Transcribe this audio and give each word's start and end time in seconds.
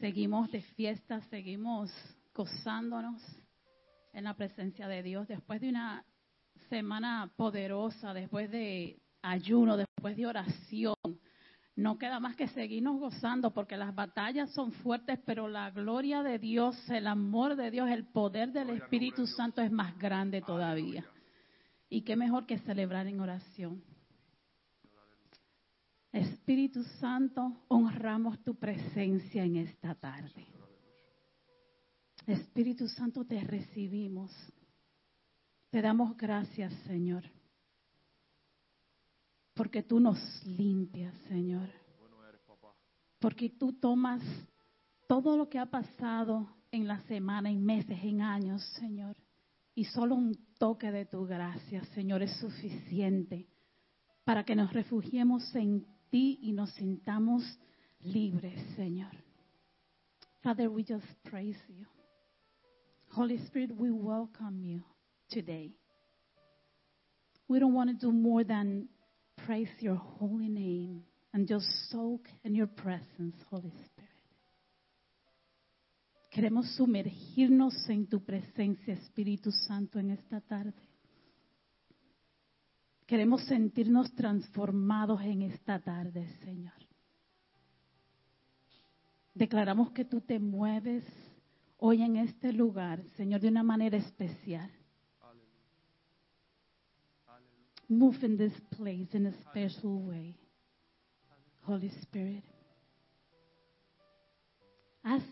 Seguimos 0.00 0.50
de 0.50 0.60
fiesta, 0.60 1.22
seguimos 1.30 1.90
gozándonos 2.34 3.22
en 4.12 4.24
la 4.24 4.34
presencia 4.34 4.88
de 4.88 5.02
Dios 5.02 5.26
después 5.26 5.58
de 5.60 5.70
una 5.70 6.04
semana 6.68 7.32
poderosa, 7.36 8.12
después 8.12 8.50
de 8.50 9.00
ayuno, 9.22 9.78
después 9.78 10.16
de 10.18 10.26
oración. 10.26 10.96
No 11.76 11.96
queda 11.96 12.20
más 12.20 12.36
que 12.36 12.48
seguirnos 12.48 13.00
gozando 13.00 13.54
porque 13.54 13.78
las 13.78 13.94
batallas 13.94 14.52
son 14.52 14.72
fuertes, 14.72 15.18
pero 15.24 15.48
la 15.48 15.70
gloria 15.70 16.22
de 16.22 16.38
Dios, 16.38 16.76
el 16.90 17.06
amor 17.06 17.56
de 17.56 17.70
Dios, 17.70 17.88
el 17.88 18.04
poder 18.04 18.52
del 18.52 18.70
Espíritu 18.70 19.26
Santo 19.26 19.62
es 19.62 19.72
más 19.72 19.98
grande 19.98 20.42
todavía. 20.42 21.06
Y 21.88 22.02
qué 22.02 22.16
mejor 22.16 22.44
que 22.44 22.58
celebrar 22.58 23.06
en 23.06 23.20
oración. 23.20 23.82
Espíritu 26.16 26.82
Santo, 26.98 27.64
honramos 27.68 28.42
tu 28.42 28.54
presencia 28.54 29.44
en 29.44 29.56
esta 29.56 29.94
tarde. 29.94 30.46
Espíritu 32.26 32.88
Santo, 32.88 33.26
te 33.26 33.38
recibimos. 33.40 34.32
Te 35.68 35.82
damos 35.82 36.16
gracias, 36.16 36.72
Señor, 36.86 37.22
porque 39.52 39.82
tú 39.82 40.00
nos 40.00 40.18
limpias, 40.46 41.14
Señor. 41.28 41.68
Porque 43.18 43.50
tú 43.50 43.74
tomas 43.74 44.22
todo 45.06 45.36
lo 45.36 45.50
que 45.50 45.58
ha 45.58 45.66
pasado 45.66 46.48
en 46.70 46.88
la 46.88 47.00
semana, 47.02 47.50
en 47.50 47.62
meses, 47.62 47.98
en 48.02 48.22
años, 48.22 48.62
Señor. 48.78 49.16
Y 49.74 49.84
solo 49.84 50.14
un 50.14 50.34
toque 50.58 50.90
de 50.90 51.04
tu 51.04 51.26
gracia, 51.26 51.84
Señor, 51.94 52.22
es 52.22 52.34
suficiente 52.38 53.46
para 54.24 54.44
que 54.44 54.56
nos 54.56 54.72
refugiemos 54.72 55.54
en 55.54 55.86
ti 56.10 56.38
y 56.42 56.52
nos 56.52 56.70
sintamos 56.74 57.42
libres, 58.00 58.60
Señor. 58.76 59.12
Father, 60.42 60.68
we 60.68 60.84
just 60.84 61.06
praise 61.24 61.58
you. 61.68 61.86
Holy 63.10 63.38
Spirit, 63.46 63.70
we 63.76 63.90
welcome 63.90 64.60
you 64.62 64.82
today. 65.30 65.72
We 67.48 67.58
don't 67.58 67.74
want 67.74 67.90
to 67.90 67.96
do 67.96 68.12
more 68.12 68.44
than 68.44 68.88
praise 69.44 69.70
your 69.80 69.96
holy 69.96 70.48
name 70.48 71.02
and 71.32 71.46
just 71.46 71.66
soak 71.90 72.28
in 72.44 72.54
your 72.54 72.66
presence, 72.66 73.36
Holy 73.50 73.70
Spirit. 73.70 74.10
Queremos 76.30 76.66
sumergirnos 76.76 77.88
en 77.88 78.06
tu 78.06 78.20
presencia, 78.20 78.92
Espíritu 78.92 79.50
Santo, 79.50 79.98
en 79.98 80.10
esta 80.10 80.40
tarde. 80.40 80.85
Queremos 83.06 83.44
sentirnos 83.44 84.12
transformados 84.14 85.22
en 85.22 85.42
esta 85.42 85.78
tarde, 85.78 86.28
Señor. 86.44 86.74
Declaramos 89.32 89.92
que 89.92 90.04
tú 90.04 90.20
te 90.20 90.40
mueves 90.40 91.04
hoy 91.76 92.02
en 92.02 92.16
este 92.16 92.52
lugar, 92.52 93.02
Señor, 93.16 93.40
de 93.40 93.48
una 93.48 93.62
manera 93.62 93.96
especial. 93.96 94.70
Move 97.88 98.26
in 98.26 98.36
this 98.36 98.60
place 98.76 99.16
in 99.16 99.26
a 99.26 99.32
special 99.42 100.04
way. 100.04 100.36
Holy 101.62 101.88
Spirit. 102.02 102.44
Haz 105.04 105.22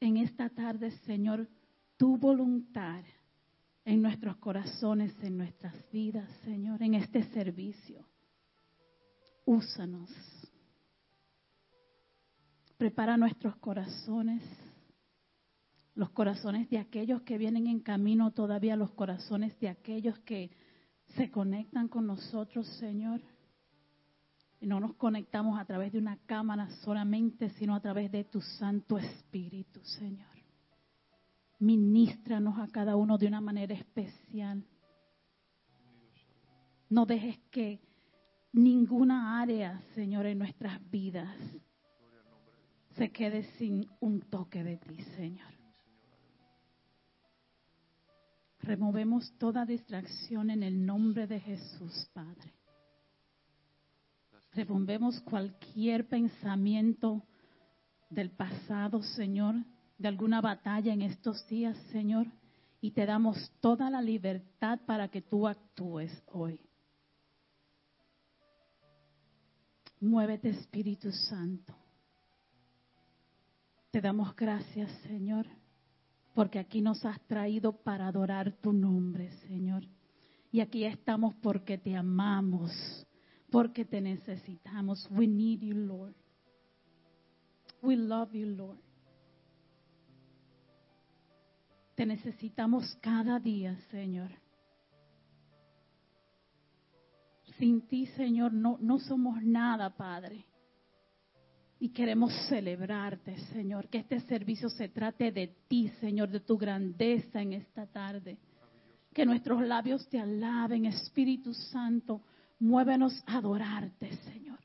en 0.00 0.16
esta 0.16 0.48
tarde, 0.48 0.90
Señor, 1.04 1.46
tu 1.98 2.16
voluntad 2.16 3.02
en 3.88 4.02
nuestros 4.02 4.36
corazones, 4.36 5.16
en 5.22 5.38
nuestras 5.38 5.74
vidas, 5.90 6.28
Señor, 6.44 6.82
en 6.82 6.92
este 6.92 7.22
servicio. 7.32 8.06
Úsanos. 9.46 10.10
Prepara 12.76 13.16
nuestros 13.16 13.56
corazones, 13.56 14.42
los 15.94 16.10
corazones 16.10 16.68
de 16.68 16.76
aquellos 16.76 17.22
que 17.22 17.38
vienen 17.38 17.66
en 17.66 17.80
camino 17.80 18.30
todavía, 18.30 18.76
los 18.76 18.90
corazones 18.90 19.58
de 19.58 19.70
aquellos 19.70 20.18
que 20.18 20.50
se 21.16 21.30
conectan 21.30 21.88
con 21.88 22.06
nosotros, 22.06 22.66
Señor. 22.78 23.22
Y 24.60 24.66
no 24.66 24.80
nos 24.80 24.96
conectamos 24.96 25.58
a 25.58 25.64
través 25.64 25.92
de 25.92 25.98
una 25.98 26.18
cámara 26.26 26.68
solamente, 26.84 27.48
sino 27.52 27.74
a 27.74 27.80
través 27.80 28.12
de 28.12 28.24
tu 28.24 28.42
Santo 28.42 28.98
Espíritu, 28.98 29.82
Señor. 29.82 30.37
Ministranos 31.58 32.58
a 32.58 32.68
cada 32.68 32.96
uno 32.96 33.18
de 33.18 33.26
una 33.26 33.40
manera 33.40 33.74
especial. 33.74 34.64
No 36.88 37.04
dejes 37.04 37.38
que 37.50 37.80
ninguna 38.52 39.40
área, 39.40 39.82
Señor, 39.94 40.26
en 40.26 40.38
nuestras 40.38 40.78
vidas 40.90 41.36
se 42.96 43.10
quede 43.10 43.44
sin 43.58 43.88
un 44.00 44.20
toque 44.20 44.64
de 44.64 44.76
ti, 44.76 45.00
Señor. 45.16 45.52
Removemos 48.60 49.32
toda 49.38 49.64
distracción 49.64 50.50
en 50.50 50.62
el 50.62 50.84
nombre 50.84 51.26
de 51.26 51.40
Jesús, 51.40 52.10
Padre. 52.12 52.52
Removemos 54.52 55.20
cualquier 55.20 56.08
pensamiento 56.08 57.24
del 58.10 58.30
pasado, 58.30 59.02
Señor, 59.02 59.54
de 59.98 60.08
alguna 60.08 60.40
batalla 60.40 60.92
en 60.92 61.02
estos 61.02 61.46
días, 61.46 61.76
Señor, 61.92 62.26
y 62.80 62.92
te 62.92 63.04
damos 63.04 63.52
toda 63.60 63.90
la 63.90 64.00
libertad 64.00 64.80
para 64.86 65.08
que 65.08 65.20
tú 65.20 65.46
actúes 65.46 66.22
hoy. 66.26 66.60
Muévete, 70.00 70.50
Espíritu 70.50 71.10
Santo. 71.10 71.74
Te 73.90 74.00
damos 74.00 74.34
gracias, 74.36 74.90
Señor 75.02 75.46
porque 76.38 76.60
aquí 76.60 76.80
nos 76.80 77.04
has 77.04 77.20
traído 77.26 77.72
para 77.72 78.06
adorar 78.06 78.52
tu 78.60 78.72
nombre, 78.72 79.28
Señor. 79.48 79.82
Y 80.52 80.60
aquí 80.60 80.84
estamos 80.84 81.34
porque 81.42 81.78
te 81.78 81.96
amamos, 81.96 82.70
porque 83.50 83.84
te 83.84 84.00
necesitamos. 84.00 85.08
We 85.10 85.26
need 85.26 85.62
you, 85.62 85.74
Lord. 85.74 86.14
We 87.82 87.96
love 87.96 88.32
you, 88.34 88.46
Lord. 88.46 88.78
Te 91.98 92.06
necesitamos 92.06 92.96
cada 93.02 93.40
día, 93.40 93.76
Señor. 93.90 94.30
Sin 97.58 97.88
ti, 97.88 98.06
Señor, 98.06 98.52
no, 98.52 98.78
no 98.80 99.00
somos 99.00 99.42
nada, 99.42 99.90
Padre. 99.96 100.44
Y 101.80 101.88
queremos 101.88 102.32
celebrarte, 102.48 103.36
Señor, 103.52 103.88
que 103.88 103.98
este 103.98 104.20
servicio 104.20 104.68
se 104.68 104.88
trate 104.88 105.32
de 105.32 105.48
ti, 105.66 105.88
Señor, 105.98 106.28
de 106.28 106.38
tu 106.38 106.56
grandeza 106.56 107.42
en 107.42 107.54
esta 107.54 107.84
tarde. 107.88 108.38
Que 109.12 109.26
nuestros 109.26 109.60
labios 109.66 110.08
te 110.08 110.20
alaben, 110.20 110.86
Espíritu 110.86 111.52
Santo. 111.52 112.22
Muévenos 112.60 113.24
a 113.26 113.38
adorarte, 113.38 114.12
Señor. 114.18 114.60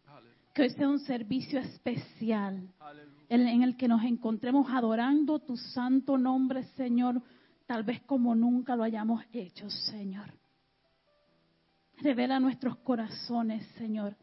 Que 0.54 0.62
hoy 0.62 0.70
sea 0.70 0.88
un 0.88 1.00
servicio 1.00 1.60
especial 1.60 2.70
en 3.42 3.64
el 3.64 3.78
que 3.78 3.88
nos 3.88 4.04
encontremos 4.04 4.72
adorando 4.72 5.40
tu 5.40 5.58
santo 5.58 6.18
nombre, 6.18 6.64
Señor, 6.76 7.22
tal 7.66 7.84
vez 7.84 8.02
como 8.02 8.36
nunca 8.36 8.76
lo 8.76 8.84
hayamos 8.84 9.24
hecho, 9.34 9.70
Señor. 9.70 10.34
Revela 11.98 12.40
nuestros 12.40 12.78
corazones, 12.78 13.66
Señor 13.78 14.16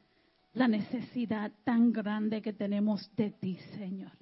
la 0.54 0.66
necesidad 0.66 1.52
tan 1.64 1.92
grande 1.92 2.42
que 2.42 2.52
tenemos 2.52 3.14
de 3.14 3.30
ti, 3.30 3.56
Señor. 3.76 4.12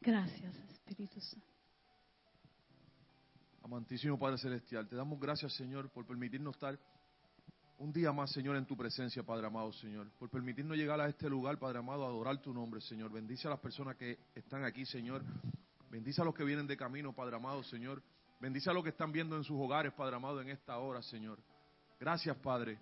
Gracias, 0.00 0.54
Espíritu 0.70 1.20
Santo. 1.20 1.46
Amantísimo 3.62 4.18
Padre 4.18 4.36
Celestial, 4.36 4.86
te 4.86 4.96
damos 4.96 5.18
gracias, 5.18 5.54
Señor, 5.54 5.90
por 5.90 6.06
permitirnos 6.06 6.54
estar 6.54 6.78
un 7.78 7.92
día 7.92 8.12
más, 8.12 8.30
Señor, 8.30 8.56
en 8.56 8.66
tu 8.66 8.76
presencia, 8.76 9.22
Padre 9.22 9.46
amado, 9.46 9.72
Señor. 9.72 10.10
Por 10.18 10.30
permitirnos 10.30 10.76
llegar 10.76 11.00
a 11.00 11.08
este 11.08 11.28
lugar, 11.28 11.58
Padre 11.58 11.78
amado, 11.78 12.04
a 12.04 12.08
adorar 12.08 12.40
tu 12.40 12.52
nombre, 12.52 12.80
Señor. 12.80 13.10
Bendice 13.10 13.46
a 13.48 13.50
las 13.50 13.60
personas 13.60 13.96
que 13.96 14.18
están 14.34 14.64
aquí, 14.64 14.86
Señor. 14.86 15.22
Bendice 15.90 16.22
a 16.22 16.24
los 16.24 16.34
que 16.34 16.44
vienen 16.44 16.66
de 16.66 16.76
camino, 16.76 17.12
Padre 17.12 17.36
amado, 17.36 17.62
Señor. 17.62 18.02
Bendice 18.40 18.70
a 18.70 18.72
los 18.72 18.82
que 18.82 18.90
están 18.90 19.12
viendo 19.12 19.36
en 19.36 19.44
sus 19.44 19.58
hogares, 19.58 19.92
Padre 19.92 20.16
amado, 20.16 20.40
en 20.40 20.48
esta 20.50 20.78
hora, 20.78 21.02
Señor. 21.02 21.38
Gracias, 21.98 22.36
Padre. 22.36 22.78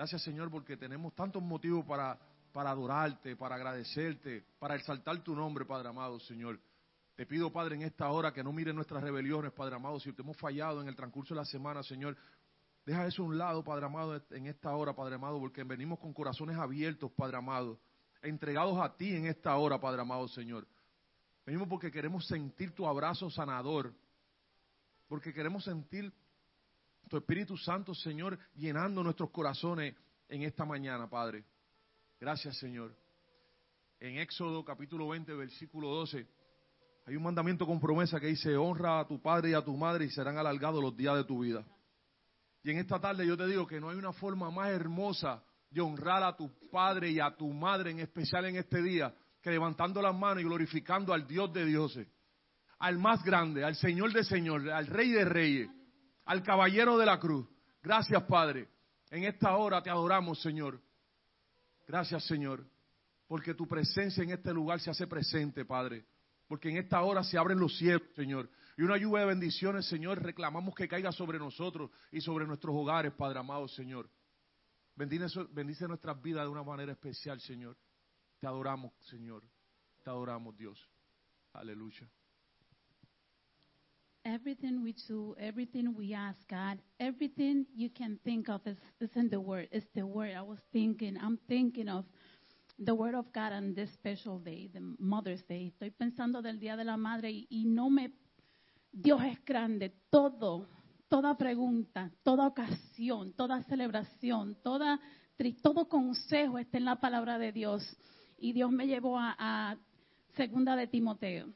Gracias 0.00 0.22
Señor 0.22 0.50
porque 0.50 0.78
tenemos 0.78 1.14
tantos 1.14 1.42
motivos 1.42 1.84
para, 1.84 2.18
para 2.54 2.70
adorarte, 2.70 3.36
para 3.36 3.56
agradecerte, 3.56 4.42
para 4.58 4.74
exaltar 4.74 5.22
tu 5.22 5.34
nombre, 5.34 5.66
Padre 5.66 5.90
amado, 5.90 6.18
Señor. 6.20 6.58
Te 7.14 7.26
pido, 7.26 7.52
Padre, 7.52 7.74
en 7.74 7.82
esta 7.82 8.08
hora 8.08 8.32
que 8.32 8.42
no 8.42 8.50
mire 8.50 8.72
nuestras 8.72 9.02
rebeliones, 9.02 9.52
Padre 9.52 9.76
amado. 9.76 10.00
Si 10.00 10.10
te 10.14 10.22
hemos 10.22 10.38
fallado 10.38 10.80
en 10.80 10.88
el 10.88 10.96
transcurso 10.96 11.34
de 11.34 11.40
la 11.40 11.44
semana, 11.44 11.82
Señor, 11.82 12.16
deja 12.84 13.06
eso 13.06 13.22
a 13.22 13.26
un 13.26 13.38
lado, 13.38 13.62
Padre 13.64 13.86
amado, 13.86 14.22
en 14.30 14.46
esta 14.46 14.74
hora, 14.74 14.94
Padre 14.94 15.16
amado, 15.16 15.38
porque 15.38 15.64
venimos 15.64 15.98
con 15.98 16.12
corazones 16.12 16.56
abiertos, 16.56 17.10
Padre 17.12 17.36
amado, 17.36 17.80
entregados 18.22 18.78
a 18.80 18.96
ti 18.96 19.14
en 19.14 19.26
esta 19.26 19.56
hora, 19.56 19.80
Padre 19.80 20.02
amado, 20.02 20.28
Señor. 20.28 20.66
Venimos 21.44 21.68
porque 21.68 21.90
queremos 21.90 22.26
sentir 22.26 22.74
tu 22.74 22.86
abrazo 22.86 23.30
sanador, 23.30 23.94
porque 25.08 25.32
queremos 25.32 25.64
sentir 25.64 26.12
tu 27.08 27.16
Espíritu 27.16 27.56
Santo, 27.56 27.94
Señor, 27.94 28.38
llenando 28.54 29.02
nuestros 29.02 29.30
corazones 29.30 29.94
en 30.28 30.42
esta 30.42 30.64
mañana, 30.64 31.08
Padre. 31.08 31.44
Gracias, 32.20 32.58
Señor. 32.58 32.94
en 33.98 34.16
Éxodo 34.16 34.64
capítulo 34.64 35.08
20, 35.08 35.34
versículo 35.34 35.88
12, 35.88 36.26
hay 37.06 37.16
un 37.16 37.22
mandamiento 37.22 37.66
con 37.66 37.80
promesa 37.80 38.20
que 38.20 38.28
dice, 38.28 38.56
honra 38.56 39.00
a 39.00 39.06
tu 39.06 39.20
padre 39.20 39.50
y 39.50 39.54
a 39.54 39.64
tu 39.64 39.76
madre 39.76 40.04
y 40.04 40.10
serán 40.10 40.38
alargados 40.38 40.82
los 40.82 40.96
días 40.96 41.16
de 41.16 41.24
tu 41.24 41.40
vida. 41.40 41.64
Y 42.62 42.70
en 42.70 42.78
esta 42.78 43.00
tarde 43.00 43.26
yo 43.26 43.36
te 43.36 43.46
digo 43.46 43.66
que 43.66 43.80
no 43.80 43.90
hay 43.90 43.96
una 43.96 44.12
forma 44.12 44.50
más 44.50 44.70
hermosa 44.70 45.42
de 45.70 45.80
honrar 45.80 46.22
a 46.22 46.36
tu 46.36 46.50
padre 46.70 47.10
y 47.10 47.20
a 47.20 47.34
tu 47.34 47.48
madre, 47.52 47.90
en 47.90 48.00
especial 48.00 48.44
en 48.46 48.56
este 48.56 48.82
día, 48.82 49.14
que 49.40 49.50
levantando 49.50 50.02
las 50.02 50.14
manos 50.14 50.42
y 50.42 50.46
glorificando 50.46 51.14
al 51.14 51.26
Dios 51.26 51.52
de 51.52 51.64
dioses, 51.64 52.08
al 52.78 52.98
más 52.98 53.22
grande, 53.24 53.64
al 53.64 53.76
Señor 53.76 54.12
de 54.12 54.24
señores, 54.24 54.72
al 54.72 54.86
Rey 54.86 55.10
de 55.10 55.24
reyes, 55.24 55.70
al 56.26 56.42
Caballero 56.42 56.98
de 56.98 57.06
la 57.06 57.18
cruz. 57.18 57.46
Gracias, 57.82 58.22
Padre. 58.24 58.68
En 59.10 59.24
esta 59.24 59.56
hora 59.56 59.82
te 59.82 59.90
adoramos, 59.90 60.40
Señor. 60.40 60.80
Gracias, 61.86 62.24
Señor, 62.24 62.64
porque 63.26 63.54
tu 63.54 63.66
presencia 63.66 64.22
en 64.22 64.30
este 64.30 64.52
lugar 64.52 64.80
se 64.80 64.90
hace 64.90 65.06
presente, 65.06 65.64
Padre. 65.64 66.04
Porque 66.46 66.68
en 66.68 66.76
esta 66.76 67.00
hora 67.02 67.22
se 67.24 67.38
abren 67.38 67.58
los 67.58 67.76
cielos, 67.78 68.02
Señor. 68.14 68.48
Y 68.80 68.82
una 68.82 68.96
lluvia 68.96 69.20
de 69.20 69.26
bendiciones, 69.26 69.84
Señor, 69.84 70.22
reclamamos 70.22 70.74
que 70.74 70.88
caiga 70.88 71.12
sobre 71.12 71.38
nosotros 71.38 71.90
y 72.10 72.22
sobre 72.22 72.46
nuestros 72.46 72.74
hogares, 72.74 73.12
Padre 73.12 73.38
amado, 73.38 73.68
Señor. 73.68 74.08
Bendice, 74.96 75.26
bendice 75.52 75.86
nuestras 75.86 76.22
vidas 76.22 76.44
de 76.44 76.48
una 76.48 76.62
manera 76.62 76.90
especial, 76.92 77.38
Señor. 77.42 77.76
Te 78.38 78.46
adoramos, 78.46 78.94
Señor. 79.00 79.42
Te 80.02 80.08
adoramos, 80.08 80.56
Dios. 80.56 80.88
Aleluya. 81.52 82.08
Everything 84.24 84.82
we 84.82 84.94
do, 85.06 85.36
everything 85.38 85.94
we 85.94 86.14
ask 86.14 86.40
God, 86.48 86.78
everything 86.98 87.66
you 87.74 87.90
can 87.90 88.18
think 88.24 88.48
of 88.48 88.66
is, 88.66 88.78
is 88.98 89.14
in 89.14 89.28
the 89.28 89.40
Word. 89.40 89.68
It's 89.72 89.88
the 89.94 90.06
Word. 90.06 90.34
I 90.34 90.40
was 90.40 90.58
thinking, 90.72 91.18
I'm 91.18 91.38
thinking 91.46 91.90
of 91.90 92.06
the 92.78 92.94
Word 92.94 93.14
of 93.14 93.30
God 93.34 93.52
on 93.52 93.74
this 93.74 93.92
special 93.92 94.38
day, 94.38 94.70
the 94.72 94.80
Mother's 94.98 95.42
Day. 95.42 95.70
Estoy 95.70 95.90
pensando 95.90 96.40
del 96.40 96.58
Día 96.58 96.78
de 96.78 96.84
la 96.84 96.96
Madre 96.96 97.30
y, 97.30 97.46
y 97.50 97.64
no 97.66 97.90
me. 97.90 98.10
Dios 98.92 99.22
es 99.24 99.44
grande. 99.44 99.92
Todo, 100.10 100.68
toda 101.08 101.36
pregunta, 101.36 102.10
toda 102.22 102.46
ocasión, 102.46 103.32
toda 103.34 103.62
celebración, 103.64 104.56
toda, 104.62 105.00
todo 105.62 105.88
consejo 105.88 106.58
está 106.58 106.78
en 106.78 106.84
la 106.84 107.00
palabra 107.00 107.38
de 107.38 107.52
Dios. 107.52 107.96
Y 108.38 108.52
Dios 108.52 108.70
me 108.70 108.86
llevó 108.86 109.18
a, 109.18 109.76
segunda 110.36 110.76
de 110.76 110.86
Timoteo. 110.86 111.52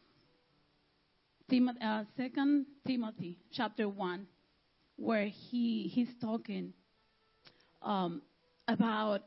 Tim, 1.46 1.68
uh, 1.68 2.04
Second 2.16 2.66
Timothy, 2.84 3.38
chapter 3.50 3.86
one, 3.86 4.26
where 4.96 5.26
he 5.26 5.88
he's 5.94 6.18
talking 6.18 6.72
um, 7.82 8.22
about 8.66 9.22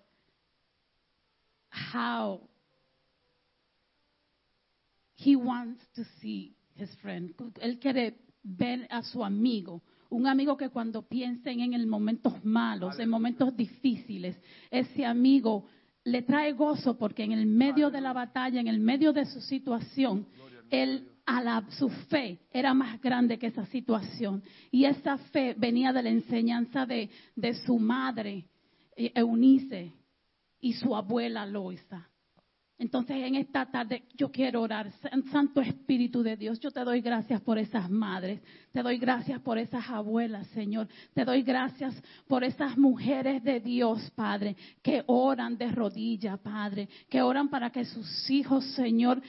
how 1.70 2.42
he 5.16 5.36
wants 5.36 5.82
to 5.96 6.04
see 6.20 6.56
his 6.80 6.96
friend. 6.98 7.34
Él 7.62 7.80
quiere 7.80 8.18
ver 8.44 8.88
a 8.90 9.04
su 9.04 9.24
amigo, 9.24 9.82
un 10.10 10.28
amigo 10.28 10.56
que 10.56 10.70
cuando 10.70 11.02
piensen 11.02 11.60
en 11.60 11.74
el 11.74 11.88
momentos 11.88 12.44
malos, 12.46 12.98
en 13.00 13.10
momentos 13.10 13.56
difíciles, 13.56 14.38
ese 14.72 15.06
amigo 15.06 15.66
le 16.06 16.22
trae 16.22 16.54
gozo 16.54 16.98
porque 16.98 17.24
en 17.24 17.34
el 17.34 17.46
medio 17.46 17.90
de 17.90 18.00
la 18.00 18.14
batalla, 18.14 18.62
en 18.62 18.68
el 18.68 18.80
medio 18.80 19.12
de 19.12 19.26
su 19.26 19.42
situación, 19.42 20.26
él 20.70 21.10
a 21.26 21.42
la, 21.42 21.66
su 21.72 21.90
fe 21.90 22.40
era 22.52 22.74
más 22.74 23.02
grande 23.02 23.38
que 23.38 23.48
esa 23.48 23.66
situación. 23.66 24.42
Y 24.72 24.86
esa 24.86 25.18
fe 25.18 25.54
venía 25.58 25.92
de 25.92 26.04
la 26.04 26.10
enseñanza 26.10 26.86
de, 26.86 27.10
de 27.36 27.54
su 27.66 27.78
madre, 27.78 28.46
eh, 28.96 29.12
Eunice, 29.14 29.92
y 30.62 30.74
su 30.74 30.96
abuela 30.96 31.46
Loisa. 31.46 32.10
Entonces 32.80 33.18
en 33.18 33.34
esta 33.36 33.66
tarde 33.66 34.04
yo 34.16 34.32
quiero 34.32 34.62
orar, 34.62 34.92
Santo 35.32 35.62
Espíritu 35.62 36.22
de 36.22 36.38
Dios, 36.38 36.60
yo 36.60 36.70
te 36.70 36.82
doy 36.82 37.02
gracias 37.02 37.42
por 37.42 37.58
esas 37.58 37.90
madres, 37.90 38.40
te 38.72 38.84
doy 38.84 39.00
gracias 39.00 39.42
por 39.42 39.58
esas 39.58 39.90
abuelas, 39.90 40.46
Señor, 40.50 40.88
te 41.16 41.26
doy 41.26 41.42
gracias 41.42 41.96
por 42.28 42.44
esas 42.44 42.78
mujeres 42.78 43.44
de 43.44 43.60
Dios, 43.62 44.12
Padre, 44.12 44.56
que 44.84 45.04
oran 45.08 45.58
de 45.58 45.72
rodilla, 45.72 46.38
Padre, 46.38 46.88
que 47.10 47.24
oran 47.24 47.50
para 47.50 47.72
que 47.72 47.84
sus 47.84 48.30
hijos, 48.30 48.64
Señor, 48.76 49.24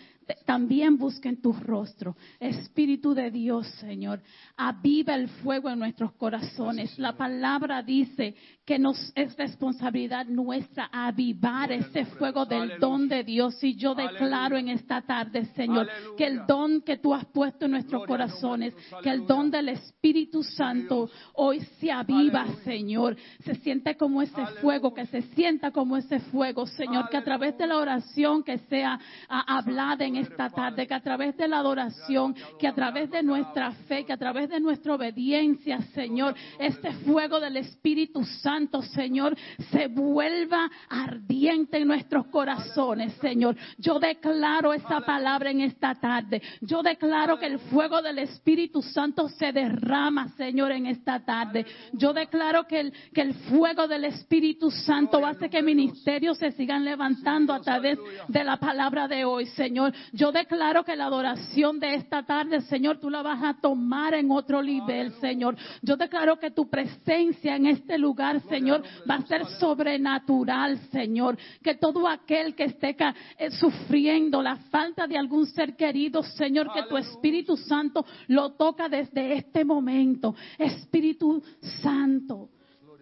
también 0.44 0.96
busquen 0.98 1.40
tu 1.40 1.52
rostro. 1.52 2.16
Espíritu 2.40 3.14
de 3.14 3.30
Dios, 3.30 3.66
Señor, 3.80 4.20
aviva 4.56 5.14
el 5.14 5.28
fuego 5.28 5.70
en 5.70 5.78
nuestros 5.78 6.12
corazones. 6.12 6.98
La 6.98 7.16
palabra 7.16 7.82
dice 7.82 8.34
que 8.64 8.78
nos 8.78 9.12
es 9.14 9.36
responsabilidad 9.36 10.26
nuestra 10.26 10.90
avivar 10.92 11.72
ese 11.72 12.04
fuego 12.04 12.44
del 12.44 12.78
don 12.78 13.08
de 13.08 13.24
Dios. 13.24 13.62
Y 13.64 13.76
yo 13.76 13.94
declaro 13.94 14.58
en 14.58 14.68
esta 14.68 15.00
tarde, 15.00 15.46
Señor, 15.54 15.88
que 16.16 16.26
el 16.26 16.46
don 16.46 16.82
que 16.82 16.98
tú 16.98 17.14
has 17.14 17.24
puesto 17.26 17.64
en 17.64 17.72
nuestros 17.72 18.04
corazones, 18.06 18.74
que 19.02 19.10
el 19.10 19.26
don 19.26 19.50
del 19.50 19.70
Espíritu 19.70 20.42
Santo 20.42 21.08
hoy 21.34 21.60
se 21.80 21.90
aviva, 21.90 22.46
Señor. 22.64 23.16
Se 23.44 23.54
siente 23.56 23.96
como 23.96 24.20
ese 24.20 24.44
fuego, 24.60 24.92
que 24.92 25.06
se 25.06 25.22
sienta 25.34 25.70
como 25.70 25.96
ese 25.96 26.20
fuego, 26.20 26.66
Señor, 26.66 27.08
que 27.08 27.16
a 27.16 27.24
través 27.24 27.56
de 27.56 27.66
la 27.66 27.78
oración 27.78 28.42
que 28.42 28.58
sea 28.58 28.98
hablada 29.28 30.04
en 30.04 30.17
esta 30.18 30.50
tarde, 30.50 30.86
que 30.86 30.94
a 30.94 31.00
través 31.00 31.36
de 31.36 31.48
la 31.48 31.58
adoración, 31.58 32.34
que 32.58 32.68
a 32.68 32.74
través 32.74 33.10
de 33.10 33.22
nuestra 33.22 33.72
fe, 33.86 34.04
que 34.04 34.12
a 34.12 34.16
través 34.16 34.48
de 34.48 34.60
nuestra 34.60 34.94
obediencia, 34.94 35.80
Señor, 35.94 36.34
este 36.58 36.92
fuego 37.04 37.40
del 37.40 37.56
Espíritu 37.56 38.24
Santo, 38.24 38.82
Señor, 38.82 39.36
se 39.70 39.88
vuelva 39.88 40.70
ardiente 40.88 41.78
en 41.78 41.88
nuestros 41.88 42.26
corazones, 42.26 43.12
Señor. 43.14 43.56
Yo 43.78 43.98
declaro 43.98 44.72
esa 44.72 45.00
palabra 45.00 45.50
en 45.50 45.60
esta 45.60 45.94
tarde. 45.94 46.42
Yo 46.60 46.82
declaro 46.82 47.38
que 47.38 47.46
el 47.46 47.58
fuego 47.58 48.02
del 48.02 48.18
Espíritu 48.18 48.82
Santo 48.82 49.28
se 49.28 49.52
derrama, 49.52 50.28
Señor, 50.36 50.72
en 50.72 50.86
esta 50.86 51.20
tarde. 51.24 51.66
Yo 51.92 52.12
declaro 52.12 52.66
que 52.66 52.80
el, 52.80 52.92
que 53.12 53.22
el 53.22 53.34
fuego 53.34 53.88
del 53.88 54.04
Espíritu 54.04 54.70
Santo 54.70 55.24
hace 55.24 55.48
que 55.48 55.62
ministerios 55.62 56.38
se 56.38 56.52
sigan 56.52 56.84
levantando 56.84 57.52
a 57.52 57.60
través 57.60 57.98
de 58.28 58.44
la 58.44 58.56
palabra 58.56 59.08
de 59.08 59.24
hoy, 59.24 59.46
Señor. 59.46 59.92
Yo 60.12 60.32
declaro 60.32 60.84
que 60.84 60.96
la 60.96 61.06
adoración 61.06 61.78
de 61.80 61.94
esta 61.94 62.22
tarde, 62.24 62.60
Señor, 62.62 62.98
tú 62.98 63.10
la 63.10 63.22
vas 63.22 63.42
a 63.42 63.60
tomar 63.60 64.14
en 64.14 64.30
otro 64.30 64.62
nivel, 64.62 65.12
Señor. 65.20 65.56
Yo 65.82 65.96
declaro 65.96 66.38
que 66.38 66.50
tu 66.50 66.68
presencia 66.68 67.56
en 67.56 67.66
este 67.66 67.98
lugar, 67.98 68.40
Señor, 68.48 68.82
va 69.08 69.16
a 69.16 69.26
ser 69.26 69.44
sobrenatural, 69.58 70.78
Señor. 70.90 71.38
Que 71.62 71.74
todo 71.74 72.08
aquel 72.08 72.54
que 72.54 72.64
esté 72.64 72.96
eh, 73.38 73.50
sufriendo 73.50 74.42
la 74.42 74.56
falta 74.56 75.06
de 75.06 75.18
algún 75.18 75.46
ser 75.46 75.76
querido, 75.76 76.22
Señor, 76.22 76.72
que 76.72 76.84
tu 76.84 76.96
Espíritu 76.96 77.56
Santo 77.56 78.04
lo 78.28 78.52
toca 78.52 78.88
desde 78.88 79.34
este 79.34 79.64
momento. 79.64 80.34
Espíritu 80.58 81.42
Santo, 81.82 82.50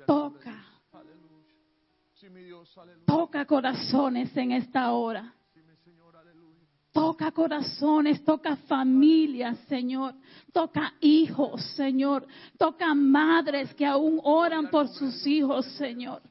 toca. 0.07 0.65
Toca 3.07 3.45
corazones 3.45 4.37
en 4.37 4.53
esta 4.53 4.93
hora. 4.93 5.36
Toca 6.97 7.31
corazones, 7.31 8.25
toca 8.25 8.57
familias, 8.57 9.59
Señor. 9.69 10.15
Toca 10.51 10.95
hijos, 11.03 11.63
Señor. 11.77 12.27
Toca 12.57 12.95
madres 12.95 13.75
que 13.75 13.85
aún 13.85 14.19
oran 14.25 14.71
por 14.71 14.89
sus 14.89 15.27
hijos, 15.27 15.67
Señor. 15.77 16.23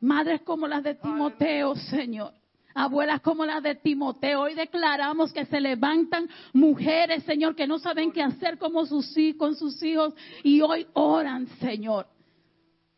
Madres 0.00 0.42
como 0.42 0.66
las 0.66 0.82
de 0.82 0.96
Timoteo, 0.96 1.76
Señor. 1.76 2.32
Abuelas 2.74 3.20
como 3.20 3.46
las 3.46 3.62
de 3.62 3.76
Timoteo. 3.76 4.40
Hoy 4.40 4.54
declaramos 4.54 5.32
que 5.32 5.46
se 5.46 5.60
levantan 5.60 6.28
mujeres, 6.52 7.22
Señor, 7.22 7.54
que 7.54 7.68
no 7.68 7.78
saben 7.78 8.10
qué 8.10 8.24
hacer 8.24 8.58
con 8.58 8.74
sus 8.88 9.16
hijos 9.16 10.14
y 10.42 10.60
hoy 10.62 10.84
oran, 10.94 11.46
Señor. 11.60 12.08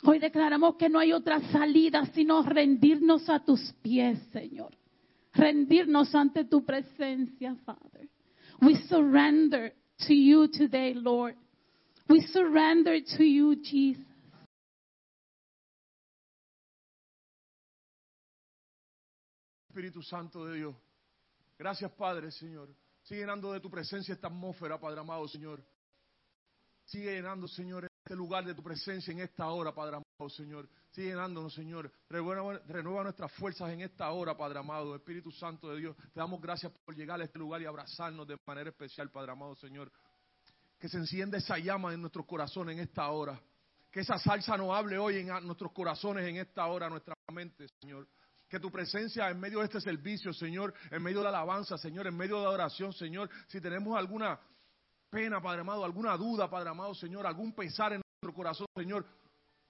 Hoy 0.05 0.19
declaramos 0.19 0.77
que 0.77 0.89
no 0.89 0.99
hay 0.99 1.13
otra 1.13 1.41
salida 1.51 2.07
sino 2.15 2.43
rendirnos 2.43 3.29
a 3.29 3.45
tus 3.45 3.73
pies, 3.83 4.21
Señor. 4.33 4.77
Rendirnos 5.33 6.15
ante 6.15 6.45
tu 6.45 6.65
presencia, 6.65 7.55
Father. 7.65 8.09
We 8.61 8.77
surrender 8.89 9.75
to 10.07 10.15
you 10.15 10.49
today, 10.49 10.95
Lord. 10.95 11.37
We 12.09 12.21
surrender 12.23 13.03
to 13.17 13.25
you, 13.25 13.57
Jesus. 13.57 14.05
Espíritu 19.69 20.03
Santo 20.03 20.45
de 20.47 20.57
Dios. 20.57 20.75
Gracias, 21.57 21.91
Padre, 21.93 22.33
Señor. 22.33 22.69
Sigue 23.03 23.21
llenando 23.21 23.53
de 23.53 23.61
tu 23.61 23.71
presencia 23.71 24.13
esta 24.13 24.27
atmósfera, 24.27 24.79
Padre 24.79 25.01
amado, 25.01 25.27
Señor. 25.29 25.63
Sigue 26.85 27.13
llenando, 27.13 27.47
Señor, 27.47 27.88
este 28.09 28.17
lugar 28.17 28.43
de 28.43 28.55
tu 28.55 28.63
presencia 28.63 29.13
en 29.13 29.21
esta 29.21 29.47
hora, 29.49 29.75
Padre 29.75 29.97
amado, 29.97 30.31
Señor. 30.31 30.67
Sigue 30.93 31.09
llenándonos, 31.09 31.53
Señor. 31.53 31.93
Renueva, 32.09 33.03
nuestras 33.03 33.31
fuerzas 33.33 33.69
en 33.71 33.83
esta 33.83 34.09
hora, 34.09 34.35
Padre 34.35 34.61
amado. 34.61 34.97
Espíritu 34.97 35.31
Santo 35.31 35.69
de 35.69 35.81
Dios, 35.81 35.97
te 36.15 36.19
damos 36.19 36.41
gracias 36.41 36.73
por 36.87 36.97
llegar 36.97 37.21
a 37.21 37.25
este 37.25 37.39
lugar 37.39 37.61
y 37.61 37.67
abrazarnos 37.67 38.27
de 38.27 38.39
manera 38.47 38.71
especial, 38.71 39.11
Padre 39.11 39.33
amado, 39.33 39.55
Señor. 39.57 39.93
Que 40.79 40.89
se 40.89 40.97
encienda 40.97 41.37
esa 41.37 41.59
llama 41.59 41.93
en 41.93 42.01
nuestros 42.01 42.25
corazones 42.25 42.77
en 42.77 42.83
esta 42.83 43.07
hora. 43.11 43.39
Que 43.91 44.01
esa 44.01 44.19
salsa 44.19 44.57
no 44.57 44.75
hable 44.75 44.97
hoy 44.97 45.19
en 45.19 45.27
nuestros 45.47 45.71
corazones 45.73 46.27
en 46.27 46.37
esta 46.37 46.65
hora, 46.65 46.89
nuestra 46.89 47.15
mente, 47.31 47.67
Señor. 47.83 48.09
Que 48.49 48.59
tu 48.59 48.71
presencia 48.73 49.29
en 49.29 49.39
medio 49.39 49.59
de 49.59 49.67
este 49.67 49.83
servicio, 49.83 50.33
Señor, 50.33 50.73
en 50.91 51.03
medio 51.03 51.19
de 51.19 51.25
la 51.25 51.29
alabanza, 51.29 51.77
Señor, 51.77 52.07
en 52.07 52.17
medio 52.17 52.39
de 52.39 52.45
la 52.45 52.51
oración, 52.53 52.91
Señor, 52.95 53.29
si 53.49 53.61
tenemos 53.61 53.99
alguna 53.99 54.41
pena, 55.11 55.41
Padre 55.41 55.63
amado, 55.63 55.85
alguna 55.85 56.17
duda, 56.17 56.49
Padre 56.49 56.71
amado, 56.71 56.95
Señor, 56.95 57.27
algún 57.27 57.53
pesar 57.53 57.93
en 57.93 58.03
nuestro 58.03 58.35
corazón, 58.35 58.67
Señor, 58.77 59.07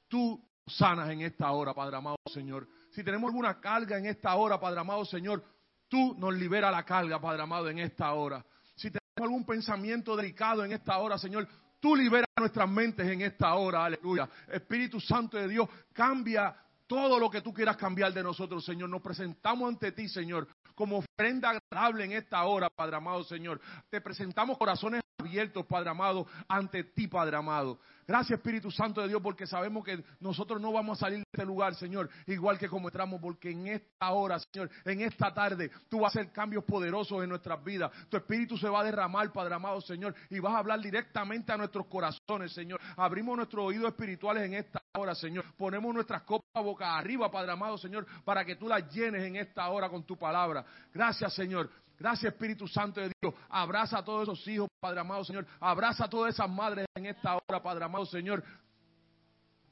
tú 0.09 0.43
sanas 0.67 1.11
en 1.11 1.23
esta 1.23 1.51
hora, 1.53 1.75
Padre 1.75 1.97
amado, 1.97 2.17
Señor. 2.33 2.69
Si 2.91 3.03
tenemos 3.05 3.29
alguna 3.29 3.61
carga 3.61 3.99
en 3.99 4.07
esta 4.07 4.35
hora, 4.35 4.59
Padre 4.59 4.81
amado, 4.81 5.05
Señor, 5.05 5.43
tú 5.89 6.15
nos 6.19 6.35
libera 6.35 6.71
la 6.71 6.85
carga, 6.85 7.21
Padre 7.21 7.43
amado, 7.43 7.69
en 7.69 7.79
esta 7.79 8.13
hora. 8.13 8.45
Si 8.75 8.91
tenemos 8.91 9.23
algún 9.23 9.45
pensamiento 9.45 10.17
delicado 10.17 10.65
en 10.65 10.73
esta 10.73 10.99
hora, 10.99 11.19
Señor, 11.19 11.47
tú 11.81 11.95
libera 11.95 12.27
nuestras 12.37 12.69
mentes 12.69 13.07
en 13.07 13.23
esta 13.23 13.55
hora, 13.55 13.85
aleluya. 13.85 14.29
Espíritu 14.49 15.01
Santo 15.01 15.37
de 15.37 15.49
Dios, 15.49 15.69
cambia 15.93 16.57
todo 16.89 17.21
lo 17.21 17.31
que 17.31 17.43
tú 17.43 17.53
quieras 17.53 17.77
cambiar 17.77 18.13
de 18.13 18.23
nosotros, 18.23 18.65
Señor. 18.65 18.89
Nos 18.89 19.03
presentamos 19.03 19.69
ante 19.69 19.93
ti, 19.93 20.09
Señor, 20.09 20.49
como 20.75 20.99
ofrenda 20.99 21.51
agradable 21.51 22.05
en 22.07 22.13
esta 22.13 22.43
hora, 22.45 22.71
Padre 22.71 22.97
amado, 22.97 23.23
Señor. 23.23 23.61
Te 23.91 24.01
presentamos 24.01 24.59
corazones 24.59 25.03
abiertos, 25.19 25.67
Padre 25.67 25.91
amado, 25.91 26.27
ante 26.49 26.83
ti, 26.83 27.07
Padre 27.07 27.37
amado. 27.37 27.79
Gracias 28.09 28.39
Espíritu 28.39 28.71
Santo 28.71 29.03
de 29.03 29.09
Dios 29.09 29.21
porque 29.23 29.47
sabemos 29.47 29.85
que 29.85 30.03
nosotros 30.21 30.59
no 30.63 30.73
vamos 30.73 30.97
a 30.97 31.01
salir 31.05 31.19
de 31.19 31.25
este 31.31 31.45
lugar, 31.45 31.75
Señor, 31.75 32.09
igual 32.27 32.59
que 32.59 32.67
como 32.67 32.89
entramos, 32.89 33.21
porque 33.21 33.51
en 33.51 33.67
esta 33.67 34.11
hora, 34.13 34.39
Señor, 34.39 34.71
en 34.87 35.03
esta 35.03 35.35
tarde, 35.35 35.71
tú 35.91 36.01
vas 36.01 36.17
a 36.17 36.21
hacer 36.21 36.33
cambios 36.33 36.65
poderosos 36.65 37.23
en 37.23 37.29
nuestras 37.29 37.63
vidas. 37.63 37.93
Tu 38.09 38.17
Espíritu 38.17 38.57
se 38.57 38.67
va 38.67 38.81
a 38.81 38.85
derramar, 38.85 39.31
Padre 39.31 39.57
amado, 39.57 39.83
Señor, 39.83 40.15
y 40.31 40.39
vas 40.39 40.55
a 40.55 40.59
hablar 40.61 40.81
directamente 40.81 41.53
a 41.53 41.59
nuestros 41.59 41.87
corazones, 41.87 42.51
Señor. 42.55 42.81
Abrimos 42.97 43.37
nuestros 43.37 43.67
oídos 43.67 43.91
espirituales 43.91 44.45
en 44.45 44.55
esta 44.55 44.81
hora, 44.95 45.15
Señor. 45.15 45.45
Ponemos 45.59 45.93
nuestras 45.93 46.23
copas 46.23 46.65
boca 46.65 46.97
arriba, 46.97 47.31
Padre 47.31 47.53
amado, 47.53 47.77
Señor, 47.77 48.07
para 48.25 48.43
que 48.43 48.57
tú 48.57 48.69
las 48.69 48.91
llenes 48.91 49.23
en 49.23 49.37
esta 49.37 49.69
hora 49.69 49.91
con 49.91 50.05
tu 50.05 50.17
palabra. 50.17 50.65
Gracias, 50.95 51.35
Señor. 51.35 51.69
Gracias 51.99 52.33
Espíritu 52.33 52.69
Santo 52.69 53.01
de 53.01 53.11
Dios. 53.21 53.35
Abraza 53.49 53.99
a 53.99 54.05
todos 54.05 54.23
esos 54.23 54.47
hijos, 54.47 54.69
Padre 54.81 55.01
amado 55.01 55.25
Señor. 55.25 55.47
Abraza 55.59 56.05
a 56.05 56.09
todas 56.09 56.33
esas 56.33 56.49
madres 56.49 56.87
en 56.95 57.07
esta 57.07 57.37
hora, 57.37 57.63
Padre 57.63 57.85
amado 57.85 58.07
Señor. 58.07 58.45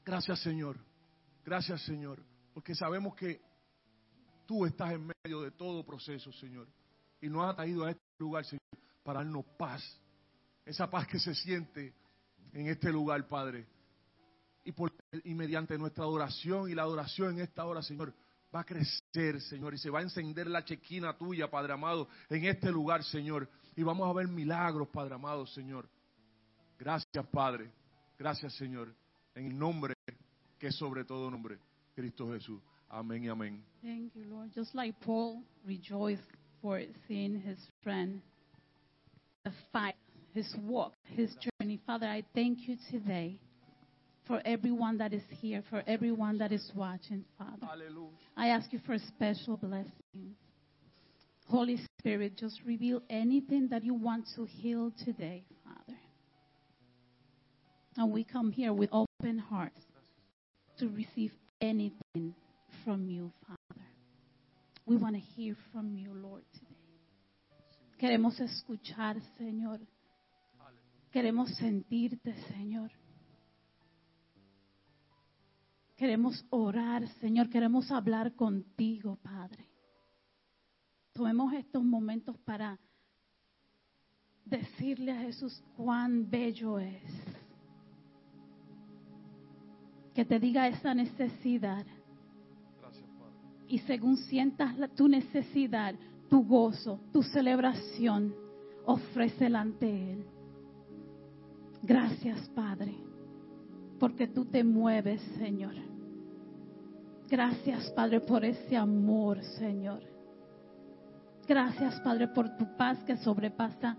Gracias 0.03 0.39
Señor. 0.41 0.77
Gracias 1.45 1.81
Señor. 1.83 2.21
Porque 2.53 2.75
sabemos 2.75 3.15
que 3.15 3.41
tú 4.45 4.65
estás 4.65 4.91
en 4.91 5.07
medio 5.23 5.41
de 5.41 5.51
todo 5.51 5.85
proceso, 5.85 6.31
Señor. 6.33 6.67
Y 7.21 7.29
nos 7.29 7.49
has 7.49 7.55
traído 7.55 7.85
a 7.85 7.91
este 7.91 8.03
lugar, 8.19 8.43
Señor, 8.45 8.61
para 9.03 9.19
darnos 9.19 9.45
paz. 9.57 9.81
Esa 10.65 10.89
paz 10.89 11.07
que 11.07 11.19
se 11.19 11.33
siente 11.33 11.93
en 12.51 12.67
este 12.67 12.91
lugar, 12.91 13.25
Padre. 13.27 13.67
Y, 14.65 14.73
por, 14.73 14.91
y 15.23 15.33
mediante 15.33 15.77
nuestra 15.77 16.03
adoración 16.03 16.69
y 16.69 16.75
la 16.75 16.81
adoración 16.81 17.35
en 17.35 17.39
esta 17.39 17.65
hora, 17.65 17.81
Señor, 17.81 18.13
va 18.53 18.61
a 18.61 18.63
crecer, 18.63 19.41
Señor, 19.41 19.73
y 19.73 19.77
se 19.77 19.89
va 19.89 19.99
a 19.99 20.03
encender 20.03 20.47
la 20.47 20.63
chequina 20.63 21.17
tuya, 21.17 21.49
Padre 21.49 21.73
amado, 21.73 22.07
en 22.29 22.45
este 22.45 22.71
lugar, 22.71 23.03
Señor. 23.03 23.49
Y 23.75 23.83
vamos 23.83 24.09
a 24.09 24.13
ver 24.13 24.27
milagros, 24.27 24.87
Padre 24.87 25.15
amado, 25.15 25.45
Señor. 25.47 25.89
Gracias, 26.79 27.25
Padre. 27.31 27.71
Gracias, 28.17 28.53
Señor. 28.53 28.93
En 29.35 29.47
el 29.47 29.57
nombre 29.57 29.93
que 30.57 30.67
es 30.67 30.75
sobre 30.75 31.03
todo 31.03 31.29
nombre, 31.29 31.59
Cristo 31.95 32.31
Jesús. 32.31 32.61
Amén 32.89 33.23
y 33.23 33.29
amén. 33.29 33.63
Thank 33.81 34.13
you, 34.15 34.23
Lord. 34.25 34.51
Just 34.55 34.73
like 34.73 34.95
Paul 35.01 35.43
rejoiced 35.65 36.23
for 36.61 36.81
seeing 37.07 37.41
his 37.41 37.59
friend, 37.83 38.21
the 39.43 39.51
fight, 39.71 39.95
his 40.33 40.55
walk, 40.63 40.93
his 41.15 41.35
journey. 41.35 41.79
Father, 41.85 42.07
I 42.07 42.23
thank 42.33 42.67
you 42.67 42.77
today 42.89 43.39
for 44.27 44.41
everyone 44.45 44.97
that 44.97 45.13
is 45.13 45.23
here, 45.29 45.63
for 45.69 45.83
everyone 45.87 46.37
that 46.39 46.51
is 46.51 46.69
watching, 46.75 47.23
Father. 47.37 47.65
Aleluya. 47.65 48.09
I 48.35 48.49
ask 48.49 48.71
you 48.73 48.79
for 48.85 48.97
special 48.99 49.57
blessings. 49.57 50.35
Holy 51.47 51.79
Spirit, 51.99 52.35
just 52.37 52.59
reveal 52.65 53.01
anything 53.09 53.69
that 53.69 53.83
you 53.83 53.93
want 53.93 54.25
to 54.35 54.45
heal 54.45 54.91
today, 55.05 55.45
Father. 55.63 55.97
And 57.95 58.11
we 58.11 58.25
come 58.25 58.51
here 58.51 58.73
with 58.73 58.89
open 58.91 59.39
hearts 59.39 59.79
to 60.79 60.89
receive 60.89 61.31
anything 61.61 62.35
from 62.83 63.07
you, 63.07 63.31
Father. 63.47 63.81
We 64.85 64.97
want 64.97 65.15
to 65.15 65.21
hear 65.21 65.55
from 65.71 65.95
you, 65.95 66.11
Lord, 66.13 66.43
today. 66.53 66.65
Queremos 67.99 68.39
escuchar, 68.39 69.15
Señor. 69.39 69.79
Queremos 71.13 71.49
sentirte, 71.57 72.35
Señor. 72.51 72.89
Queremos 75.97 76.45
orar, 76.51 77.07
Señor. 77.19 77.49
Queremos 77.49 77.91
hablar 77.91 78.35
contigo, 78.35 79.17
Padre. 79.21 79.67
Tomemos 81.11 81.51
estos 81.53 81.83
momentos 81.83 82.37
para 82.45 82.79
decirle 84.45 85.11
a 85.11 85.21
Jesús 85.21 85.63
cuán 85.75 86.29
bello 86.29 86.77
es. 86.77 87.01
Que 90.13 90.23
te 90.23 90.39
diga 90.39 90.67
esa 90.67 90.93
necesidad. 90.93 91.85
Gracias, 92.79 93.09
Padre. 93.19 93.65
Y 93.67 93.79
según 93.79 94.17
sientas 94.17 94.77
la- 94.77 94.87
tu 94.89 95.07
necesidad, 95.07 95.95
tu 96.29 96.43
gozo, 96.43 96.99
tu 97.11 97.23
celebración, 97.23 98.35
ofrécela 98.85 99.61
ante 99.61 100.13
Él. 100.13 100.25
Gracias, 101.81 102.47
Padre, 102.49 102.95
porque 103.99 104.27
tú 104.27 104.45
te 104.45 104.63
mueves, 104.63 105.21
Señor. 105.37 105.73
Gracias, 107.29 107.91
Padre, 107.91 108.21
por 108.21 108.45
ese 108.45 108.77
amor, 108.77 109.41
Señor. 109.59 110.01
Gracias, 111.47 111.99
Padre, 112.01 112.27
por 112.29 112.57
tu 112.57 112.65
paz 112.77 113.03
que 113.03 113.17
sobrepasa 113.17 113.97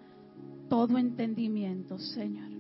todo 0.69 0.99
entendimiento, 0.99 1.99
Señor. 1.99 2.51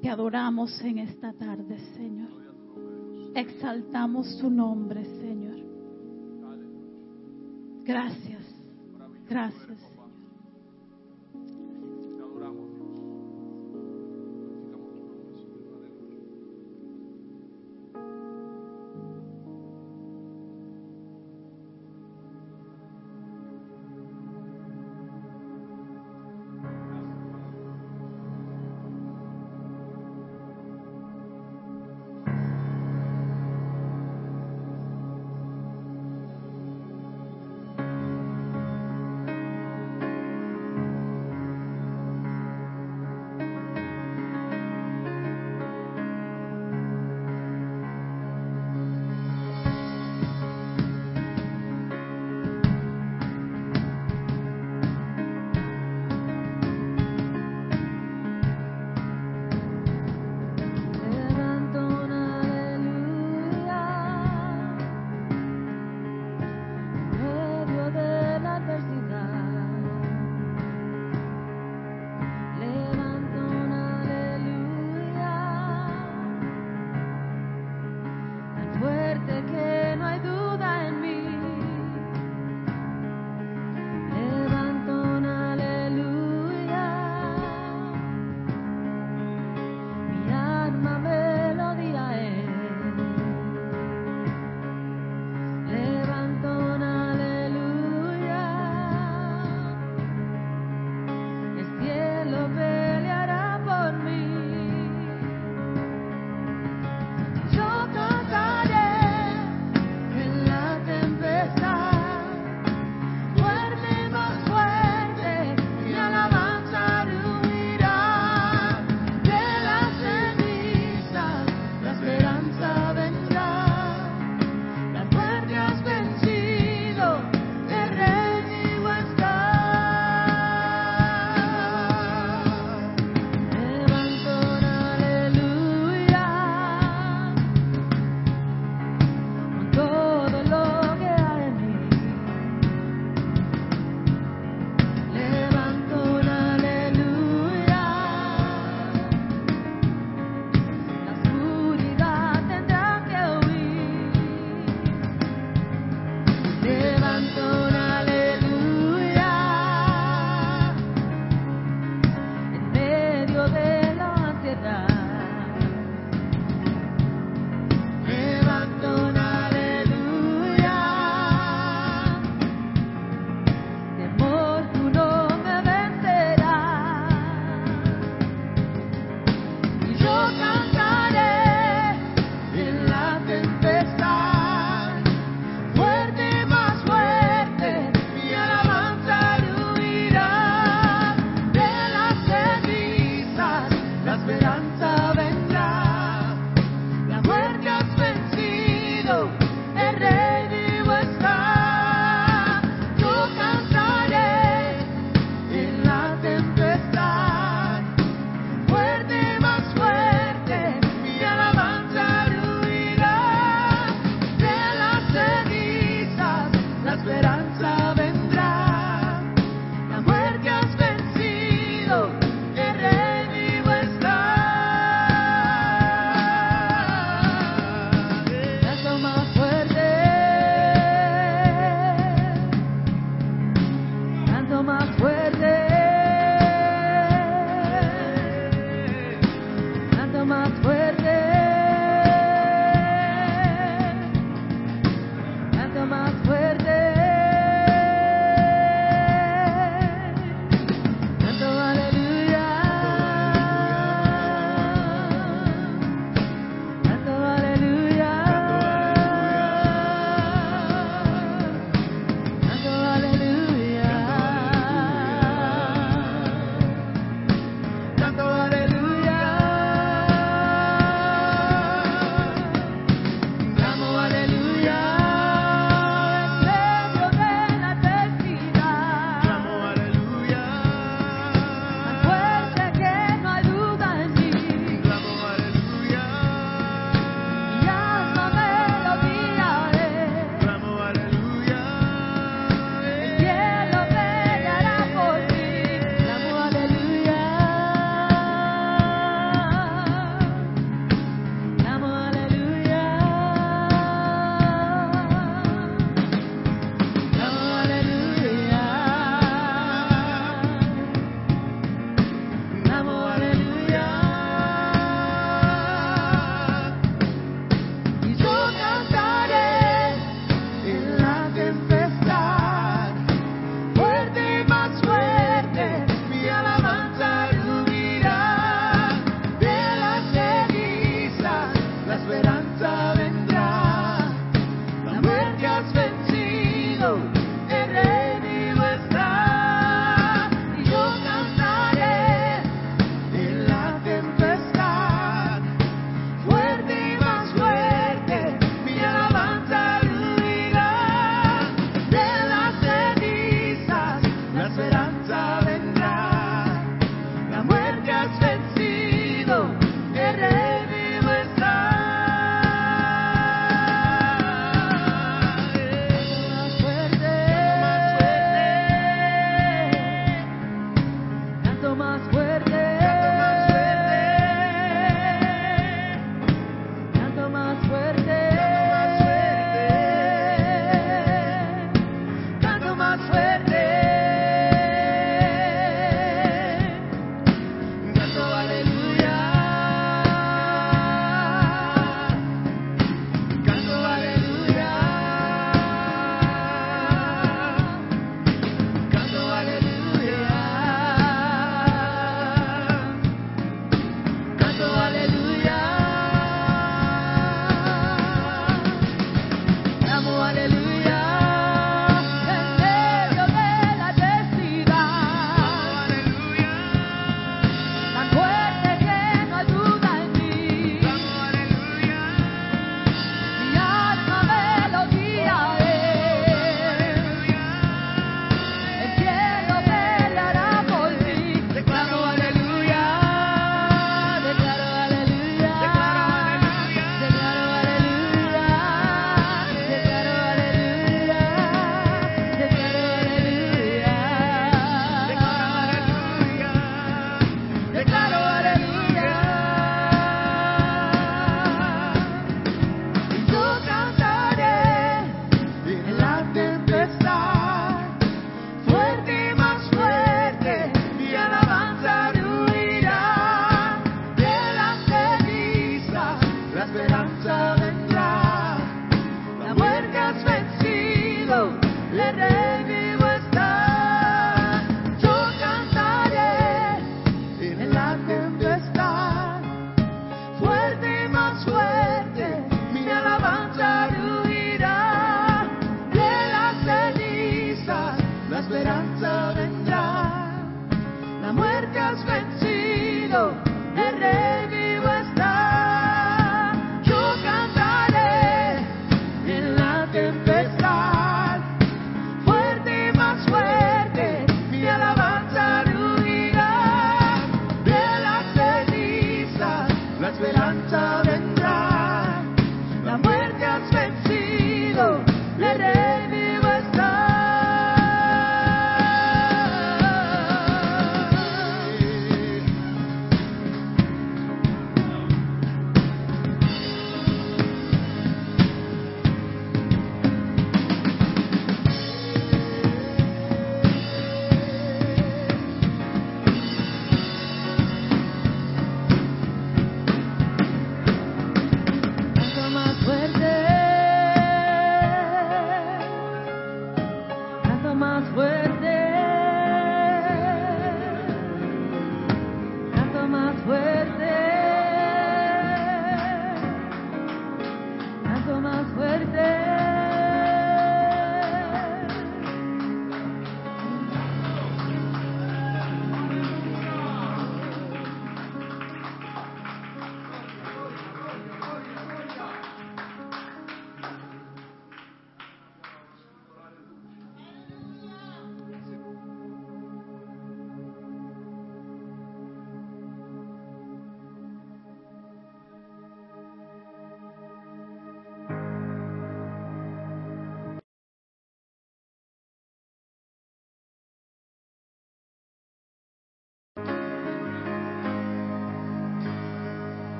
Te 0.00 0.10
adoramos 0.10 0.80
en 0.82 0.98
esta 0.98 1.32
tarde, 1.32 1.78
Señor. 1.96 2.30
Exaltamos 3.34 4.38
tu 4.38 4.50
nombre, 4.50 5.04
Señor. 5.04 5.56
Gracias, 7.84 8.44
gracias, 9.28 9.93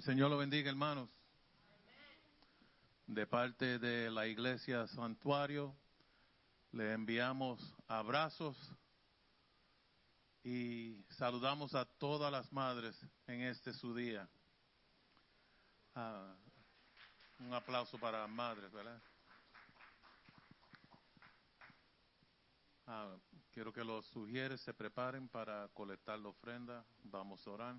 el 0.00 0.04
Señor 0.04 0.30
lo 0.30 0.38
bendiga, 0.38 0.70
hermanos. 0.70 1.10
De 3.06 3.26
parte 3.26 3.78
de 3.78 4.10
la 4.10 4.26
Iglesia 4.26 4.86
Santuario, 4.86 5.76
le 6.72 6.94
enviamos 6.94 7.76
abrazos 7.86 8.56
y 10.42 11.04
saludamos 11.10 11.74
a 11.74 11.84
todas 11.84 12.32
las 12.32 12.50
madres 12.50 12.98
en 13.26 13.42
este 13.42 13.74
su 13.74 13.94
día. 13.94 14.26
Ah, 15.94 16.34
un 17.38 17.52
aplauso 17.52 17.98
para 17.98 18.22
las 18.22 18.30
madres, 18.30 18.72
¿verdad? 18.72 19.02
Ah, 22.86 23.18
quiero 23.52 23.70
que 23.70 23.84
los 23.84 24.06
sugieres 24.06 24.62
se 24.62 24.72
preparen 24.72 25.28
para 25.28 25.68
colectar 25.74 26.18
la 26.18 26.30
ofrenda. 26.30 26.86
Vamos 27.02 27.46
a 27.46 27.50
orar. 27.50 27.76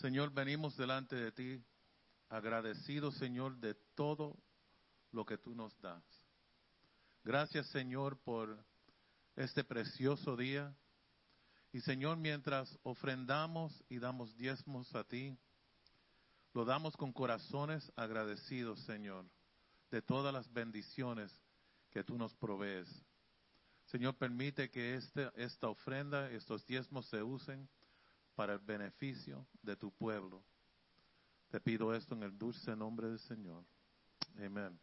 Señor, 0.00 0.30
venimos 0.30 0.76
delante 0.76 1.16
de 1.16 1.32
ti, 1.32 1.64
agradecidos, 2.28 3.16
Señor, 3.16 3.56
de 3.56 3.74
todo 3.96 4.38
lo 5.10 5.26
que 5.26 5.36
tú 5.36 5.56
nos 5.56 5.76
das. 5.80 6.04
Gracias, 7.24 7.66
Señor, 7.66 8.16
por 8.20 8.64
este 9.34 9.64
precioso 9.64 10.36
día. 10.36 10.72
Y, 11.72 11.80
Señor, 11.80 12.16
mientras 12.16 12.78
ofrendamos 12.84 13.82
y 13.88 13.98
damos 13.98 14.36
diezmos 14.36 14.94
a 14.94 15.02
ti, 15.02 15.36
lo 16.54 16.64
damos 16.64 16.96
con 16.96 17.12
corazones 17.12 17.92
agradecidos, 17.96 18.78
Señor, 18.84 19.28
de 19.90 20.00
todas 20.00 20.32
las 20.32 20.50
bendiciones 20.52 21.32
que 21.90 22.04
tú 22.04 22.16
nos 22.16 22.36
provees. 22.36 22.88
Señor, 23.86 24.16
permite 24.16 24.70
que 24.70 24.94
este, 24.94 25.28
esta 25.34 25.68
ofrenda, 25.68 26.30
estos 26.30 26.64
diezmos 26.66 27.06
se 27.06 27.20
usen 27.20 27.68
para 28.38 28.52
el 28.52 28.60
beneficio 28.60 29.44
de 29.62 29.74
tu 29.74 29.90
pueblo. 29.90 30.44
Te 31.50 31.58
pido 31.58 31.92
esto 31.92 32.14
en 32.14 32.22
el 32.22 32.38
dulce 32.38 32.76
nombre 32.76 33.08
del 33.08 33.18
Señor. 33.18 33.64
Amén. 34.36 34.78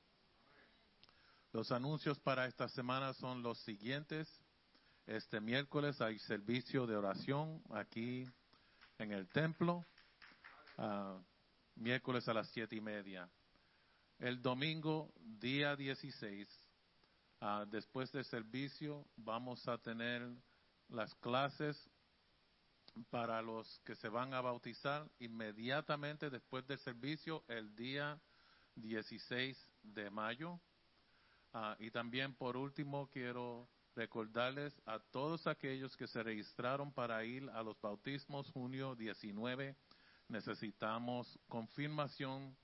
Los 1.54 1.72
anuncios 1.72 2.20
para 2.20 2.48
esta 2.48 2.68
semana 2.68 3.14
son 3.14 3.42
los 3.42 3.58
siguientes. 3.60 4.28
Este 5.08 5.40
miércoles 5.40 6.02
hay 6.02 6.20
servicio 6.20 6.86
de 6.86 6.98
oración 6.98 7.64
aquí 7.70 8.30
en 8.98 9.14
el 9.14 9.26
templo, 9.30 9.86
uh, 10.78 11.24
miércoles 11.76 12.28
a 12.28 12.34
las 12.34 12.50
siete 12.50 12.76
y 12.76 12.82
media. 12.82 13.30
El 14.20 14.42
domingo, 14.42 15.14
día 15.22 15.78
16, 15.78 16.46
uh, 17.40 17.66
después 17.68 18.12
del 18.12 18.26
servicio, 18.26 19.08
vamos 19.16 19.66
a 19.70 19.78
tener 19.78 20.30
las 20.90 21.16
clases 21.16 21.90
para 23.10 23.42
los 23.42 23.80
que 23.80 23.96
se 23.96 24.10
van 24.10 24.34
a 24.34 24.42
bautizar 24.42 25.10
inmediatamente 25.20 26.30
después 26.30 26.66
del 26.68 26.80
servicio 26.80 27.44
el 27.48 27.76
día 27.76 28.20
16 28.76 29.72
de 29.84 30.10
mayo. 30.10 30.60
Uh, 31.54 31.76
y 31.80 31.92
también 31.92 32.34
por 32.36 32.58
último 32.58 33.10
quiero 33.10 33.70
recordarles 33.96 34.82
a 34.86 35.00
todos 35.00 35.48
aquellos 35.48 35.96
que 35.96 36.08
se 36.08 36.22
registraron 36.22 36.92
para 36.92 37.24
ir 37.24 37.50
a 37.52 37.64
los 37.64 37.80
bautismos 37.80 38.52
junio 38.52 38.94
19, 38.96 39.76
necesitamos 40.28 41.40
confirmación 41.48 42.58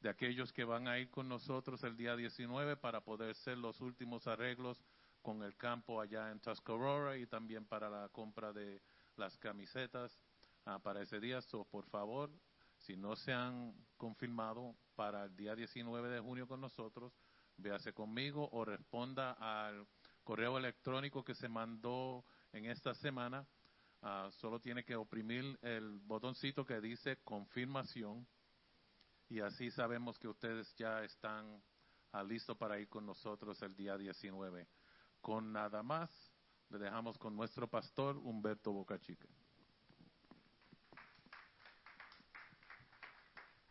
de 0.00 0.10
aquellos 0.10 0.52
que 0.52 0.64
van 0.64 0.86
a 0.86 0.98
ir 0.98 1.10
con 1.10 1.28
nosotros 1.28 1.82
el 1.82 1.96
día 1.96 2.14
19 2.14 2.76
para 2.76 3.00
poder 3.00 3.30
hacer 3.30 3.58
los 3.58 3.80
últimos 3.80 4.26
arreglos 4.28 4.84
con 5.22 5.42
el 5.42 5.56
campo 5.56 6.00
allá 6.00 6.30
en 6.30 6.38
Tuscarora 6.38 7.16
y 7.16 7.26
también 7.26 7.64
para 7.64 7.90
la 7.90 8.08
compra 8.10 8.52
de 8.52 8.80
las 9.18 9.36
camisetas 9.38 10.18
uh, 10.66 10.80
para 10.80 11.02
ese 11.02 11.20
día. 11.20 11.40
So, 11.42 11.64
por 11.64 11.86
favor, 11.86 12.30
si 12.78 12.96
no 12.96 13.16
se 13.16 13.32
han 13.32 13.74
confirmado 13.96 14.76
para 14.94 15.24
el 15.24 15.36
día 15.36 15.54
19 15.54 16.08
de 16.08 16.20
junio 16.20 16.46
con 16.46 16.60
nosotros, 16.60 17.12
véase 17.56 17.92
conmigo 17.92 18.48
o 18.52 18.64
responda 18.64 19.32
al 19.32 19.86
correo 20.24 20.58
electrónico 20.58 21.24
que 21.24 21.34
se 21.34 21.48
mandó 21.48 22.24
en 22.52 22.66
esta 22.66 22.94
semana. 22.94 23.46
Uh, 24.02 24.30
solo 24.32 24.60
tiene 24.60 24.84
que 24.84 24.94
oprimir 24.94 25.58
el 25.62 25.98
botoncito 26.00 26.64
que 26.64 26.80
dice 26.80 27.16
confirmación 27.24 28.26
y 29.28 29.40
así 29.40 29.70
sabemos 29.70 30.18
que 30.18 30.28
ustedes 30.28 30.72
ya 30.76 31.02
están 31.02 31.62
uh, 32.12 32.22
listos 32.24 32.56
para 32.56 32.78
ir 32.78 32.88
con 32.88 33.06
nosotros 33.06 33.60
el 33.62 33.74
día 33.74 33.96
19. 33.96 34.68
Con 35.20 35.52
nada 35.52 35.82
más, 35.82 36.10
le 36.70 36.78
dejamos 36.78 37.16
con 37.18 37.36
nuestro 37.36 37.68
pastor 37.68 38.16
Humberto 38.16 38.72
Bocachica. 38.72 39.28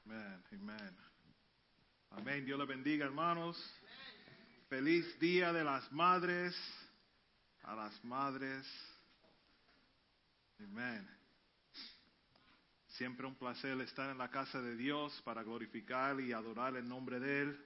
Amén, 0.06 0.44
amén. 0.52 0.98
Amén. 2.12 2.46
Dios 2.46 2.58
le 2.58 2.66
bendiga, 2.66 3.06
hermanos. 3.06 3.58
Feliz 4.70 5.20
Día 5.20 5.52
de 5.52 5.64
las 5.64 5.92
Madres. 5.92 6.56
A 7.64 7.76
las 7.76 8.04
madres. 8.04 8.66
Amén. 10.60 11.10
Siempre 12.88 13.26
un 13.26 13.36
placer 13.36 13.80
estar 13.82 14.10
en 14.10 14.18
la 14.18 14.30
casa 14.30 14.62
de 14.62 14.76
Dios 14.76 15.22
para 15.24 15.44
glorificar 15.44 16.22
y 16.22 16.32
adorar 16.32 16.76
el 16.78 16.88
nombre 16.88 17.20
de 17.20 17.42
Él. 17.42 17.66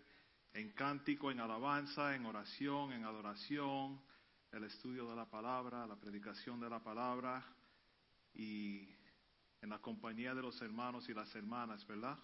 En 0.53 0.71
cántico, 0.71 1.29
en 1.29 1.39
alabanza, 1.39 2.15
en 2.15 2.25
oración, 2.25 2.93
en 2.93 3.03
adoración, 3.03 4.01
el 4.51 4.63
estudio 4.63 5.07
de 5.09 5.15
la 5.15 5.25
palabra, 5.25 5.85
la 5.85 5.95
predicación 5.95 6.59
de 6.59 6.69
la 6.69 6.79
palabra 6.79 7.43
y 8.33 8.87
en 9.61 9.69
la 9.69 9.79
compañía 9.79 10.33
de 10.33 10.41
los 10.41 10.61
hermanos 10.61 11.07
y 11.09 11.13
las 11.13 11.33
hermanas, 11.35 11.85
¿verdad? 11.85 12.17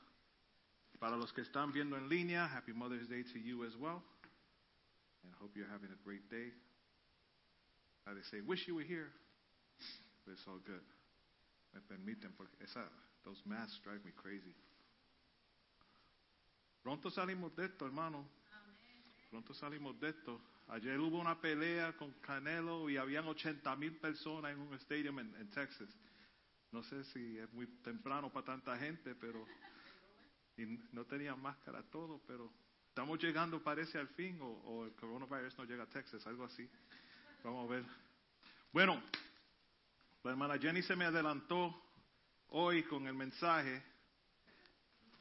Para 0.99 1.17
los 1.17 1.33
que 1.33 1.41
están 1.41 1.71
viendo 1.71 1.97
en 1.97 2.07
línea, 2.07 2.45
Happy 2.45 2.73
Mother's 2.73 3.07
Day 3.09 3.23
to 3.23 3.37
you 3.37 3.65
as 3.65 3.75
well. 3.75 4.01
And 5.23 5.33
I 5.33 5.43
hope 5.43 5.55
you're 5.55 5.69
having 5.69 5.91
a 5.91 6.03
great 6.03 6.29
day. 6.29 6.51
I 8.07 8.13
they 8.13 8.21
say, 8.21 8.41
wish 8.41 8.67
you 8.67 8.75
were 8.75 8.85
here. 8.85 9.11
But 10.25 10.33
it's 10.33 10.47
all 10.47 10.59
good. 10.65 10.83
Me 11.73 11.81
permiten, 11.81 12.31
porque 12.37 12.55
esa, 12.63 12.83
those 13.23 13.41
masks 13.45 13.79
drive 13.83 14.03
me 14.05 14.11
crazy. 14.11 14.55
Pronto 16.81 17.09
salimos 17.09 17.55
de 17.55 17.65
esto, 17.65 17.85
hermano. 17.85 18.23
Pronto 19.31 19.53
salimos 19.53 19.99
de 19.99 20.09
esto. 20.09 20.39
Ayer 20.67 20.99
hubo 20.99 21.19
una 21.19 21.39
pelea 21.39 21.93
con 21.93 22.11
Canelo 22.21 22.89
y 22.89 22.97
habían 22.97 23.27
80 23.27 23.75
mil 23.75 23.97
personas 23.97 24.51
en 24.51 24.59
un 24.59 24.73
estadio 24.73 25.17
en, 25.19 25.49
Texas. 25.51 25.89
No 26.71 26.83
sé 26.83 27.03
si 27.05 27.37
es 27.37 27.51
muy 27.53 27.67
temprano 27.83 28.31
para 28.31 28.45
tanta 28.45 28.77
gente, 28.77 29.13
pero 29.15 29.45
y 30.57 30.65
no 30.91 31.05
tenían 31.05 31.39
máscara 31.39 31.83
todo, 31.83 32.21
pero 32.25 32.51
estamos 32.87 33.21
llegando 33.21 33.61
parece 33.61 33.99
al 33.99 34.07
fin 34.09 34.41
o, 34.41 34.47
o, 34.47 34.85
el 34.85 34.93
coronavirus 34.93 35.57
no 35.57 35.65
llega 35.65 35.83
a 35.83 35.89
Texas, 35.89 36.25
algo 36.25 36.45
así. 36.45 36.67
Vamos 37.43 37.69
a 37.69 37.73
ver. 37.73 37.85
Bueno, 38.71 39.01
la 40.23 40.31
hermana 40.31 40.57
Jenny 40.57 40.81
se 40.81 40.95
me 40.95 41.05
adelantó 41.05 41.79
hoy 42.49 42.83
con 42.83 43.05
el 43.05 43.13
mensaje 43.13 43.83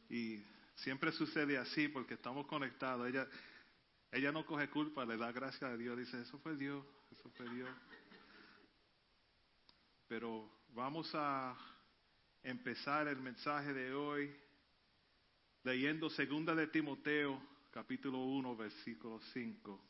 y 0.08 0.42
siempre 0.76 1.12
sucede 1.12 1.58
así 1.58 1.88
porque 1.88 2.14
estamos 2.14 2.46
conectados. 2.46 3.08
Ella, 3.08 3.28
ella 4.14 4.30
no 4.30 4.46
coge 4.46 4.68
culpa, 4.70 5.04
le 5.04 5.16
da 5.16 5.32
gracias 5.32 5.64
a 5.64 5.76
Dios, 5.76 5.98
dice, 5.98 6.20
eso 6.20 6.38
fue 6.38 6.56
Dios, 6.56 6.84
eso 7.10 7.28
fue 7.30 7.48
Dios. 7.50 7.68
Pero 10.06 10.48
vamos 10.68 11.10
a 11.14 11.56
empezar 12.44 13.08
el 13.08 13.18
mensaje 13.18 13.72
de 13.72 13.92
hoy 13.92 14.32
leyendo 15.64 16.08
segunda 16.10 16.54
de 16.54 16.68
Timoteo, 16.68 17.42
capítulo 17.72 18.18
1, 18.18 18.56
versículo 18.56 19.20
5. 19.32 19.80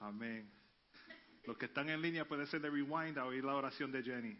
Amén. 0.00 0.50
Los 1.44 1.56
que 1.56 1.66
están 1.66 1.88
en 1.88 2.02
línea 2.02 2.26
pueden 2.26 2.46
hacer 2.46 2.60
de 2.60 2.68
rewind 2.68 3.16
a 3.16 3.26
oír 3.26 3.44
la 3.44 3.54
oración 3.54 3.92
de 3.92 4.02
Jenny. 4.02 4.36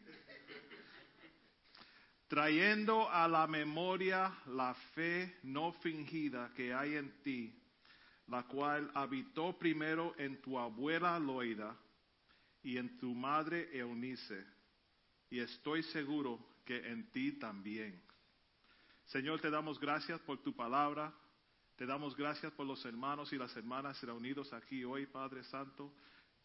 Trayendo 2.29 3.09
a 3.11 3.26
la 3.26 3.47
memoria 3.47 4.31
la 4.49 4.74
fe 4.95 5.39
no 5.45 5.72
fingida 5.72 6.53
que 6.55 6.74
hay 6.74 6.97
en 6.97 7.22
ti, 7.22 7.59
la 8.26 8.43
cual 8.43 8.91
habitó 8.95 9.59
primero 9.59 10.14
en 10.18 10.41
tu 10.43 10.59
abuela 10.59 11.18
Loida 11.18 11.74
y 12.62 12.76
en 12.76 12.99
tu 12.99 13.14
madre 13.14 13.70
Eunice, 13.72 14.45
y 15.31 15.41
estoy 15.41 15.83
seguro 15.85 16.39
que 16.66 16.76
en 16.87 17.11
ti 17.11 17.33
también. 17.33 17.99
Señor, 19.07 19.41
te 19.41 19.49
damos 19.49 19.81
gracias 19.81 20.20
por 20.20 20.43
tu 20.43 20.55
palabra. 20.55 21.14
Te 21.76 21.87
damos 21.87 22.14
gracias 22.14 22.53
por 22.53 22.66
los 22.66 22.85
hermanos 22.85 23.33
y 23.33 23.39
las 23.39 23.57
hermanas 23.57 24.03
reunidos 24.03 24.53
aquí 24.53 24.85
hoy, 24.85 25.07
Padre 25.07 25.45
Santo. 25.45 25.95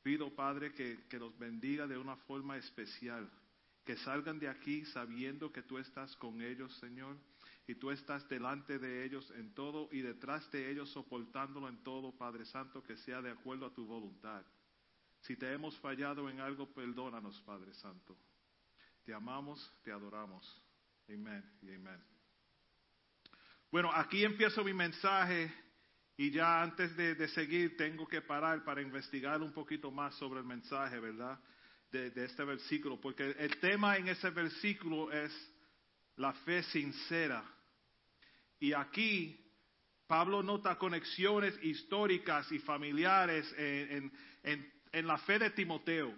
Pido, 0.02 0.34
Padre, 0.34 0.74
que, 0.74 1.06
que 1.10 1.20
los 1.20 1.38
bendiga 1.38 1.88
de 1.88 1.98
una 1.98 2.16
forma 2.16 2.56
especial. 2.56 3.30
Que 3.86 3.98
salgan 3.98 4.40
de 4.40 4.50
aquí 4.50 4.86
sabiendo 4.86 5.52
que 5.52 5.62
tú 5.62 5.78
estás 5.78 6.16
con 6.18 6.42
ellos, 6.42 6.74
Señor. 6.78 7.18
Y 7.68 7.76
tú 7.76 7.92
estás 7.92 8.28
delante 8.28 8.78
de 8.78 9.06
ellos 9.06 9.32
en 9.32 9.54
todo 9.54 9.88
y 9.92 10.02
detrás 10.02 10.50
de 10.52 10.70
ellos 10.70 10.90
soportándolo 10.92 11.70
en 11.70 11.82
todo, 11.84 12.12
Padre 12.18 12.46
Santo, 12.46 12.84
que 12.84 12.98
sea 12.98 13.22
de 13.22 13.32
acuerdo 13.32 13.66
a 13.66 13.74
tu 13.74 13.86
voluntad. 13.86 14.44
Si 15.22 15.38
te 15.38 15.52
hemos 15.54 15.78
fallado 15.80 16.30
en 16.30 16.42
algo, 16.42 16.74
perdónanos, 16.74 17.42
Padre 17.42 17.74
Santo. 17.76 18.18
Te 19.06 19.14
amamos, 19.14 19.72
te 19.84 19.92
adoramos. 19.92 20.62
Amén 21.08 21.44
y 21.62 21.74
amén. 21.74 22.04
Bueno, 23.72 23.92
aquí 23.94 24.24
empiezo 24.24 24.64
mi 24.64 24.74
mensaje 24.74 25.52
y 26.18 26.32
ya 26.32 26.62
antes 26.62 26.96
de, 26.96 27.16
de 27.16 27.28
seguir 27.30 27.76
tengo 27.76 28.08
que 28.08 28.22
parar 28.22 28.64
para 28.64 28.82
investigar 28.82 29.42
un 29.42 29.54
poquito 29.54 29.90
más 29.90 30.14
sobre 30.16 30.42
el 30.42 30.46
mensaje, 30.46 31.00
¿verdad? 31.00 31.40
De, 31.94 32.26
este 32.26 32.44
versículo, 32.44 33.00
porque 33.00 33.36
el 33.38 33.60
tema 33.60 33.98
en 33.98 34.08
ese 34.08 34.32
versículo 34.32 35.12
es 35.12 35.32
la 36.16 36.34
fe 36.34 36.64
sincera. 36.64 37.44
Y 38.60 38.74
aquí 38.74 39.40
Pablo 40.08 40.42
nota 40.42 40.76
conexiones 40.80 41.54
históricas 41.64 42.52
y 42.52 42.58
familiares 42.58 43.46
en, 43.60 44.12
en- 44.44 44.74
en- 44.92 45.08
la 45.08 45.20
fe 45.20 45.38
de 45.38 45.52
Timoteo. 45.52 46.12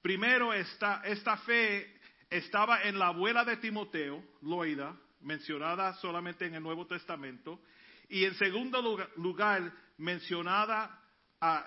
Primero, 0.00 0.52
esta, 0.54 1.02
esta 1.04 1.36
fe 1.38 2.00
estaba 2.30 2.82
en 2.82 3.00
la 3.00 3.08
abuela 3.08 3.44
de 3.44 3.56
Timoteo, 3.56 4.22
Loida, 4.42 4.96
mencionada 5.22 5.94
solamente 5.94 6.46
en 6.46 6.54
el 6.54 6.62
Nuevo 6.62 6.86
Testamento. 6.86 7.60
Y 8.08 8.24
en 8.24 8.34
segundo 8.36 8.80
lugar, 9.16 9.72
mencionada 9.98 10.96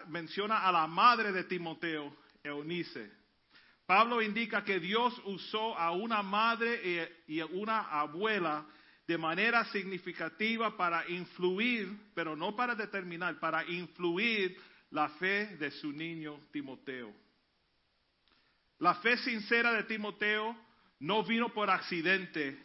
menciona 0.08 0.60
a 0.66 0.72
la 0.72 0.88
madre 0.88 1.34
de 1.34 1.44
Timoteo, 1.44 2.16
Eunice. 2.46 3.12
Pablo 3.86 4.22
indica 4.22 4.64
que 4.64 4.80
Dios 4.80 5.14
usó 5.26 5.78
a 5.78 5.92
una 5.92 6.24
madre 6.24 7.24
y 7.28 7.42
una 7.42 7.82
abuela 7.82 8.66
de 9.08 9.18
manera 9.18 9.66
significativa 9.66 10.76
para 10.76 11.08
influir, 11.10 11.96
pero 12.16 12.36
no 12.36 12.56
para 12.56 12.74
determinar, 12.74 13.40
para 13.40 13.64
influir 13.66 14.58
la 14.90 15.10
fe 15.10 15.58
de 15.58 15.70
su 15.72 15.92
niño 15.92 16.40
Timoteo. 16.52 17.14
La 18.80 18.96
fe 18.96 19.18
sincera 19.18 19.74
de 19.74 19.84
Timoteo 19.84 20.56
no 21.00 21.24
vino 21.24 21.54
por 21.54 21.70
accidente. 21.70 22.58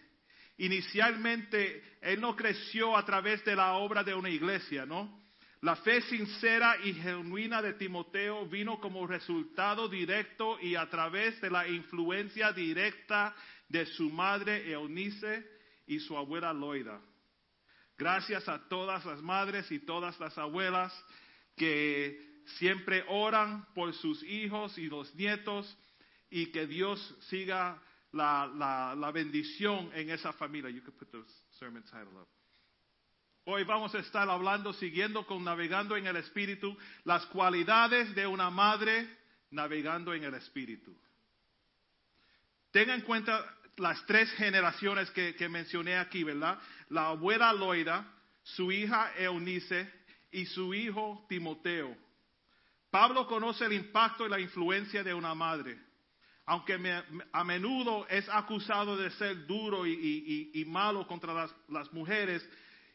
Inicialmente, 0.58 1.82
él 2.00 2.20
no 2.20 2.34
creció 2.34 2.96
a 2.96 3.04
través 3.04 3.44
de 3.44 3.54
la 3.54 3.74
obra 3.74 4.02
de 4.02 4.14
una 4.14 4.30
iglesia, 4.30 4.86
¿no? 4.86 5.20
La 5.62 5.76
fe 5.76 6.00
sincera 6.02 6.78
y 6.82 6.94
genuina 6.94 7.60
de 7.60 7.74
Timoteo 7.74 8.46
vino 8.46 8.80
como 8.80 9.06
resultado 9.06 9.88
directo 9.88 10.58
y 10.58 10.74
a 10.74 10.88
través 10.88 11.38
de 11.42 11.50
la 11.50 11.68
influencia 11.68 12.50
directa 12.52 13.34
de 13.68 13.84
su 13.84 14.08
madre 14.08 14.72
Eunice 14.72 15.46
y 15.86 16.00
su 16.00 16.16
abuela 16.16 16.54
Loida. 16.54 16.98
Gracias 17.98 18.48
a 18.48 18.68
todas 18.68 19.04
las 19.04 19.20
madres 19.20 19.70
y 19.70 19.80
todas 19.80 20.18
las 20.18 20.38
abuelas 20.38 20.92
que 21.56 22.40
siempre 22.58 23.04
oran 23.08 23.66
por 23.74 23.92
sus 23.92 24.22
hijos 24.22 24.78
y 24.78 24.86
los 24.86 25.14
nietos 25.14 25.76
y 26.30 26.46
que 26.46 26.66
Dios 26.66 27.16
siga 27.28 27.82
la, 28.12 28.50
la, 28.56 28.94
la 28.96 29.10
bendición 29.10 29.90
en 29.92 30.08
esa 30.08 30.32
familia. 30.32 30.70
You 30.70 30.80
could 30.80 30.96
put 30.96 31.10
the 31.12 31.22
sermon 31.58 31.82
title 31.82 32.18
up. 32.18 32.39
Hoy 33.52 33.64
vamos 33.64 33.92
a 33.96 33.98
estar 33.98 34.30
hablando, 34.30 34.72
siguiendo 34.72 35.26
con 35.26 35.42
Navegando 35.42 35.96
en 35.96 36.06
el 36.06 36.14
Espíritu, 36.14 36.78
las 37.02 37.26
cualidades 37.26 38.14
de 38.14 38.24
una 38.24 38.48
madre 38.48 39.08
navegando 39.50 40.14
en 40.14 40.22
el 40.22 40.34
Espíritu. 40.34 40.96
Tenga 42.70 42.94
en 42.94 43.00
cuenta 43.00 43.44
las 43.76 44.06
tres 44.06 44.30
generaciones 44.34 45.10
que, 45.10 45.48
mencioné 45.48 45.96
aquí, 45.96 46.22
¿verdad? 46.22 46.60
La 46.90 47.08
abuela 47.08 47.52
Loida, 47.52 48.06
su 48.44 48.70
hija 48.70 49.14
Eunice 49.18 49.92
y 50.30 50.46
su 50.46 50.72
hijo 50.72 51.26
Timoteo. 51.28 51.96
Pablo 52.88 53.26
conoce 53.26 53.64
el 53.64 53.72
impacto 53.72 54.26
y 54.26 54.30
la 54.30 54.38
influencia 54.38 55.02
de 55.02 55.12
una 55.12 55.34
madre. 55.34 55.76
Aunque 56.46 56.78
me- 56.78 57.02
a 57.32 57.42
menudo 57.42 58.06
es 58.06 58.28
acusado 58.28 58.96
de 58.96 59.10
ser 59.10 59.44
duro 59.44 59.84
y 59.88 60.64
malo 60.68 61.04
contra 61.08 61.34
las, 61.34 61.52
las 61.68 61.92
mujeres 61.92 62.48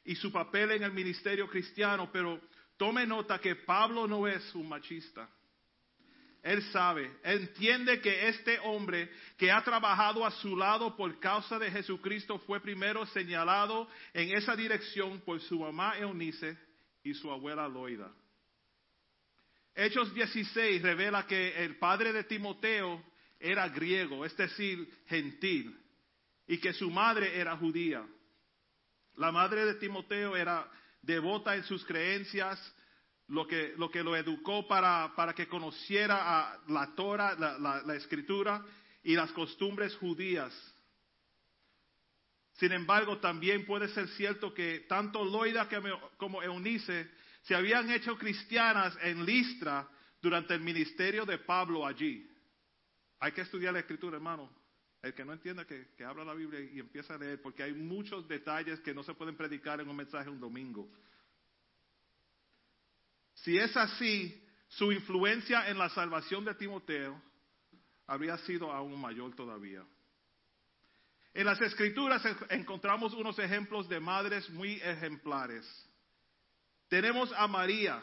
y 0.05 0.15
su 0.15 0.31
papel 0.31 0.71
en 0.71 0.83
el 0.83 0.93
ministerio 0.93 1.49
cristiano, 1.49 2.09
pero 2.11 2.39
tome 2.77 3.05
nota 3.05 3.39
que 3.39 3.55
Pablo 3.55 4.07
no 4.07 4.27
es 4.27 4.53
un 4.53 4.69
machista. 4.69 5.27
Él 6.43 6.61
sabe, 6.71 7.11
entiende 7.23 7.99
que 7.99 8.27
este 8.27 8.59
hombre 8.59 9.09
que 9.35 9.51
ha 9.51 9.63
trabajado 9.63 10.23
a 10.23 10.29
su 10.29 10.55
lado 10.55 10.95
por 10.95 11.19
causa 11.19 11.57
de 11.57 11.71
Jesucristo 11.71 12.37
fue 12.37 12.59
primero 12.59 13.03
señalado 13.07 13.89
en 14.13 14.37
esa 14.37 14.55
dirección 14.55 15.21
por 15.21 15.41
su 15.41 15.59
mamá 15.59 15.97
Eunice 15.97 16.55
y 17.03 17.15
su 17.15 17.31
abuela 17.31 17.67
Loida. 17.67 18.11
Hechos 19.73 20.13
16 20.13 20.83
revela 20.83 21.25
que 21.25 21.63
el 21.65 21.77
padre 21.77 22.13
de 22.13 22.23
Timoteo 22.23 23.03
era 23.39 23.67
griego, 23.67 24.23
es 24.23 24.37
decir, 24.37 24.87
gentil, 25.07 25.75
y 26.47 26.59
que 26.59 26.73
su 26.73 26.91
madre 26.91 27.39
era 27.39 27.57
judía. 27.57 28.05
La 29.17 29.31
madre 29.31 29.65
de 29.65 29.75
Timoteo 29.75 30.35
era 30.35 30.69
devota 31.01 31.55
en 31.55 31.63
sus 31.63 31.85
creencias, 31.85 32.59
lo 33.27 33.47
que 33.47 33.73
lo, 33.77 33.89
que 33.89 34.03
lo 34.03 34.15
educó 34.15 34.67
para, 34.67 35.11
que 35.35 35.47
conociera 35.47 36.39
a 36.51 36.59
la 36.67 36.93
Torah, 36.95 37.35
la, 37.35 37.57
la- 37.57 37.95
escritura 37.95 38.63
y 39.03 39.15
las 39.15 39.31
costumbres 39.31 39.95
judías. 39.95 40.53
Sin 42.53 42.71
embargo, 42.71 43.17
también 43.17 43.65
puede 43.65 43.87
ser 43.89 44.07
cierto 44.09 44.53
que 44.53 44.81
tanto 44.87 45.23
Loida 45.25 45.67
como- 45.67 46.09
como 46.17 46.41
Eunice 46.43 47.09
se 47.43 47.55
habían 47.55 47.89
hecho 47.91 48.17
cristianas 48.17 48.97
en 49.01 49.25
Listra 49.25 49.87
durante 50.21 50.53
el 50.53 50.61
ministerio 50.61 51.25
de 51.25 51.37
Pablo 51.37 51.85
allí. 51.85 52.27
Hay 53.19 53.31
que 53.31 53.41
estudiar 53.41 53.73
la 53.73 53.79
escritura, 53.79 54.15
hermano. 54.17 54.49
El 55.05 55.13
que 55.13 55.23
no 55.23 55.33
entienda 55.33 55.65
que, 55.65 55.89
que 55.95 56.03
abra 56.03 56.25
la 56.25 56.33
Biblia 56.33 56.59
y 56.61 56.79
empieza 56.79 57.13
a 57.13 57.17
leer, 57.19 57.39
porque 57.39 57.61
hay 57.61 57.73
muchos 57.73 58.27
detalles 58.27 58.79
que 58.79 58.91
no 58.91 59.03
se 59.03 59.13
pueden 59.13 59.37
predicar 59.37 59.79
en 59.79 59.87
un 59.87 59.95
mensaje 59.95 60.31
un 60.31 60.39
domingo. 60.39 60.89
Si 63.35 63.55
es 63.55 63.77
así, 63.77 64.43
su 64.67 64.91
influencia 64.91 65.69
en 65.69 65.77
la 65.77 65.89
salvación 65.89 66.43
de 66.43 66.55
Timoteo 66.55 67.21
habría 68.07 68.35
sido 68.39 68.71
aún 68.71 68.99
mayor 68.99 69.35
todavía. 69.35 69.85
En 71.35 71.45
las 71.45 71.61
escrituras 71.61 72.25
en- 72.25 72.37
encontramos 72.61 73.13
unos 73.13 73.37
ejemplos 73.37 73.87
de 73.87 73.99
madres 73.99 74.49
muy 74.49 74.73
ejemplares. 74.81 75.67
Tenemos 76.87 77.31
a 77.33 77.47
María, 77.47 78.01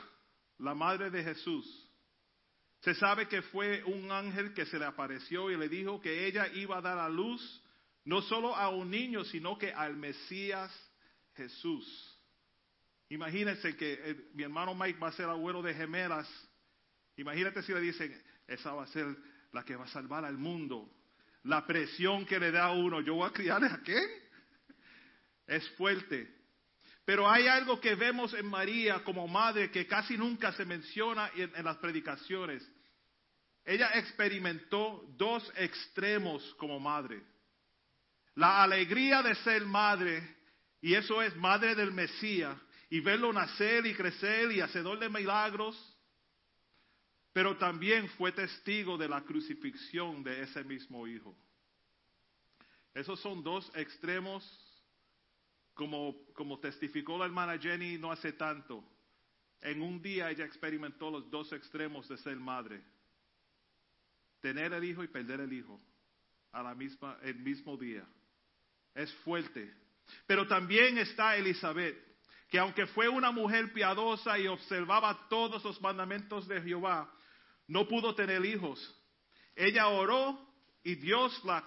la 0.59 0.73
madre 0.73 1.11
de 1.11 1.25
Jesús. 1.25 1.91
Se 2.83 2.95
sabe 2.95 3.29
que 3.29 3.43
fue 3.43 3.83
un 3.85 4.11
ángel 4.11 4.55
que 4.55 4.67
se 4.67 4.79
le 4.79 4.85
apareció 4.85 5.51
y 5.51 5.57
le 5.57 5.69
dijo 5.69 6.01
que 6.01 6.27
ella 6.27 6.49
iba 6.49 6.79
a 6.79 6.83
dar 6.83 6.99
a 6.99 7.09
luz 7.09 7.63
no 8.05 8.23
solo 8.23 8.57
a 8.57 8.69
un 8.71 8.91
niño, 8.91 9.25
sino 9.25 9.57
que 9.57 9.73
al 9.73 9.97
Mesías 9.97 10.73
Jesús. 11.37 11.87
Imagínense 13.09 13.77
que 13.77 13.93
eh, 13.93 14.31
mi 14.35 14.43
hermano 14.43 14.75
Mike 14.75 14.99
va 14.99 15.09
a 15.09 15.13
ser 15.13 15.27
abuelo 15.27 15.63
de 15.63 15.75
gemelas. 15.75 16.29
Imagínate 17.17 17.63
si 17.63 17.73
le 17.73 17.81
dicen, 17.81 18.21
esa 18.49 18.73
va 18.73 18.85
a 18.85 18.89
ser 18.89 19.07
la 19.53 19.65
que 19.65 19.77
va 19.77 19.85
a 19.85 19.89
salvar 19.89 20.25
al 20.25 20.39
mundo. 20.39 20.91
La 21.45 21.67
presión 21.67 22.25
que 22.25 22.41
le 22.41 22.51
da 22.51 22.67
a 22.67 22.73
uno, 22.73 23.01
yo 23.01 23.15
voy 23.15 23.29
a 23.29 23.33
criar 23.33 23.63
a 23.65 23.81
quién? 23.83 24.09
Es 25.47 25.69
fuerte. 25.77 26.35
Pero 27.05 27.29
hay 27.29 27.47
algo 27.49 27.81
que 27.81 27.95
vemos 27.95 28.33
en 28.35 28.47
María 28.47 29.05
como 29.05 29.29
madre 29.29 29.71
que 29.71 29.87
casi 29.87 30.17
nunca 30.17 30.53
se 30.53 30.65
menciona 30.65 31.31
en, 31.37 31.53
en 31.55 31.65
las 31.65 31.77
predicaciones. 31.79 32.69
Ella 33.65 33.91
experimentó 33.95 35.05
dos 35.17 35.51
extremos 35.57 36.55
como 36.55 36.81
madre. 36.81 37.23
La 38.35 38.63
alegría 38.63 39.23
de 39.23 39.35
ser 39.37 39.65
madre, 39.65 40.37
y 40.81 40.95
eso 40.95 41.23
es 41.23 41.37
madre 41.37 41.75
del 41.75 41.93
Mesías, 41.93 42.57
y 42.91 43.01
verlo 43.01 43.33
nacer 43.33 43.87
y 43.87 43.95
crecer 43.95 44.53
y 44.53 44.61
hacedor 44.61 44.99
de 44.99 45.09
milagros, 45.09 45.77
pero 47.33 47.57
también 47.57 48.09
fue 48.11 48.33
testigo 48.33 48.99
de 48.99 49.09
la 49.09 49.23
crucifixión 49.23 50.23
de 50.23 50.43
ese 50.43 50.63
mismo 50.65 51.07
hijo. 51.07 51.35
Esos 52.95 53.21
son 53.21 53.43
dos 53.43 53.71
extremos, 53.75 54.45
como, 55.73 56.15
como 56.35 56.59
testificó 56.59 57.17
la 57.17 57.25
hermana 57.25 57.59
Jenny 57.59 57.97
no 57.97 58.13
hace 58.13 58.33
tanto. 58.33 58.85
En 59.63 59.81
un 59.81 60.03
día 60.03 60.31
ella 60.31 60.45
experimentó 60.45 61.11
los 61.11 61.31
dos 61.31 61.53
extremos 61.53 62.09
de 62.09 62.19
ser 62.19 62.37
madre. 62.37 62.83
Tener 64.43 64.75
el 64.75 64.85
hijo 64.85 65.03
y 65.03 65.09
perder 65.09 65.41
el 65.41 65.53
hijo 65.53 65.81
a 66.53 66.63
la 66.63 66.75
misma, 66.75 67.17
el 67.23 67.37
mismo 67.37 67.79
día. 67.79 68.05
Es 68.95 69.11
fuerte. 69.25 69.73
Pero 70.27 70.47
también 70.47 70.99
está 70.99 71.37
Elizabeth, 71.37 71.97
que 72.51 72.59
aunque 72.59 72.87
fue 72.89 73.09
una 73.09 73.31
mujer 73.31 73.73
piadosa 73.73 74.39
y 74.39 74.47
observaba 74.47 75.27
todos 75.31 75.65
los 75.65 75.81
mandamientos 75.81 76.47
de 76.47 76.61
Jehová, 76.61 77.11
no 77.67 77.89
pudo 77.89 78.15
tener 78.15 78.45
hijos. 78.45 78.79
Ella 79.57 79.89
oró 79.89 80.39
y 80.85 80.97
Dios 80.97 81.43
la 81.45 81.65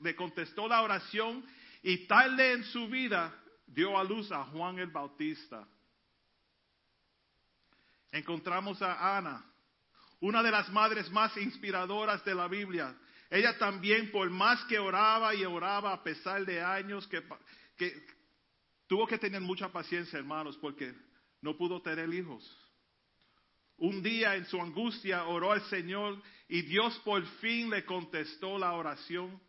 le 0.00 0.16
contestó 0.16 0.66
la 0.66 0.82
oración 0.82 1.44
y 1.82 2.06
tarde 2.06 2.52
en 2.52 2.64
su 2.64 2.88
vida 2.88 3.32
dio 3.66 3.98
a 3.98 4.02
luz 4.02 4.32
a 4.32 4.44
Juan 4.46 4.78
el 4.78 4.90
Bautista. 4.90 5.68
Encontramos 8.10 8.80
a 8.80 9.18
Ana, 9.18 9.44
una 10.26 10.42
de 10.42 10.50
las 10.50 10.68
madres 10.70 11.08
más 11.12 11.36
inspiradoras 11.36 12.24
de 12.24 12.34
la 12.34 12.48
Biblia. 12.48 12.92
Ella 13.30 13.56
también, 13.58 14.10
por 14.10 14.28
más 14.28 14.64
que 14.64 14.76
oraba 14.76 15.32
y 15.36 15.44
oraba 15.44 15.92
a 15.92 16.02
pesar 16.02 16.44
de 16.44 16.60
años, 16.60 17.06
que, 17.06 17.22
que 17.76 18.04
tuvo 18.88 19.06
que 19.06 19.18
tener 19.18 19.40
mucha 19.40 19.68
paciencia, 19.68 20.18
hermanos, 20.18 20.58
porque 20.60 20.92
no 21.40 21.56
pudo 21.56 21.80
tener 21.80 22.12
hijos. 22.12 22.44
Un 23.76 24.02
día 24.02 24.34
en 24.34 24.46
su 24.46 24.60
angustia 24.60 25.24
oró 25.26 25.52
al 25.52 25.62
Señor 25.68 26.20
y 26.48 26.62
Dios 26.62 26.98
por 27.04 27.24
fin 27.38 27.70
le 27.70 27.84
contestó 27.84 28.58
la 28.58 28.72
oración. 28.72 29.40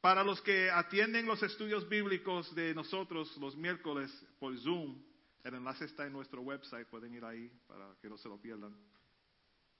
Para 0.00 0.24
los 0.24 0.42
que 0.42 0.68
atienden 0.68 1.26
los 1.26 1.40
estudios 1.44 1.88
bíblicos 1.88 2.52
de 2.56 2.74
nosotros 2.74 3.36
los 3.36 3.56
miércoles 3.56 4.10
por 4.40 4.58
Zoom, 4.58 5.00
el 5.46 5.54
enlace 5.54 5.84
está 5.84 6.04
en 6.04 6.12
nuestro 6.12 6.42
website, 6.42 6.88
pueden 6.88 7.14
ir 7.14 7.24
ahí 7.24 7.48
para 7.68 7.94
que 8.02 8.08
no 8.08 8.18
se 8.18 8.28
lo 8.28 8.40
pierdan. 8.40 8.74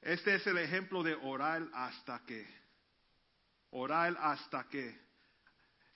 Este 0.01 0.37
es 0.37 0.47
el 0.47 0.59
ejemplo 0.59 1.03
de 1.03 1.15
orar 1.15 1.67
hasta 1.75 2.23
que. 2.25 2.47
Orar 3.71 4.17
hasta 4.21 4.69
que. 4.69 4.97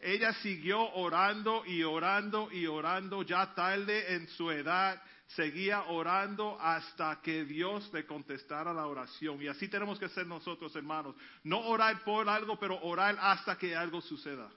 Ella 0.01 0.33
siguió 0.35 0.81
orando 0.95 1.65
y 1.67 1.85
orando 1.85 2.51
y 2.51 2.67
orando, 2.67 3.23
ya 3.23 3.55
tarde 3.55 4.15
en 4.15 4.27
su 4.29 4.51
edad, 4.51 5.01
seguía 5.29 5.83
orando 5.85 6.59
hasta 6.61 7.21
que 7.23 7.45
Dios 7.45 7.93
le 7.93 8.07
contestara 8.07 8.73
la 8.73 8.89
oración. 8.89 9.41
Y 9.41 9.47
así 9.47 9.69
tenemos 9.69 10.01
que 10.01 10.09
ser 10.09 10.27
nosotros, 10.27 10.75
hermanos. 10.75 11.15
No 11.45 11.61
orar 11.61 12.03
por 12.03 12.29
algo, 12.29 12.59
pero 12.59 12.81
orar 12.83 13.17
hasta 13.21 13.57
que 13.57 13.77
algo 13.77 14.01
suceda. 14.01 14.51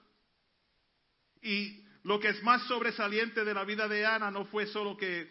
Y 1.40 1.83
lo 2.04 2.20
que 2.20 2.28
es 2.28 2.42
más 2.42 2.62
sobresaliente 2.66 3.44
de 3.44 3.54
la 3.54 3.64
vida 3.64 3.88
de 3.88 4.04
Ana 4.04 4.30
no 4.30 4.44
fue 4.44 4.66
solo 4.66 4.96
que 4.96 5.30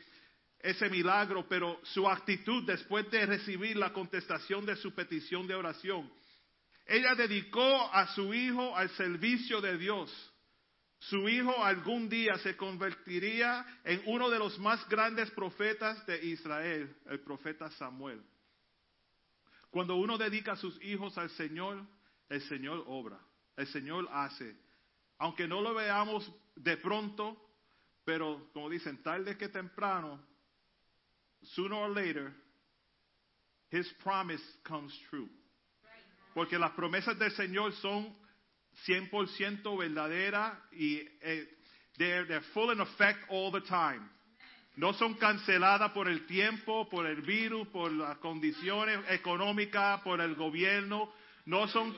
ese 0.59 0.89
milagro, 0.89 1.47
pero 1.47 1.79
su 1.83 2.09
actitud 2.09 2.63
después 2.65 3.09
de 3.11 3.25
recibir 3.25 3.77
la 3.77 3.93
contestación 3.93 4.65
de 4.65 4.75
su 4.77 4.93
petición 4.93 5.45
de 5.45 5.53
oración. 5.53 6.11
Ella 6.85 7.15
dedicó 7.15 7.93
a 7.93 8.07
su 8.15 8.33
hijo 8.33 8.75
al 8.75 8.89
servicio 8.91 9.61
de 9.61 9.77
Dios. 9.77 10.11
Su 10.99 11.29
hijo 11.29 11.63
algún 11.63 12.09
día 12.09 12.37
se 12.37 12.57
convertiría 12.57 13.65
en 13.83 14.01
uno 14.05 14.29
de 14.29 14.39
los 14.39 14.57
más 14.57 14.87
grandes 14.89 15.29
profetas 15.31 16.03
de 16.07 16.25
Israel, 16.25 16.95
el 17.07 17.19
profeta 17.19 17.69
Samuel. 17.71 18.21
Cuando 19.69 19.95
uno 19.95 20.17
dedica 20.17 20.53
a 20.53 20.57
sus 20.57 20.81
hijos 20.81 21.17
al 21.17 21.29
Señor, 21.31 21.85
el 22.29 22.41
Señor 22.43 22.83
obra, 22.87 23.19
el 23.57 23.67
Señor 23.67 24.07
hace. 24.11 24.55
Aunque 25.17 25.47
no 25.47 25.61
lo 25.61 25.73
veamos 25.73 26.31
de 26.55 26.77
pronto, 26.77 27.37
pero 28.05 28.49
como 28.53 28.69
dicen, 28.69 29.01
tarde 29.03 29.37
que 29.37 29.49
temprano, 29.49 30.19
sooner 31.41 31.77
or 31.77 31.89
later, 31.89 32.33
His 33.71 33.91
promise 34.03 34.43
comes 34.63 34.93
true. 35.09 35.29
Porque 36.35 36.59
las 36.59 36.71
promesas 36.71 37.17
del 37.17 37.31
Señor 37.31 37.73
son 37.73 38.15
100% 38.87 39.77
verdaderas 39.77 40.53
y 40.71 41.01
eh, 41.21 41.47
they're, 41.97 42.25
they're 42.25 42.43
full 42.53 42.71
in 42.71 42.81
effect 42.81 43.19
all 43.29 43.51
the 43.51 43.61
time. 43.61 44.09
No 44.75 44.93
son 44.93 45.15
canceladas 45.15 45.91
por 45.91 46.07
el 46.07 46.25
tiempo, 46.25 46.89
por 46.89 47.05
el 47.05 47.21
virus, 47.21 47.67
por 47.67 47.91
las 47.91 48.17
condiciones 48.17 48.99
económicas, 49.09 50.01
por 50.01 50.19
el 50.19 50.33
gobierno. 50.35 51.11
No 51.45 51.67
son, 51.67 51.95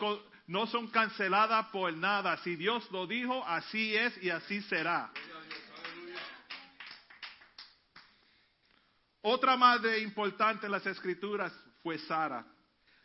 no 0.48 0.68
son 0.68 0.88
canceladas 0.88 1.68
por 1.68 1.92
nada. 1.94 2.38
Si 2.38 2.56
Dios 2.56 2.90
lo 2.92 3.08
dijo, 3.08 3.46
así 3.48 3.96
es 3.96 4.22
y 4.24 4.30
así 4.30 4.62
será. 4.64 5.12
Otra 9.22 9.58
madre 9.58 10.00
importante 10.00 10.68
en 10.68 10.72
las 10.72 10.86
escrituras 10.86 11.52
fue 11.82 11.98
Sara, 11.98 12.46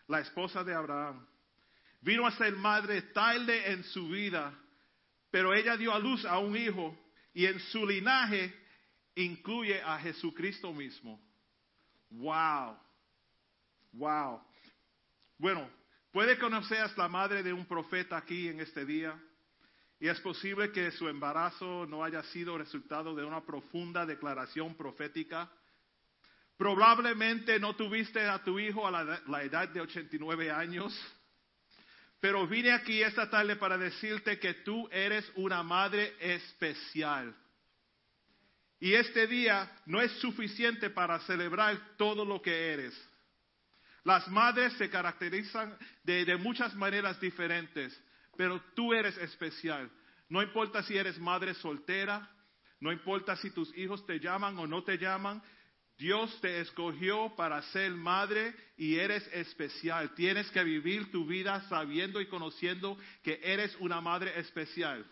la 0.06 0.20
esposa 0.20 0.62
de 0.62 0.74
Abraham. 0.74 1.26
Vino 2.02 2.26
a 2.26 2.32
ser 2.32 2.54
madre 2.56 3.02
tarde 3.02 3.72
en 3.72 3.84
su 3.84 4.08
vida, 4.08 4.52
pero 5.30 5.54
ella 5.54 5.76
dio 5.78 5.94
a 5.94 5.98
luz 5.98 6.24
a 6.26 6.38
un 6.38 6.56
hijo 6.56 6.94
y 7.32 7.46
en 7.46 7.58
su 7.60 7.86
linaje 7.86 8.54
incluye 9.14 9.80
a 9.82 9.98
Jesucristo 9.98 10.72
mismo. 10.74 11.18
Wow, 12.10 12.76
wow. 13.92 14.42
Bueno, 15.38 15.70
puede 16.12 16.38
que 16.38 16.50
no 16.50 16.62
seas 16.64 16.96
la 16.96 17.08
madre 17.08 17.42
de 17.42 17.52
un 17.52 17.66
profeta 17.66 18.16
aquí 18.16 18.48
en 18.48 18.60
este 18.60 18.84
día. 18.84 19.18
Y 19.98 20.08
es 20.08 20.18
posible 20.20 20.72
que 20.72 20.90
su 20.92 21.08
embarazo 21.08 21.86
no 21.86 22.02
haya 22.02 22.22
sido 22.24 22.56
resultado 22.56 23.14
de 23.14 23.24
una 23.24 23.44
profunda 23.44 24.06
declaración 24.06 24.74
profética. 24.74 25.50
Probablemente 26.56 27.58
no 27.58 27.76
tuviste 27.76 28.20
a 28.26 28.42
tu 28.42 28.58
hijo 28.58 28.86
a 28.86 28.90
la, 28.90 29.22
la 29.26 29.42
edad 29.42 29.68
de 29.68 29.82
89 29.82 30.50
años. 30.50 30.98
Pero 32.18 32.46
vine 32.46 32.72
aquí 32.72 33.02
esta 33.02 33.28
tarde 33.28 33.56
para 33.56 33.78
decirte 33.78 34.38
que 34.38 34.54
tú 34.54 34.88
eres 34.90 35.30
una 35.36 35.62
madre 35.62 36.14
especial. 36.18 37.34
Y 38.78 38.94
este 38.94 39.26
día 39.26 39.70
no 39.84 40.00
es 40.00 40.10
suficiente 40.12 40.88
para 40.88 41.20
celebrar 41.20 41.78
todo 41.98 42.24
lo 42.24 42.40
que 42.40 42.72
eres. 42.72 43.09
Las 44.04 44.28
madres 44.28 44.72
se 44.74 44.88
caracterizan 44.88 45.76
de, 46.04 46.36
muchas 46.36 46.74
maneras 46.74 47.20
diferentes, 47.20 47.98
pero 48.36 48.60
tú 48.74 48.94
eres 48.94 49.16
especial. 49.18 49.90
No 50.28 50.42
importa 50.42 50.82
si 50.82 50.96
eres 50.96 51.18
madre 51.18 51.54
soltera, 51.54 52.30
no 52.80 52.92
importa 52.92 53.36
si 53.36 53.50
tus 53.50 53.76
hijos 53.76 54.06
te 54.06 54.18
llaman 54.18 54.58
o 54.58 54.66
no 54.66 54.82
te 54.84 54.96
llaman, 54.96 55.42
Dios 55.98 56.40
te 56.40 56.60
escogió 56.60 57.34
para 57.36 57.60
ser 57.72 57.90
madre 57.90 58.54
y 58.78 58.96
eres 58.96 59.28
especial. 59.34 60.14
Tienes 60.14 60.50
que 60.50 60.64
vivir 60.64 61.10
tu 61.10 61.26
vida 61.26 61.60
sabiendo 61.68 62.22
y 62.22 62.26
conociendo 62.26 62.98
que 63.22 63.38
eres 63.42 63.76
una 63.80 64.00
madre 64.00 64.38
especial. 64.40 65.04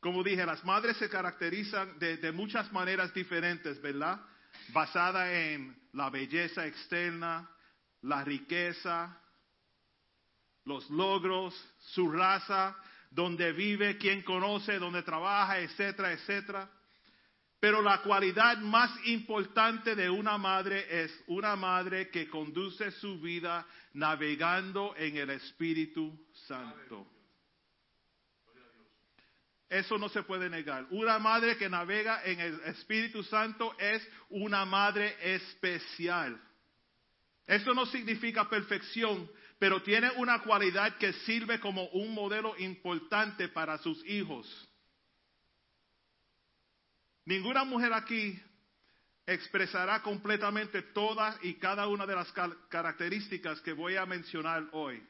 Como 0.00 0.22
dije, 0.22 0.44
las 0.44 0.62
madres 0.64 0.98
se 0.98 1.08
caracterizan 1.08 1.98
de, 1.98 2.18
de 2.18 2.32
muchas 2.32 2.70
maneras 2.70 3.14
diferentes, 3.14 3.80
¿verdad? 3.80 4.20
Basada 4.68 5.32
en 5.32 5.76
la 5.92 6.10
belleza 6.10 6.66
externa, 6.66 7.48
la 8.02 8.24
riqueza, 8.24 9.18
los 10.64 10.88
logros, 10.90 11.54
su 11.78 12.10
raza, 12.10 12.76
donde 13.10 13.52
vive, 13.52 13.98
quién 13.98 14.22
conoce, 14.22 14.78
donde 14.78 15.02
trabaja, 15.02 15.58
etcétera, 15.58 16.12
etcétera. 16.12 16.70
Pero 17.60 17.80
la 17.80 18.02
cualidad 18.02 18.58
más 18.58 18.90
importante 19.06 19.94
de 19.94 20.10
una 20.10 20.36
madre 20.36 21.04
es 21.04 21.22
una 21.28 21.54
madre 21.54 22.10
que 22.10 22.28
conduce 22.28 22.90
su 22.90 23.20
vida 23.20 23.66
navegando 23.92 24.94
en 24.96 25.16
el 25.16 25.30
Espíritu 25.30 26.26
Santo. 26.48 27.06
Eso 29.72 29.96
no 29.96 30.10
se 30.10 30.22
puede 30.22 30.50
negar. 30.50 30.86
Una 30.90 31.18
madre 31.18 31.56
que 31.56 31.66
navega 31.66 32.22
en 32.26 32.38
el 32.40 32.60
Espíritu 32.66 33.22
Santo 33.22 33.74
es 33.78 34.06
una 34.28 34.66
madre 34.66 35.16
especial. 35.34 36.38
Esto 37.46 37.72
no 37.72 37.86
significa 37.86 38.50
perfección, 38.50 39.30
pero 39.58 39.82
tiene 39.82 40.10
una 40.16 40.42
cualidad 40.42 40.98
que 40.98 41.14
sirve 41.24 41.58
como 41.58 41.86
un 41.88 42.12
modelo 42.12 42.54
importante 42.58 43.48
para 43.48 43.78
sus 43.78 44.04
hijos. 44.04 44.46
Ninguna 47.24 47.64
mujer 47.64 47.94
aquí 47.94 48.38
expresará 49.24 50.02
completamente 50.02 50.82
todas 50.82 51.42
y 51.42 51.54
cada 51.54 51.88
una 51.88 52.04
de 52.04 52.14
las 52.14 52.30
características 52.68 53.62
que 53.62 53.72
voy 53.72 53.96
a 53.96 54.04
mencionar 54.04 54.68
hoy. 54.72 55.02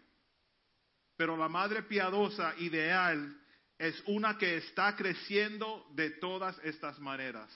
Pero 1.17 1.37
la 1.37 1.49
madre 1.49 1.83
piadosa 1.83 2.55
ideal 2.59 3.42
es 3.83 4.01
una 4.07 4.39
que 4.39 4.59
está 4.59 4.95
creciendo 4.95 5.85
de 5.91 6.11
todas 6.11 6.57
estas 6.63 7.01
maneras. 7.01 7.51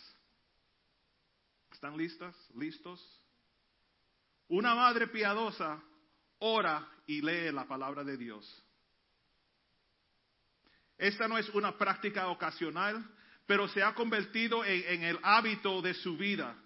¿Están 1.70 1.96
listas? 1.96 2.34
¿Listos? 2.56 3.00
Una 4.48 4.74
madre 4.74 5.06
piadosa 5.06 5.80
ora 6.40 6.84
y 7.06 7.22
lee 7.22 7.52
la 7.52 7.64
palabra 7.68 8.02
de 8.02 8.16
Dios. 8.16 8.44
Esta 10.98 11.28
no 11.28 11.38
es 11.38 11.48
una 11.50 11.78
práctica 11.78 12.26
ocasional, 12.26 13.08
pero 13.46 13.68
se 13.68 13.84
ha 13.84 13.94
convertido 13.94 14.64
en, 14.64 14.82
en, 14.94 15.02
el 15.04 15.20
hábito 15.22 15.80
de 15.80 15.94
su 15.94 16.16
vida. 16.16 16.56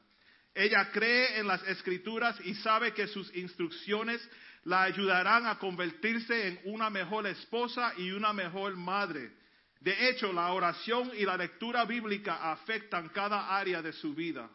Ella 0.55 0.91
cree 0.91 1.39
en 1.39 1.47
las 1.47 1.63
escrituras 1.65 2.41
y 2.47 2.55
sabe 2.55 2.95
que 2.95 3.09
sus 3.09 3.31
instrucciones 3.37 4.27
la 4.65 4.85
ayudarán 4.85 5.47
a 5.47 5.59
convertirse 5.59 6.49
en 6.49 6.61
una 6.65 6.89
mejor 6.89 7.27
esposa 7.27 7.93
y 7.99 8.11
una 8.13 8.33
mejor 8.33 8.75
madre. 8.75 9.39
De 9.81 10.11
hecho, 10.11 10.33
la 10.33 10.53
oración 10.53 11.11
y 11.16 11.24
la 11.24 11.37
lectura 11.37 11.85
bíblica 11.85 12.53
afectan 12.53 13.09
cada 13.09 13.57
área 13.57 13.83
de 13.83 13.93
su 13.93 14.14
vida. 14.14 14.49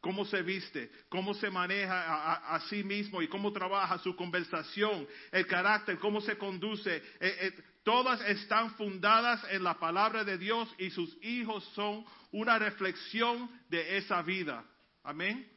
cómo 0.00 0.24
se 0.24 0.42
viste, 0.42 0.90
cómo 1.08 1.32
se 1.32 1.48
maneja 1.48 2.34
a, 2.34 2.58
sí 2.68 2.82
mismo 2.82 3.22
y 3.22 3.28
cómo 3.28 3.52
trabaja 3.52 4.00
su 4.00 4.16
conversación, 4.16 5.06
el 5.30 5.46
carácter, 5.46 5.96
cómo 6.00 6.20
se 6.20 6.36
conduce. 6.36 6.96
eh, 6.96 7.02
eh, 7.20 7.52
todas 7.84 8.20
están 8.22 8.74
fundadas 8.74 9.44
en 9.50 9.62
la 9.62 9.78
palabra 9.78 10.24
de 10.24 10.38
Dios 10.38 10.68
y 10.76 10.90
sus 10.90 11.16
hijos 11.22 11.64
son 11.74 12.04
una 12.32 12.58
reflexión 12.58 13.48
de 13.68 13.96
esa 13.98 14.22
vida. 14.22 14.64
Amén. 15.04 15.48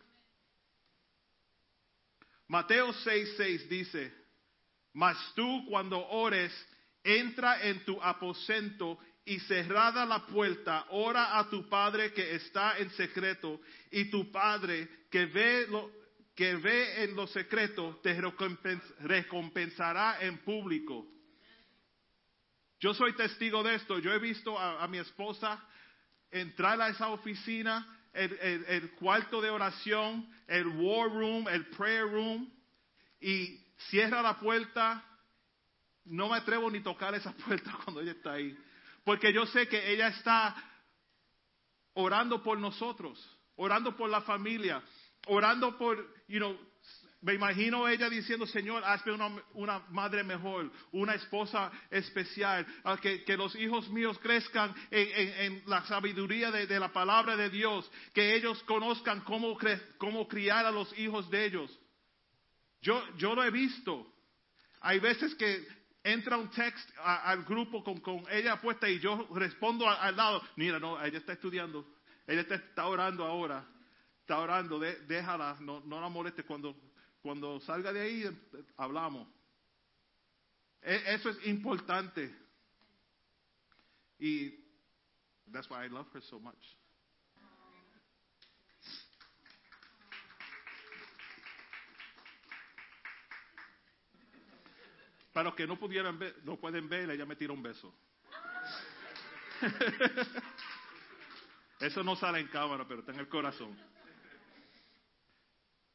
Mateo 2.48 2.94
6:6 2.94 3.68
dice, 3.68 4.14
mas 4.94 5.18
tú 5.36 5.66
cuando 5.68 6.08
ores, 6.08 6.54
entra 7.06 7.62
en 7.62 7.86
tu 7.86 8.02
aposento 8.02 8.98
y 9.24 9.40
cerrada 9.42 10.06
la 10.06 10.26
puerta, 10.26 10.86
ora 10.90 11.38
a 11.40 11.50
tu 11.50 11.70
Padre 11.70 12.12
que 12.14 12.36
está 12.36 12.78
en 12.80 12.90
secreto, 12.92 13.62
y 13.92 14.06
tu 14.06 14.32
Padre 14.32 14.88
que 15.10 15.26
ve, 15.28 15.68
lo, 15.70 15.90
que 16.36 16.56
ve 16.56 17.04
en 17.04 17.16
lo 17.16 17.28
secreto 17.28 18.00
te 18.04 18.20
recompens- 18.20 18.96
recompensará 19.00 20.18
en 20.22 20.40
público. 20.40 21.08
Yo 22.80 22.94
soy 22.94 23.14
testigo 23.14 23.64
de 23.64 23.76
esto. 23.76 24.00
Yo 24.00 24.12
he 24.12 24.20
visto 24.20 24.60
a, 24.60 24.86
mi 24.88 24.98
esposa 24.98 25.64
entrar 26.30 26.80
a 26.82 26.90
esa 26.90 27.08
oficina, 27.10 27.88
el- 28.14 28.66
el 28.68 28.92
cuarto 28.92 29.42
de 29.42 29.50
oración, 29.50 30.30
el 30.48 30.68
war 30.68 31.10
room, 31.10 31.48
el 31.48 31.66
prayer 31.68 32.04
room, 32.04 32.52
y 33.20 33.60
cierra 33.90 34.22
la 34.22 34.40
puerta. 34.40 35.04
No 36.06 36.30
me 36.30 36.38
atrevo 36.38 36.70
ni 36.70 36.82
tocar 36.82 37.14
esa 37.16 37.32
puerta 37.46 37.78
cuando 37.84 38.02
ella 38.02 38.12
está 38.12 38.34
ahí. 38.34 38.58
Porque 39.04 39.32
yo 39.34 39.46
sé 39.48 39.68
que 39.68 39.92
ella 39.92 40.08
está 40.10 40.56
orando 41.94 42.42
por 42.44 42.58
nosotros, 42.60 43.18
orando 43.56 43.96
por 43.96 44.10
la 44.10 44.22
familia, 44.22 44.82
orando 45.28 45.78
por, 45.78 45.98
you 46.28 46.38
know, 46.40 46.58
me 47.22 47.34
imagino 47.34 47.88
ella 47.88 48.08
diciendo, 48.10 48.46
Señor, 48.46 48.84
hazme 48.84 49.14
una, 49.14 49.44
una 49.54 49.80
madre 49.90 50.24
mejor, 50.24 50.72
una 50.92 51.16
esposa 51.16 51.72
especial, 51.90 52.66
que, 53.02 53.24
que 53.24 53.36
los 53.38 53.56
hijos 53.56 53.90
míos 53.90 54.20
crezcan 54.20 54.76
en, 54.92 55.08
en- 55.10 55.40
en 55.56 55.64
la 55.66 55.84
sabiduría 55.88 56.52
de, 56.52 56.68
de 56.68 56.80
la 56.80 56.92
palabra 56.94 57.36
de 57.36 57.50
Dios, 57.50 57.90
que 58.14 58.36
ellos 58.36 58.62
conozcan 58.64 59.22
cómo, 59.22 59.58
cre- 59.58 59.82
cómo 59.98 60.28
criar 60.28 60.66
a 60.68 60.72
los 60.72 60.96
hijos 61.00 61.28
de 61.32 61.46
ellos. 61.46 61.80
Yo, 62.82 63.04
yo 63.18 63.34
lo 63.34 63.44
he 63.44 63.50
visto. 63.50 64.06
Hay 64.82 65.00
veces 65.00 65.34
que 65.36 65.66
entra 66.06 66.38
un 66.38 66.50
text 66.52 66.90
a- 67.00 67.30
al 67.32 67.44
grupo 67.44 67.84
con, 67.84 68.00
con 68.00 68.24
ella 68.30 68.62
puesta 68.62 68.88
y 68.88 69.00
yo 69.00 69.28
respondo 69.34 69.90
al 69.90 70.16
lado, 70.16 70.42
mira, 70.56 70.80
no, 70.80 71.04
ella 71.04 71.18
está 71.18 71.34
estudiando, 71.34 71.84
ella 72.28 72.42
está, 72.42 72.56
está 72.56 72.86
orando 72.88 73.26
ahora, 73.26 73.66
está 74.22 74.38
orando, 74.40 74.78
de- 74.80 75.00
déjala, 75.08 75.58
no, 75.62 75.80
no 75.82 76.00
la 76.00 76.08
moleste 76.10 76.44
cuando, 76.44 76.76
cuando 77.22 77.60
salga 77.62 77.92
de 77.92 78.02
ahí, 78.02 78.48
hablamos. 78.78 79.28
E- 80.82 81.16
Eso 81.16 81.30
es 81.32 81.46
importante. 81.48 82.34
Y 84.20 84.52
that's 85.52 85.70
why 85.70 85.86
I 85.86 85.90
love 85.90 86.08
her 86.14 86.22
so 86.22 86.40
much. 86.40 86.64
Para 95.36 95.50
los 95.50 95.56
que 95.56 95.68
no 95.68 95.78
pudieran 95.78 96.18
ver, 96.18 96.34
no 96.46 96.56
pueden 96.56 96.88
ver, 96.88 97.10
ella 97.10 97.26
me 97.26 97.36
tira 97.36 97.52
un 97.52 97.62
beso. 97.62 97.94
Eso 101.82 102.06
no 102.06 102.16
sale 102.16 102.40
en 102.40 102.48
cámara, 102.48 102.88
pero 102.88 103.02
está 103.02 103.12
en 103.12 103.20
el 103.20 103.28
corazón. 103.28 103.78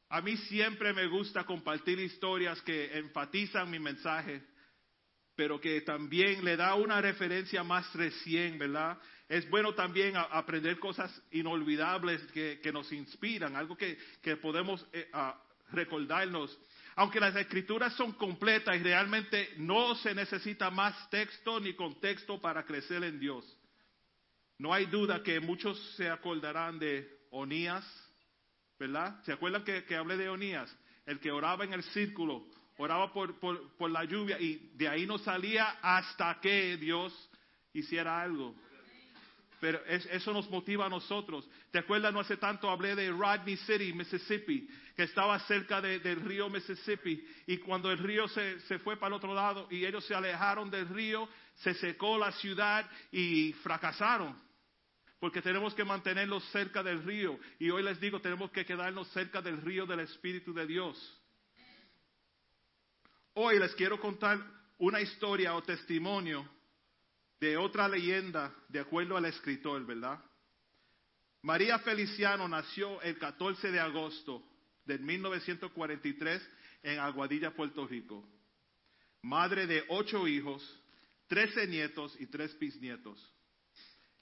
A 0.09 0.21
mí 0.21 0.37
siempre 0.37 0.93
me 0.93 1.07
gusta 1.07 1.43
compartir 1.43 1.97
historias 1.97 2.61
que 2.61 2.95
enfatizan 2.99 3.67
mi 3.71 3.79
mensaje, 3.79 4.43
pero 5.35 5.59
que 5.59 5.81
también 5.81 6.45
le 6.45 6.55
da 6.55 6.75
una 6.75 7.01
referencia 7.01 7.63
más 7.63 7.91
recién, 7.95 8.59
¿verdad? 8.59 8.99
Es 9.27 9.49
bueno 9.49 9.73
también 9.73 10.17
aprender 10.17 10.77
cosas 10.77 11.19
inolvidables 11.31 12.21
que, 12.31 12.71
nos 12.71 12.91
inspiran, 12.91 13.55
algo 13.55 13.75
que, 13.75 13.97
que 14.21 14.37
podemos 14.37 14.85
eh, 14.93 15.09
recordarnos. 15.71 16.55
Aunque 16.95 17.19
las 17.19 17.35
escrituras 17.35 17.93
son 17.95 18.11
completas 18.13 18.75
y 18.75 18.83
realmente 18.83 19.53
no 19.57 19.95
se 19.95 20.13
necesita 20.13 20.69
más 20.69 21.09
texto 21.09 21.59
ni 21.59 21.73
contexto 21.73 22.39
para 22.41 22.65
crecer 22.65 23.03
en 23.03 23.19
Dios. 23.19 23.45
No 24.57 24.73
hay 24.73 24.85
duda 24.85 25.23
que 25.23 25.39
muchos 25.39 25.79
se 25.95 26.09
acordarán 26.09 26.77
de 26.77 27.09
Onías, 27.31 27.85
¿verdad? 28.77 29.23
¿Se 29.23 29.31
acuerdan 29.31 29.63
que, 29.63 29.85
que 29.85 29.95
hablé 29.95 30.17
de 30.17 30.29
Onías? 30.29 30.75
El 31.05 31.19
que 31.19 31.31
oraba 31.31 31.63
en 31.63 31.73
el 31.73 31.83
círculo, 31.83 32.45
oraba 32.77 33.11
por, 33.13 33.39
por, 33.39 33.75
por 33.77 33.89
la 33.89 34.03
lluvia 34.03 34.39
y 34.39 34.71
de 34.75 34.87
ahí 34.87 35.05
no 35.05 35.17
salía 35.17 35.79
hasta 35.81 36.39
que 36.41 36.77
Dios 36.77 37.13
hiciera 37.73 38.21
algo. 38.21 38.55
Pero 39.61 39.79
es- 39.85 40.07
eso 40.07 40.33
nos 40.33 40.49
motiva 40.49 40.87
a 40.87 40.89
nosotros. 40.89 41.47
¿Te 41.69 41.77
acuerdas? 41.77 42.11
No 42.11 42.19
hace 42.19 42.35
tanto 42.35 42.67
hablé 42.67 42.95
de 42.95 43.11
Rodney 43.11 43.55
City, 43.57 43.93
Mississippi, 43.93 44.67
que 44.95 45.03
estaba 45.03 45.37
cerca 45.41 45.79
de- 45.79 45.99
del 45.99 46.19
río 46.19 46.49
Mississippi. 46.49 47.23
Y 47.45 47.57
cuando 47.59 47.91
el 47.91 47.99
río 47.99 48.27
se, 48.27 48.59
se 48.61 48.79
fue 48.79 48.97
para 48.97 49.09
el 49.09 49.13
otro 49.13 49.35
lado 49.35 49.67
y 49.69 49.85
ellos 49.85 50.03
se 50.05 50.15
alejaron 50.15 50.71
del 50.71 50.89
río, 50.89 51.29
se 51.57 51.75
secó 51.75 52.17
la 52.17 52.31
ciudad 52.31 52.89
y 53.11 53.53
fracasaron. 53.61 54.35
Porque 55.19 55.43
tenemos 55.43 55.75
que 55.75 55.83
mantenerlos 55.83 56.43
cerca 56.51 56.81
del 56.81 57.03
río. 57.03 57.39
Y 57.59 57.69
hoy 57.69 57.83
les 57.83 57.99
digo, 57.99 58.19
tenemos 58.19 58.49
que 58.49 58.65
quedarnos 58.65 59.07
cerca 59.09 59.43
del 59.43 59.61
río 59.61 59.85
del 59.85 59.99
Espíritu 59.99 60.55
de 60.55 60.65
Dios. 60.65 60.97
Hoy 63.35 63.59
les 63.59 63.75
quiero 63.75 63.99
contar 63.99 64.39
una 64.79 64.99
historia 64.99 65.53
o 65.53 65.61
testimonio 65.61 66.49
de 67.41 67.57
otra 67.57 67.89
leyenda 67.89 68.55
de 68.69 68.79
acuerdo 68.79 69.17
al 69.17 69.25
escritor, 69.25 69.83
¿verdad? 69.83 70.23
María 71.41 71.79
Feliciano 71.79 72.47
nació 72.47 73.01
el 73.01 73.17
14 73.17 73.71
de 73.71 73.79
agosto 73.79 74.43
de 74.85 74.99
1943 74.99 76.49
en 76.83 76.99
Aguadilla, 76.99 77.51
Puerto 77.55 77.87
Rico. 77.87 78.23
Madre 79.23 79.65
de 79.65 79.83
ocho 79.89 80.27
hijos, 80.27 80.63
trece 81.27 81.65
nietos 81.65 82.15
y 82.19 82.27
tres 82.27 82.57
bisnietos. 82.59 83.19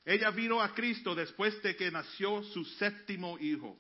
Ella 0.05 0.31
vino 0.31 0.61
a 0.61 0.73
Cristo 0.73 1.13
después 1.13 1.61
de 1.61 1.75
que 1.75 1.91
nació 1.91 2.41
su 2.43 2.63
séptimo 2.63 3.37
hijo. 3.37 3.77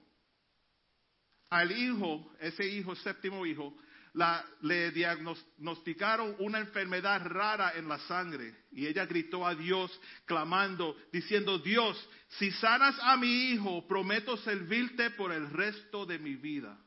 Al 1.49 1.71
hijo, 1.71 2.29
ese 2.41 2.67
hijo, 2.67 2.93
séptimo 2.97 3.45
hijo, 3.45 3.73
la- 4.13 4.45
le 4.61 4.91
diagnosticaron 4.91 6.35
una 6.39 6.59
enfermedad 6.59 7.25
rara 7.25 7.73
en 7.75 7.87
la 7.87 7.99
sangre 7.99 8.65
y 8.71 8.87
ella 8.87 9.05
gritó 9.05 9.45
a 9.45 9.55
Dios 9.55 9.91
clamando, 10.25 10.95
diciendo, 11.11 11.59
Dios, 11.59 11.97
si 12.39 12.51
sanas 12.51 12.97
a 13.01 13.17
mi 13.17 13.51
hijo, 13.51 13.87
prometo 13.87 14.37
servirte 14.37 15.11
por 15.11 15.31
el 15.31 15.49
resto 15.51 16.05
de 16.05 16.19
mi 16.19 16.35
vida. 16.35 16.77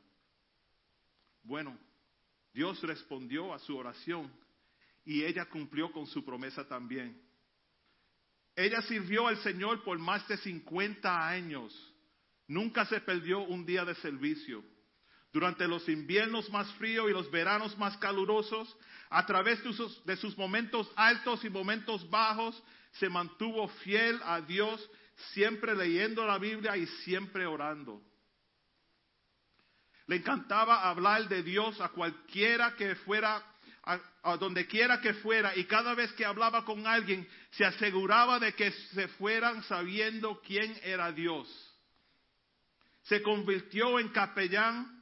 Bueno, 1.43 1.77
Dios 2.53 2.81
respondió 2.83 3.53
a 3.53 3.59
su 3.59 3.75
oración 3.75 4.31
y 5.05 5.23
ella 5.23 5.45
cumplió 5.45 5.91
con 5.91 6.07
su 6.07 6.23
promesa 6.23 6.67
también. 6.67 7.21
Ella 8.55 8.81
sirvió 8.83 9.27
al 9.27 9.37
Señor 9.37 9.83
por 9.83 9.97
más 9.97 10.27
de 10.27 10.37
50 10.37 11.27
años. 11.27 11.73
Nunca 12.47 12.85
se 12.85 13.01
perdió 13.01 13.39
un 13.39 13.65
día 13.65 13.83
de 13.83 13.95
servicio. 13.95 14.63
Durante 15.33 15.67
los 15.67 15.89
inviernos 15.89 16.47
más 16.51 16.71
fríos 16.73 17.09
y 17.09 17.11
los 17.11 17.29
veranos 17.31 17.75
más 17.79 17.97
calurosos, 17.97 18.77
a 19.09 19.25
través 19.25 19.63
de 20.05 20.15
sus, 20.15 20.37
momentos 20.37 20.89
altos 20.95 21.43
y 21.43 21.49
momentos 21.49 22.07
bajos, 22.07 22.61
se 22.93 23.09
mantuvo 23.09 23.67
fiel 23.67 24.21
a 24.25 24.41
Dios, 24.41 24.87
siempre 25.33 25.75
leyendo 25.75 26.23
la 26.27 26.37
Biblia 26.37 26.77
y 26.77 26.85
siempre 27.03 27.47
orando. 27.47 27.99
Le 30.05 30.17
encantaba 30.17 30.87
hablar 30.87 31.27
de 31.27 31.41
Dios 31.41 31.81
a 31.81 31.89
cualquiera 31.89 32.75
que 32.75 32.93
fuera, 32.97 33.43
a, 33.85 33.99
a 34.21 34.37
donde 34.37 34.67
quiera 34.67 35.01
que 35.01 35.15
fuera, 35.15 35.57
y 35.57 35.63
cada 35.63 35.95
vez 35.95 36.11
que 36.13 36.25
hablaba 36.25 36.63
con 36.63 36.85
alguien, 36.85 37.27
se 37.51 37.65
aseguraba 37.65 38.37
de 38.37 38.53
que 38.53 38.71
se 38.71 39.07
fueran 39.07 39.63
sabiendo 39.63 40.39
quién 40.45 40.79
era 40.83 41.11
Dios. 41.11 41.47
Se 43.01 43.23
convirtió 43.23 43.97
en 43.97 44.09
capellán 44.09 44.92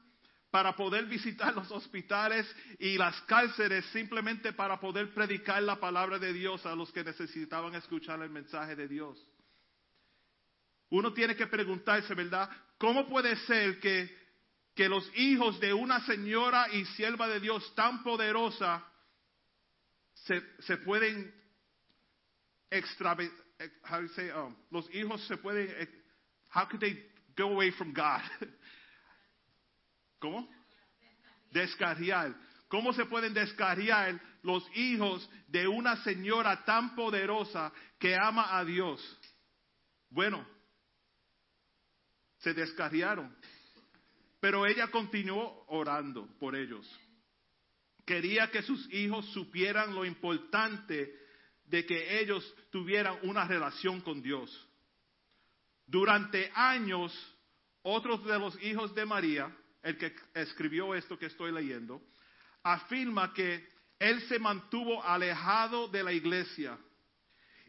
para 0.51 0.75
poder 0.75 1.05
visitar 1.05 1.55
los 1.55 1.71
hospitales 1.71 2.45
y 2.77 2.97
las 2.97 3.19
cárceles 3.21 3.85
simplemente 3.87 4.51
para 4.51 4.79
poder 4.79 5.13
predicar 5.13 5.63
la 5.63 5.79
palabra 5.79 6.19
de 6.19 6.33
Dios 6.33 6.65
a 6.65 6.75
los 6.75 6.91
que 6.91 7.05
necesitaban 7.05 7.73
escuchar 7.73 8.21
el 8.21 8.29
mensaje 8.29 8.75
de 8.75 8.87
Dios. 8.89 9.17
Uno 10.89 11.13
tiene 11.13 11.37
que 11.37 11.47
preguntarse, 11.47 12.13
¿verdad? 12.13 12.49
¿Cómo 12.77 13.07
puede 13.07 13.37
ser 13.37 13.79
que, 13.79 14.13
que 14.75 14.89
los 14.89 15.09
hijos 15.15 15.57
de 15.61 15.73
una 15.73 16.05
señora 16.05 16.67
y 16.73 16.83
sierva 16.83 17.29
de 17.29 17.39
Dios 17.39 17.73
tan 17.73 18.03
poderosa 18.03 18.85
se, 20.13 20.43
se 20.59 20.77
pueden 20.77 21.33
extra, 22.69 23.15
how 23.83 23.97
do 23.97 24.03
you 24.03 24.09
say, 24.15 24.29
um, 24.31 24.55
los 24.69 24.85
hijos 24.93 25.25
se 25.27 25.37
pueden, 25.37 25.69
eh, 25.79 25.87
how 26.49 26.65
could 26.65 26.81
they 26.81 26.97
go 27.37 27.53
away 27.53 27.71
from 27.71 27.93
God. 27.93 28.21
¿Cómo? 30.21 30.47
Descarriar. 31.51 32.33
¿Cómo 32.69 32.93
se 32.93 33.05
pueden 33.05 33.33
descarriar 33.33 34.21
los 34.43 34.63
hijos 34.77 35.27
de 35.47 35.67
una 35.67 36.01
señora 36.03 36.63
tan 36.63 36.95
poderosa 36.95 37.73
que 37.99 38.15
ama 38.15 38.55
a 38.57 38.63
Dios? 38.63 39.01
Bueno, 40.09 40.47
se 42.37 42.53
descarriaron. 42.53 43.35
Pero 44.39 44.65
ella 44.65 44.87
continuó 44.89 45.65
orando 45.67 46.27
por 46.39 46.55
ellos. 46.55 46.87
Quería 48.05 48.49
que 48.51 48.61
sus 48.61 48.91
hijos 48.93 49.25
supieran 49.33 49.93
lo 49.93 50.05
importante 50.05 51.19
de 51.65 51.85
que 51.85 52.19
ellos 52.19 52.43
tuvieran 52.69 53.17
una 53.23 53.45
relación 53.45 54.01
con 54.01 54.21
Dios. 54.21 54.49
Durante 55.87 56.51
años, 56.53 57.11
otros 57.81 58.23
de 58.25 58.39
los 58.39 58.61
hijos 58.63 58.93
de 58.95 59.05
María, 59.05 59.55
el 59.83 59.97
que 59.97 60.13
escribió 60.33 60.93
esto 60.95 61.17
que 61.17 61.27
estoy 61.27 61.51
leyendo, 61.51 62.01
afirma 62.63 63.33
que 63.33 63.67
él 63.99 64.21
se 64.27 64.39
mantuvo 64.39 65.03
alejado 65.03 65.87
de 65.87 66.03
la 66.03 66.11
iglesia. 66.11 66.77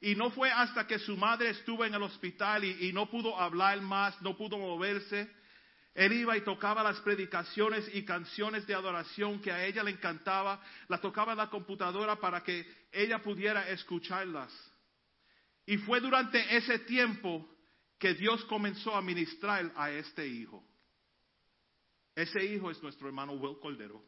Y 0.00 0.14
no 0.14 0.30
fue 0.30 0.50
hasta 0.50 0.86
que 0.86 0.98
su 0.98 1.16
madre 1.16 1.50
estuvo 1.50 1.84
en 1.84 1.94
el 1.94 2.02
hospital 2.02 2.64
y, 2.64 2.92
no 2.92 3.08
pudo 3.08 3.38
hablar 3.38 3.80
más, 3.80 4.20
no 4.20 4.36
pudo 4.36 4.58
moverse, 4.58 5.30
él 5.94 6.12
iba 6.14 6.36
y 6.36 6.40
tocaba 6.40 6.82
las 6.82 6.98
predicaciones 7.00 7.88
y 7.94 8.04
canciones 8.04 8.66
de 8.66 8.74
adoración 8.74 9.40
que 9.40 9.52
a 9.52 9.64
ella 9.64 9.84
le 9.84 9.90
encantaba, 9.90 10.60
las 10.88 11.00
tocaba 11.00 11.32
en 11.32 11.38
la 11.38 11.50
computadora 11.50 12.16
para 12.16 12.42
que 12.42 12.66
ella 12.90 13.22
pudiera 13.22 13.68
escucharlas. 13.68 14.50
Y 15.66 15.76
fue 15.78 16.00
durante 16.00 16.56
ese 16.56 16.78
tiempo 16.80 17.46
que 17.98 18.14
Dios 18.14 18.44
comenzó 18.46 18.96
a 18.96 19.02
ministrar 19.02 19.70
a 19.76 19.90
este 19.90 20.26
hijo. 20.26 20.64
Ese 22.14 22.44
hijo 22.44 22.70
es 22.70 22.82
nuestro 22.82 23.06
hermano 23.08 23.32
Will 23.32 23.58
Cordero. 23.58 24.02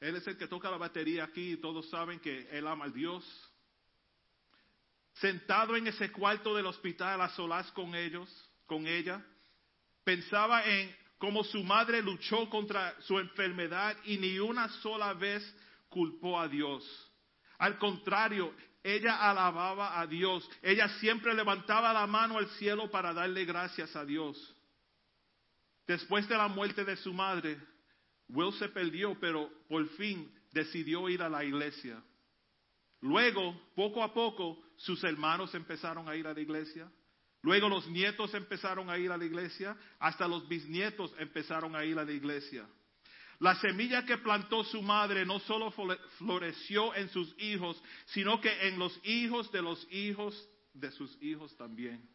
Él 0.00 0.16
es 0.16 0.26
el 0.26 0.36
que 0.36 0.48
toca 0.48 0.68
la 0.68 0.78
batería 0.78 1.24
aquí 1.24 1.52
y 1.52 1.56
todos 1.56 1.88
saben 1.88 2.18
que 2.18 2.48
él 2.50 2.66
ama 2.66 2.86
a 2.86 2.88
Dios. 2.88 3.24
Sentado 5.14 5.76
en 5.76 5.86
ese 5.86 6.10
cuarto 6.10 6.56
del 6.56 6.66
hospital 6.66 7.20
a 7.20 7.28
solas 7.28 7.70
con 7.70 7.94
ellos, 7.94 8.28
con 8.66 8.86
ella, 8.86 9.24
pensaba 10.02 10.64
en 10.64 10.94
cómo 11.18 11.44
su 11.44 11.62
madre 11.62 12.02
luchó 12.02 12.50
contra 12.50 13.00
su 13.02 13.18
enfermedad 13.18 13.96
y 14.04 14.18
ni 14.18 14.40
una 14.40 14.68
sola 14.80 15.14
vez 15.14 15.42
culpó 15.88 16.40
a 16.40 16.48
Dios. 16.48 16.84
Al 17.58 17.78
contrario, 17.78 18.52
ella 18.82 19.30
alababa 19.30 20.00
a 20.00 20.06
Dios. 20.06 20.48
Ella 20.60 20.88
siempre 21.00 21.34
levantaba 21.34 21.92
la 21.92 22.06
mano 22.06 22.38
al 22.38 22.48
cielo 22.50 22.90
para 22.90 23.12
darle 23.12 23.44
gracias 23.44 23.94
a 23.94 24.04
Dios. 24.04 24.36
Después 25.86 26.28
de 26.28 26.36
la 26.36 26.48
muerte 26.48 26.84
de 26.84 26.96
su 26.96 27.12
madre, 27.12 27.60
Will 28.28 28.52
se 28.54 28.68
perdió, 28.68 29.18
pero 29.20 29.50
por 29.68 29.86
fin 29.90 30.32
decidió 30.52 31.08
ir 31.08 31.22
a 31.22 31.28
la 31.28 31.44
iglesia. 31.44 32.02
Luego, 33.00 33.60
poco 33.74 34.02
a 34.02 34.12
poco, 34.12 34.62
sus 34.76 35.02
hermanos 35.04 35.54
empezaron 35.54 36.08
a 36.08 36.16
ir 36.16 36.26
a 36.26 36.34
la 36.34 36.40
iglesia. 36.40 36.90
Luego 37.42 37.68
los 37.68 37.86
nietos 37.88 38.32
empezaron 38.34 38.88
a 38.88 38.98
ir 38.98 39.10
a 39.10 39.16
la 39.16 39.24
iglesia. 39.24 39.76
Hasta 39.98 40.28
los 40.28 40.48
bisnietos 40.48 41.12
empezaron 41.18 41.74
a 41.74 41.84
ir 41.84 41.98
a 41.98 42.04
la 42.04 42.12
iglesia. 42.12 42.66
La 43.42 43.56
semilla 43.56 44.04
que 44.06 44.18
plantó 44.18 44.62
su 44.62 44.80
madre 44.82 45.26
no 45.26 45.40
solo 45.40 45.72
floreció 46.16 46.94
en 46.94 47.08
sus 47.08 47.34
hijos, 47.40 47.82
sino 48.06 48.40
que 48.40 48.68
en 48.68 48.78
los 48.78 48.96
hijos 49.02 49.50
de 49.50 49.60
los 49.60 49.84
hijos 49.90 50.48
de 50.72 50.92
sus 50.92 51.20
hijos 51.20 51.52
también. 51.56 52.08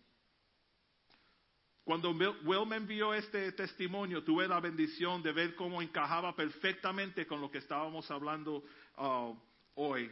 Cuando 1.83 2.11
Will 2.11 2.65
me 2.65 2.77
envió 2.77 3.13
este 3.13 3.51
testimonio, 3.51 4.23
tuve 4.23 4.47
la 4.47 4.61
bendición 4.61 5.21
de 5.21 5.33
ver 5.33 5.53
cómo 5.55 5.81
encajaba 5.81 6.33
perfectamente 6.33 7.27
con 7.27 7.41
lo 7.41 7.51
que 7.51 7.57
estábamos 7.57 8.09
hablando 8.09 8.63
uh, 8.97 9.35
hoy. 9.75 10.09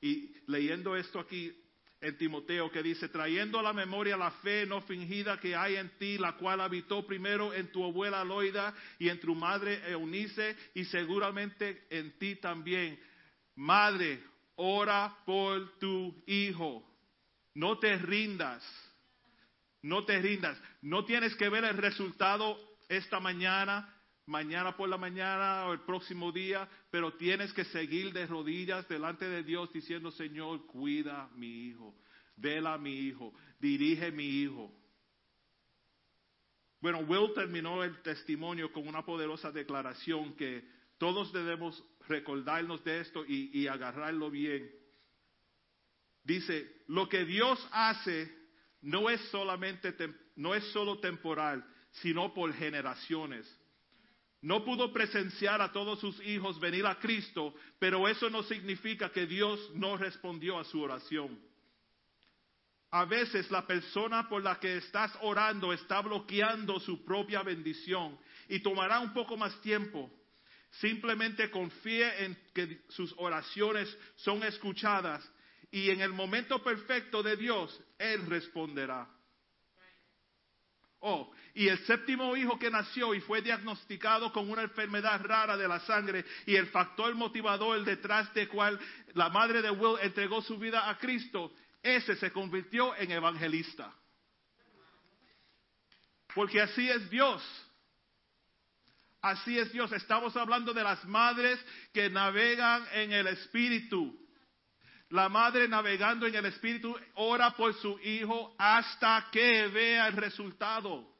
Y 0.00 0.34
leyendo 0.46 0.96
esto 0.96 1.20
aquí 1.20 1.54
en 2.04 2.16
Timoteo, 2.16 2.70
que 2.70 2.82
dice, 2.82 3.08
trayendo 3.08 3.58
a 3.58 3.62
la 3.62 3.72
memoria 3.72 4.16
la 4.16 4.30
fe 4.30 4.66
no 4.66 4.80
fingida 4.82 5.40
que 5.40 5.56
hay 5.56 5.76
en 5.76 5.90
ti, 5.98 6.18
la 6.18 6.32
cual 6.36 6.60
habitó 6.60 7.06
primero 7.06 7.52
en 7.52 7.72
tu 7.72 7.84
abuela 7.84 8.24
Loida 8.24 8.74
y 8.98 9.08
en 9.08 9.20
tu 9.20 9.34
madre 9.34 9.80
Eunice, 9.90 10.56
y 10.74 10.84
seguramente 10.84 11.86
en 11.90 12.18
ti 12.18 12.36
también. 12.36 12.98
Madre, 13.56 14.22
ora 14.56 15.16
por 15.24 15.78
tu 15.78 16.22
hijo. 16.26 16.84
No 17.54 17.78
te 17.78 17.96
rindas 17.96 18.62
no 19.84 20.04
te 20.04 20.18
rindas. 20.18 20.58
No 20.80 21.04
tienes 21.04 21.34
que 21.36 21.48
ver 21.50 21.64
el 21.64 21.76
resultado 21.76 22.58
esta 22.88 23.20
mañana, 23.20 23.93
mañana 24.26 24.76
por 24.76 24.88
la 24.88 24.96
mañana 24.96 25.66
o 25.66 25.72
el 25.72 25.80
próximo 25.80 26.32
día, 26.32 26.68
pero 26.90 27.14
tienes 27.14 27.52
que 27.52 27.64
seguir 27.66 28.12
de 28.12 28.26
rodillas 28.26 28.88
delante 28.88 29.28
de 29.28 29.42
Dios 29.42 29.72
diciendo, 29.72 30.10
Señor, 30.10 30.66
cuida 30.66 31.24
a 31.24 31.28
mi 31.30 31.68
hijo, 31.68 31.94
vela 32.36 32.74
a 32.74 32.78
mi 32.78 32.92
hijo, 32.92 33.34
dirige 33.58 34.06
a 34.06 34.10
mi 34.10 34.26
hijo. 34.26 34.72
Bueno, 36.80 37.00
Will 37.00 37.32
terminó 37.34 37.82
el 37.82 38.02
testimonio 38.02 38.72
con 38.72 38.86
una 38.86 39.04
poderosa 39.04 39.50
declaración 39.50 40.34
que 40.36 40.66
todos 40.98 41.32
debemos 41.32 41.82
recordarnos 42.08 42.84
de 42.84 43.00
esto 43.00 43.24
y, 43.26 43.58
y 43.58 43.66
agarrarlo 43.66 44.30
bien. 44.30 44.70
Dice, 46.22 46.82
lo 46.88 47.08
que 47.08 47.24
Dios 47.24 47.66
hace 47.72 48.30
no 48.82 49.08
es 49.08 49.20
solamente 49.30 49.94
no 50.36 50.54
es 50.54 50.64
solo 50.72 50.98
temporal, 50.98 51.64
sino 52.02 52.34
por 52.34 52.52
generaciones. 52.52 53.46
No 54.44 54.62
pudo 54.62 54.92
presenciar 54.92 55.62
a 55.62 55.72
todos 55.72 56.00
sus 56.00 56.20
hijos 56.20 56.60
venir 56.60 56.84
a 56.84 56.98
Cristo, 56.98 57.54
pero 57.78 58.06
eso 58.06 58.28
no 58.28 58.42
significa 58.42 59.10
que 59.10 59.24
Dios 59.24 59.70
no 59.72 59.96
respondió 59.96 60.58
a 60.58 60.64
su 60.64 60.82
oración. 60.82 61.40
A 62.90 63.06
veces 63.06 63.50
la 63.50 63.66
persona 63.66 64.28
por 64.28 64.42
la 64.42 64.60
que 64.60 64.76
estás 64.76 65.16
orando 65.22 65.72
está 65.72 66.02
bloqueando 66.02 66.78
su 66.78 67.06
propia 67.06 67.42
bendición 67.42 68.18
y 68.46 68.60
tomará 68.60 69.00
un 69.00 69.14
poco 69.14 69.38
más 69.38 69.58
tiempo. 69.62 70.10
Simplemente 70.72 71.50
confíe 71.50 72.26
en 72.26 72.36
que 72.52 72.82
sus 72.90 73.14
oraciones 73.16 73.96
son 74.16 74.42
escuchadas 74.42 75.26
y 75.70 75.88
en 75.88 76.02
el 76.02 76.12
momento 76.12 76.62
perfecto 76.62 77.22
de 77.22 77.38
Dios, 77.38 77.82
Él 77.98 78.26
responderá. 78.26 79.08
Oh, 81.06 81.30
y 81.52 81.68
el 81.68 81.78
séptimo 81.84 82.34
hijo 82.34 82.58
que 82.58 82.70
nació 82.70 83.14
y 83.14 83.20
fue 83.20 83.42
diagnosticado 83.42 84.32
con 84.32 84.50
una 84.50 84.62
enfermedad 84.62 85.20
rara 85.22 85.54
de 85.54 85.68
la 85.68 85.78
sangre 85.80 86.24
y 86.46 86.56
el 86.56 86.68
factor 86.68 87.14
motivador 87.14 87.84
detrás 87.84 88.32
de 88.32 88.48
cual 88.48 88.80
la 89.12 89.28
madre 89.28 89.60
de 89.60 89.70
Will 89.70 89.98
entregó 90.00 90.40
su 90.40 90.56
vida 90.58 90.88
a 90.88 90.96
Cristo, 90.96 91.52
ese 91.82 92.16
se 92.16 92.32
convirtió 92.32 92.96
en 92.96 93.10
evangelista. 93.12 93.94
Porque 96.34 96.62
así 96.62 96.88
es 96.88 97.10
Dios. 97.10 97.42
Así 99.20 99.58
es 99.58 99.70
Dios. 99.72 99.92
Estamos 99.92 100.34
hablando 100.38 100.72
de 100.72 100.84
las 100.84 101.04
madres 101.04 101.62
que 101.92 102.08
navegan 102.08 102.82
en 102.92 103.12
el 103.12 103.26
Espíritu. 103.26 104.23
La 105.10 105.28
madre 105.28 105.68
navegando 105.68 106.26
en 106.26 106.34
el 106.34 106.46
Espíritu 106.46 106.96
ora 107.14 107.50
por 107.56 107.74
su 107.74 107.98
hijo 108.00 108.54
hasta 108.58 109.28
que 109.30 109.68
vea 109.68 110.08
el 110.08 110.14
resultado. 110.14 111.14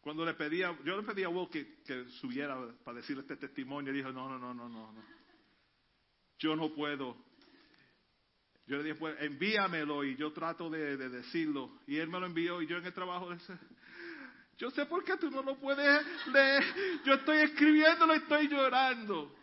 Cuando 0.00 0.24
le 0.24 0.32
pedía, 0.32 0.74
yo 0.84 0.96
le 0.96 1.02
pedía 1.02 1.26
a 1.26 1.28
Will 1.28 1.50
que, 1.50 2.06
subiera 2.20 2.56
para 2.82 2.96
decir 2.96 3.18
este 3.18 3.36
testimonio, 3.36 3.92
dijo, 3.92 4.10
no, 4.10 4.26
no, 4.26 4.38
no, 4.38 4.54
no, 4.54 4.66
no, 4.66 4.92
no. 4.92 5.04
Yo 6.38 6.56
no 6.56 6.72
puedo. 6.72 7.14
Yo 8.66 8.78
le 8.78 8.84
dije, 8.84 8.94
pues 8.94 9.20
envíamelo 9.20 10.04
y 10.04 10.16
yo 10.16 10.32
trato 10.32 10.70
de, 10.70 10.96
de, 10.96 11.10
decirlo. 11.10 11.80
Y 11.86 11.96
él 11.96 12.08
me 12.08 12.20
lo 12.20 12.24
envió 12.24 12.62
y 12.62 12.66
yo 12.66 12.78
en 12.78 12.86
el 12.86 12.94
trabajo 12.94 13.28
de 13.28 13.36
ese, 13.36 13.52
yo 14.58 14.70
sé 14.72 14.84
por 14.86 15.04
qué 15.04 15.16
tú 15.16 15.30
no 15.30 15.42
lo 15.42 15.56
puedes 15.56 16.04
leer. 16.26 16.64
Yo 17.04 17.14
estoy 17.14 17.38
escribiéndolo 17.38 18.14
y 18.14 18.18
estoy 18.18 18.48
llorando. 18.48 19.34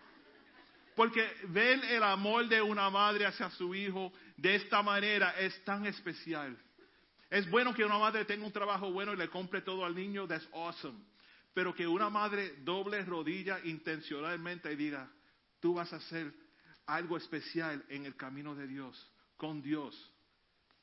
Porque 0.94 1.26
ver 1.48 1.84
el 1.86 2.04
amor 2.04 2.48
de 2.48 2.62
una 2.62 2.90
madre 2.90 3.26
hacia 3.26 3.50
su 3.52 3.74
hijo 3.74 4.12
de 4.36 4.56
esta 4.56 4.82
manera 4.82 5.32
es 5.40 5.64
tan 5.64 5.86
especial. 5.86 6.58
Es 7.30 7.50
bueno 7.50 7.74
que 7.74 7.84
una 7.84 7.98
madre 7.98 8.26
tenga 8.26 8.46
un 8.46 8.52
trabajo 8.52 8.92
bueno 8.92 9.14
y 9.14 9.18
le 9.18 9.30
compre 9.30 9.62
todo 9.62 9.86
al 9.86 9.96
niño, 9.96 10.28
that's 10.28 10.48
awesome. 10.54 11.00
Pero 11.54 11.74
que 11.74 11.88
una 11.88 12.10
madre 12.10 12.58
doble 12.64 13.04
rodilla 13.04 13.60
intencionalmente 13.64 14.72
y 14.72 14.76
diga, 14.76 15.10
tú 15.62 15.74
vas 15.74 15.92
a 15.94 15.98
hacer 15.98 16.34
algo 16.86 17.16
especial 17.16 17.84
en 17.88 18.06
el 18.06 18.16
camino 18.16 18.54
de 18.54 18.68
Dios, 18.68 19.12
con 19.38 19.62
Dios. 19.62 20.12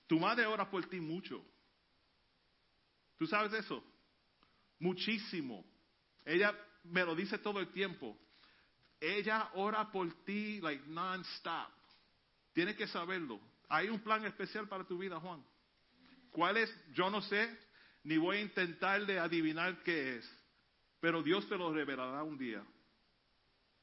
Tu 0.07 0.19
madre 0.19 0.47
ora 0.47 0.71
por 0.71 0.85
ti 0.87 1.01
mucho. 1.01 1.45
¿Tú 3.19 3.27
sabes 3.27 3.53
eso? 3.53 3.85
Muchísimo. 4.83 5.65
Ella 6.25 6.55
me 6.85 7.05
lo 7.05 7.15
dice 7.15 7.39
todo 7.39 7.61
el 7.61 7.69
tiempo. 7.73 8.19
Ella 9.01 9.51
ora 9.55 9.91
por 9.91 10.13
ti 10.25 10.61
like 10.61 10.85
non-stop. 10.89 11.71
Tienes 12.53 12.77
que 12.77 12.87
saberlo. 12.87 13.41
Hay 13.69 13.89
un 13.89 14.01
plan 14.01 14.25
especial 14.25 14.69
para 14.69 14.85
tu 14.85 14.99
vida, 14.99 15.19
Juan. 15.19 15.43
¿Cuál 16.31 16.57
es? 16.59 16.75
Yo 16.93 17.11
no 17.11 17.23
sé, 17.23 17.59
ni 18.05 18.17
voy 18.17 18.37
a 18.39 18.41
intentar 18.41 19.07
de 19.07 19.19
adivinar 19.19 19.83
qué 19.83 20.19
es. 20.19 20.43
Pero 21.01 21.23
Dios 21.23 21.49
te 21.49 21.57
lo 21.57 21.73
revelará 21.73 22.23
un 22.23 22.37
día. 22.37 22.63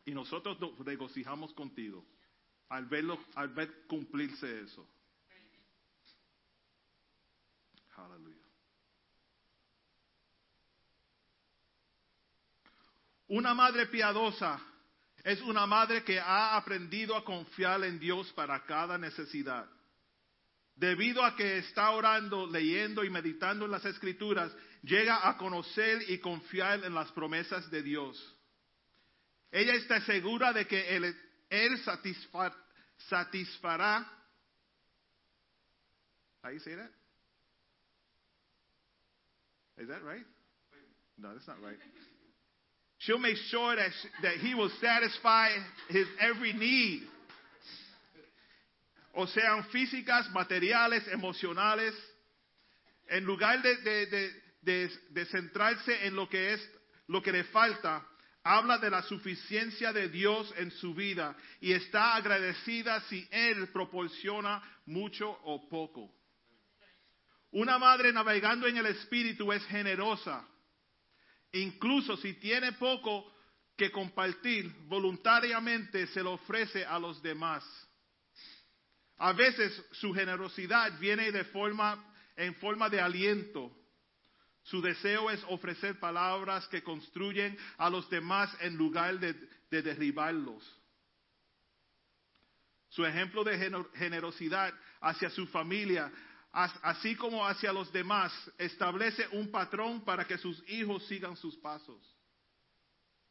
Y 0.05 0.11
nosotros 0.11 0.59
nos 0.59 0.77
regocijamos 0.79 1.53
contigo 1.53 2.05
al 2.69 2.85
verlo, 2.85 3.19
al 3.35 3.49
ver 3.49 3.87
cumplirse 3.87 4.61
eso. 4.61 4.87
Aleluya. 7.95 8.49
Una 13.29 13.53
madre 13.53 13.85
piadosa 13.87 14.59
es 15.23 15.41
una 15.41 15.65
madre 15.65 16.03
que 16.03 16.19
ha 16.19 16.57
aprendido 16.57 17.15
a 17.15 17.23
confiar 17.23 17.83
en 17.83 17.99
Dios 17.99 18.31
para 18.33 18.65
cada 18.65 18.97
necesidad. 18.97 19.69
Debido 20.75 21.23
a 21.23 21.35
que 21.35 21.57
está 21.59 21.91
orando, 21.91 22.47
leyendo 22.47 23.03
y 23.03 23.09
meditando 23.09 23.65
en 23.65 23.71
las 23.71 23.85
escrituras, 23.85 24.51
llega 24.81 25.27
a 25.27 25.37
conocer 25.37 26.09
y 26.09 26.19
confiar 26.19 26.83
en 26.83 26.95
las 26.95 27.11
promesas 27.11 27.69
de 27.69 27.83
Dios. 27.83 28.17
Ella 29.51 29.73
está 29.73 30.01
segura 30.01 30.53
de 30.53 30.65
que 30.65 30.95
Él, 30.95 31.15
él 31.49 31.77
satisfa, 31.83 32.55
satisfará. 33.09 34.09
How 36.41 36.51
you 36.51 36.59
that? 36.59 36.91
Is 39.77 39.87
that 39.87 40.01
right? 40.03 40.25
No, 41.17 41.33
that's 41.33 41.47
not 41.47 41.61
right. 41.61 41.77
She'll 42.99 43.19
make 43.19 43.37
sure 43.49 43.75
that, 43.75 43.91
she- 44.01 44.09
that 44.23 44.37
he 44.37 44.53
will 44.55 44.69
satisfy 44.81 45.49
his 45.89 46.07
every 46.19 46.53
need. 46.53 47.03
O 49.15 49.25
sean 49.25 49.63
físicas, 49.71 50.29
materiales, 50.31 51.07
emocionales. 51.11 51.93
En 53.09 53.25
lugar 53.25 53.61
de, 53.61 53.75
de, 53.77 54.31
de, 54.61 54.89
de, 55.11 55.25
centrarse 55.25 56.05
en 56.05 56.15
lo 56.15 56.27
que 56.27 56.53
es 56.53 56.61
lo 57.07 57.21
que 57.21 57.31
le 57.31 57.43
falta, 57.45 58.05
habla 58.43 58.77
de 58.77 58.89
la 58.89 59.01
suficiencia 59.03 59.91
de 59.91 60.09
Dios 60.09 60.53
en 60.57 60.69
su 60.71 60.93
vida 60.93 61.35
y 61.59 61.71
está 61.73 62.15
agradecida 62.15 63.01
si 63.09 63.27
Él 63.31 63.69
proporciona 63.69 64.61
mucho 64.85 65.27
o 65.43 65.67
poco. 65.67 66.13
Una 67.51 67.79
madre 67.79 68.13
navegando 68.13 68.67
en 68.67 68.77
el 68.77 68.85
Espíritu 68.85 69.51
es 69.51 69.65
generosa. 69.65 70.45
Incluso 71.53 72.15
si 72.17 72.33
tiene 72.33 72.73
poco 72.73 73.31
que 73.75 73.91
compartir, 73.91 74.71
voluntariamente 74.87 76.07
se 76.07 76.21
lo 76.21 76.33
ofrece 76.33 76.85
a 76.85 76.99
los 76.99 77.21
demás. 77.21 77.63
A 79.17 79.33
veces 79.33 79.83
su 79.93 80.13
generosidad 80.13 80.97
viene 80.99 81.31
de 81.31 81.43
forma, 81.45 82.13
en 82.35 82.55
forma 82.55 82.89
de 82.89 83.01
aliento. 83.01 83.75
Su 84.63 84.81
deseo 84.81 85.31
es 85.31 85.43
ofrecer 85.47 85.99
palabras 85.99 86.67
que 86.67 86.83
construyen 86.83 87.57
a 87.77 87.89
los 87.89 88.09
demás 88.09 88.55
en 88.61 88.75
lugar 88.75 89.19
de, 89.19 89.33
de 89.71 89.81
derribarlos. 89.81 90.63
Su 92.89 93.05
ejemplo 93.05 93.43
de 93.43 93.57
gener- 93.57 93.91
generosidad 93.95 94.73
hacia 95.01 95.29
su 95.29 95.47
familia, 95.47 96.11
así 96.51 97.15
como 97.15 97.45
hacia 97.45 97.71
los 97.71 97.91
demás, 97.91 98.33
establece 98.57 99.27
un 99.33 99.51
patrón 99.51 100.03
para 100.03 100.25
que 100.25 100.37
sus 100.37 100.63
hijos 100.69 101.05
sigan 101.07 101.35
sus 101.37 101.55
pasos. 101.57 102.01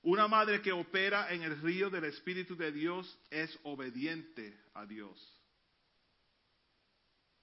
Una 0.02 0.28
madre 0.28 0.62
que 0.62 0.72
opera 0.72 1.32
en 1.32 1.42
el 1.42 1.60
río 1.60 1.90
del 1.90 2.04
Espíritu 2.04 2.56
de 2.56 2.70
Dios 2.70 3.18
es 3.30 3.58
obediente 3.64 4.56
a 4.74 4.86
Dios. 4.86 5.18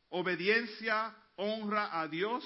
Obediencia 0.09 1.15
honra 1.35 1.99
a 1.99 2.07
Dios 2.07 2.43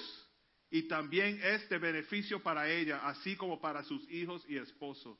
y 0.68 0.88
también 0.88 1.40
es 1.42 1.68
de 1.68 1.78
beneficio 1.78 2.42
para 2.42 2.68
ella, 2.68 3.06
así 3.06 3.36
como 3.36 3.60
para 3.60 3.84
sus 3.84 4.08
hijos 4.10 4.44
y 4.48 4.56
esposo. 4.56 5.18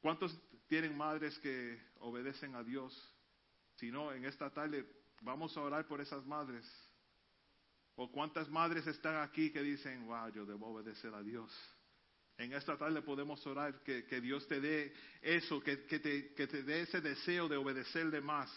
¿Cuántos 0.00 0.36
tienen 0.68 0.96
madres 0.96 1.38
que 1.40 1.80
obedecen 1.98 2.54
a 2.54 2.62
Dios? 2.62 2.96
Si 3.76 3.90
no, 3.90 4.12
en 4.12 4.24
esta 4.24 4.50
tarde 4.50 4.86
vamos 5.20 5.56
a 5.56 5.60
orar 5.60 5.86
por 5.86 6.00
esas 6.00 6.24
madres. 6.26 6.66
¿O 7.96 8.10
cuántas 8.10 8.48
madres 8.48 8.86
están 8.86 9.16
aquí 9.16 9.50
que 9.50 9.62
dicen, 9.62 10.06
wow, 10.06 10.28
yo 10.30 10.46
debo 10.46 10.68
obedecer 10.68 11.12
a 11.14 11.22
Dios? 11.22 11.52
En 12.38 12.54
esta 12.54 12.78
tarde 12.78 13.02
podemos 13.02 13.46
orar 13.46 13.82
que, 13.82 14.20
Dios 14.22 14.48
te 14.48 14.60
dé 14.60 14.94
eso, 15.20 15.60
que, 15.62 15.76
te, 15.76 16.32
que 16.34 16.46
te 16.46 16.62
dé 16.62 16.82
ese 16.82 17.02
deseo 17.02 17.48
de 17.48 17.58
obedecerle 17.58 18.22
más. 18.22 18.50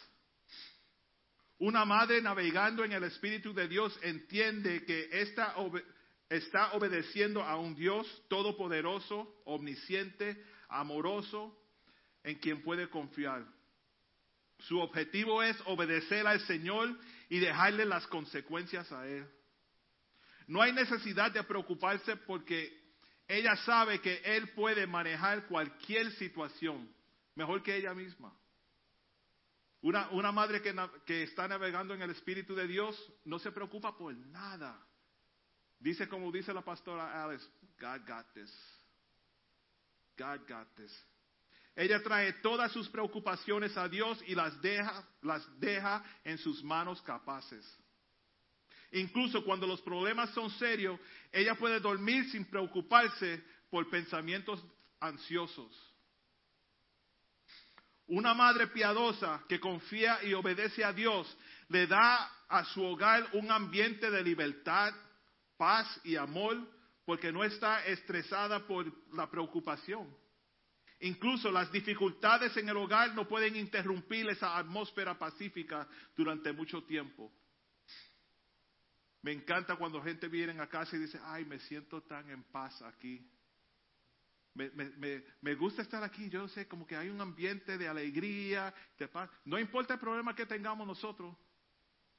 Una 1.60 1.84
madre 1.84 2.22
navegando 2.22 2.84
en 2.86 2.94
el 2.94 3.04
Espíritu 3.04 3.54
de 3.54 3.68
Dios 3.68 3.98
entiende 4.02 4.86
que 4.86 5.10
esta 5.12 5.56
está 6.30 6.74
obedeciendo 6.74 7.44
a 7.44 7.58
un 7.58 7.76
Dios 7.76 8.08
todopoderoso, 8.28 9.42
omnisciente, 9.46 10.42
amoroso, 10.70 11.58
en 12.24 12.40
quien 12.40 12.64
puede 12.64 12.90
confiar. 12.90 13.46
Su 14.68 14.80
objetivo 14.80 15.44
es 15.44 15.58
obedecer 15.66 16.26
al 16.26 16.40
Señor 16.42 16.98
y 17.30 17.40
dejarle 17.40 17.86
las 17.86 18.08
consecuencias 18.08 18.90
a 18.92 19.06
Él. 19.08 19.28
No 20.48 20.62
hay 20.62 20.72
necesidad 20.72 21.32
de 21.32 21.44
preocuparse 21.44 22.16
porque 22.16 22.82
ella 23.28 23.56
sabe 23.58 24.00
que 24.00 24.22
Él 24.24 24.50
puede 24.50 24.88
manejar 24.88 25.48
cualquier 25.48 26.12
situación 26.14 26.90
mejor 27.36 27.62
que 27.62 27.76
ella 27.76 27.94
misma. 27.94 28.34
Una, 29.82 30.10
una 30.12 30.32
madre 30.32 30.62
que, 30.62 30.74
que 31.06 31.24
está 31.24 31.46
navegando 31.46 31.94
en 31.94 32.02
el 32.02 32.12
Espíritu 32.12 32.56
de 32.56 32.68
Dios 32.68 32.98
no 33.26 33.40
se 33.40 33.52
preocupa 33.52 33.98
por 33.98 34.16
nada. 34.16 34.80
Dice 35.78 36.08
como 36.08 36.32
dice 36.32 36.54
la 36.54 36.62
pastora 36.62 37.22
Alice, 37.22 37.46
God 37.82 38.08
got 38.08 38.34
this. 38.34 38.52
God 40.18 40.48
got 40.48 40.74
this. 40.76 41.06
Ella 41.76 42.02
trae 42.04 42.34
todas 42.34 42.72
sus 42.72 42.88
preocupaciones 42.90 43.76
a 43.78 43.90
Dios 43.90 44.20
y 44.28 44.36
las 44.36 44.62
deja, 44.62 45.08
las 45.22 45.60
deja 45.60 46.04
en 46.24 46.38
sus 46.38 46.64
manos 46.64 47.02
capaces. 47.02 47.66
Incluso 48.92 49.44
cuando 49.44 49.66
los 49.66 49.82
problemas 49.82 50.30
son 50.32 50.52
serios, 50.52 51.00
ella 51.32 51.56
puede 51.56 51.80
dormir 51.80 52.30
sin 52.30 52.46
preocuparse 52.46 53.44
por 53.72 53.90
pensamientos 53.90 54.64
ansiosos. 55.00 55.94
Una 58.06 58.36
madre 58.36 58.68
piadosa 58.68 59.44
que 59.50 59.60
confía 59.60 60.24
y 60.24 60.34
obedece 60.34 60.84
a 60.84 60.94
Dios 60.94 61.36
le 61.70 61.88
da 61.88 62.32
a 62.48 62.64
su 62.66 62.84
hogar 62.84 63.28
un 63.34 63.50
ambiente 63.50 64.12
de 64.12 64.24
libertad, 64.24 64.94
paz 65.58 66.00
y 66.04 66.16
amor 66.16 66.58
porque 67.04 67.32
no 67.32 67.44
está 67.44 67.84
estresada 67.86 68.68
por 68.68 68.86
la 69.14 69.28
preocupación. 69.28 70.23
Incluso 71.04 71.52
las 71.52 71.70
dificultades 71.70 72.56
en 72.56 72.70
el 72.70 72.78
hogar 72.78 73.14
no 73.14 73.28
pueden 73.28 73.58
interrumpir 73.58 74.30
esa 74.30 74.58
atmósfera 74.58 75.20
pacífica 75.20 75.86
durante 76.16 76.54
mucho 76.54 76.82
tiempo. 76.84 77.30
Me 79.22 79.34
encanta 79.34 79.76
cuando 79.76 80.02
gente 80.02 80.30
viene 80.30 80.58
a 80.62 80.70
casa 80.70 80.96
y 80.96 81.00
dice, 81.00 81.20
ay, 81.26 81.44
me 81.44 81.60
siento 81.60 82.04
tan 82.04 82.30
en 82.30 82.44
paz 82.44 82.82
aquí. 82.84 83.30
Me, 84.54 84.70
me, 84.70 85.24
me, 85.42 85.56
gusta 85.56 85.82
estar 85.82 86.02
aquí, 86.04 86.30
yo 86.30 86.48
sé, 86.48 86.70
como 86.70 86.88
que 86.88 86.96
hay 86.96 87.10
un 87.10 87.20
ambiente 87.20 87.78
de 87.78 87.88
alegría, 87.90 88.74
de 88.98 89.10
paz. 89.10 89.30
No 89.44 89.60
importa 89.60 89.96
el 89.96 90.00
problema 90.00 90.34
que 90.34 90.46
tengamos 90.46 90.88
nosotros. 90.88 91.36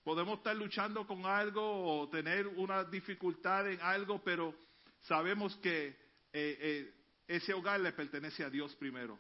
Podemos 0.03 0.39
estar 0.39 0.55
luchando 0.55 1.07
con 1.07 1.25
algo 1.25 2.03
o 2.03 2.11
tener 2.11 2.47
una 2.49 2.85
dificultad 2.85 3.67
en 3.67 3.81
algo, 3.81 4.23
pero 4.23 4.55
sabemos 5.01 5.57
que 5.57 5.87
eh, 5.87 5.97
eh, 6.33 7.04
ese 7.27 7.53
hogar 7.55 7.81
le 7.81 7.93
pertenece 7.93 8.45
a 8.45 8.51
Dios 8.51 8.75
primero. 8.77 9.19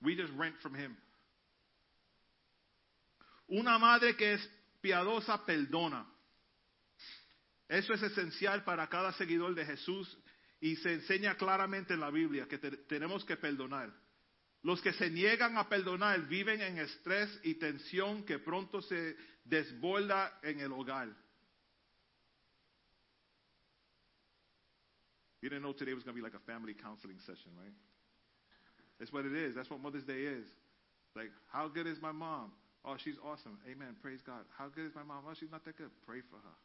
We 0.00 0.14
just 0.16 0.32
rent 0.38 0.56
from 0.60 0.74
Him. 0.76 0.96
Una 3.48 3.78
madre 3.78 4.14
que 4.16 4.34
es 4.34 4.50
piadosa 4.80 5.44
perdona. 5.44 6.06
Eso 7.68 7.92
es 7.94 8.02
esencial 8.02 8.64
para 8.64 8.88
cada 8.88 9.12
seguidor 9.12 9.54
de 9.54 9.64
Jesús 9.64 10.18
y 10.60 10.76
se 10.76 10.92
enseña 10.94 11.34
claramente 11.36 11.94
en 11.94 12.00
la 12.00 12.10
Biblia 12.10 12.46
que 12.48 12.58
te- 12.58 12.76
tenemos 12.88 13.24
que 13.24 13.36
perdonar. 13.36 13.92
Los 14.62 14.80
que 14.82 14.92
se 14.92 15.08
niegan 15.10 15.56
a 15.56 15.68
perdonar 15.68 16.26
viven 16.28 16.60
en 16.60 16.78
estrés 16.78 17.40
y 17.44 17.54
tensión 17.54 18.24
que 18.24 18.38
pronto 18.38 18.82
se 18.82 19.16
desborda 19.44 20.38
en 20.42 20.60
el 20.60 20.72
hogar. 20.72 21.08
You 25.42 25.48
didn't 25.48 25.62
know 25.62 25.72
today 25.72 25.94
was 25.94 26.02
going 26.04 26.16
to 26.16 26.20
be 26.20 26.24
like 26.24 26.34
a 26.34 26.44
family 26.50 26.74
counseling 26.74 27.18
session, 27.20 27.52
right? 27.58 27.74
That's 28.98 29.12
what 29.12 29.24
it 29.24 29.34
is. 29.34 29.54
That's 29.54 29.70
what 29.70 29.80
Mother's 29.80 30.04
Day 30.04 30.26
is. 30.26 30.46
Like, 31.14 31.30
how 31.52 31.68
good 31.68 31.86
is 31.86 32.02
my 32.02 32.12
mom? 32.12 32.52
Oh, 32.84 32.96
she's 32.98 33.16
awesome. 33.24 33.58
Amen. 33.70 33.94
Praise 34.02 34.20
God. 34.22 34.42
How 34.58 34.68
good 34.68 34.86
is 34.86 34.94
my 34.94 35.02
mom? 35.02 35.24
Oh, 35.28 35.34
she's 35.38 35.50
not 35.50 35.64
that 35.64 35.76
good. 35.76 35.90
Pray 36.06 36.20
for 36.30 36.36
her. 36.36 36.56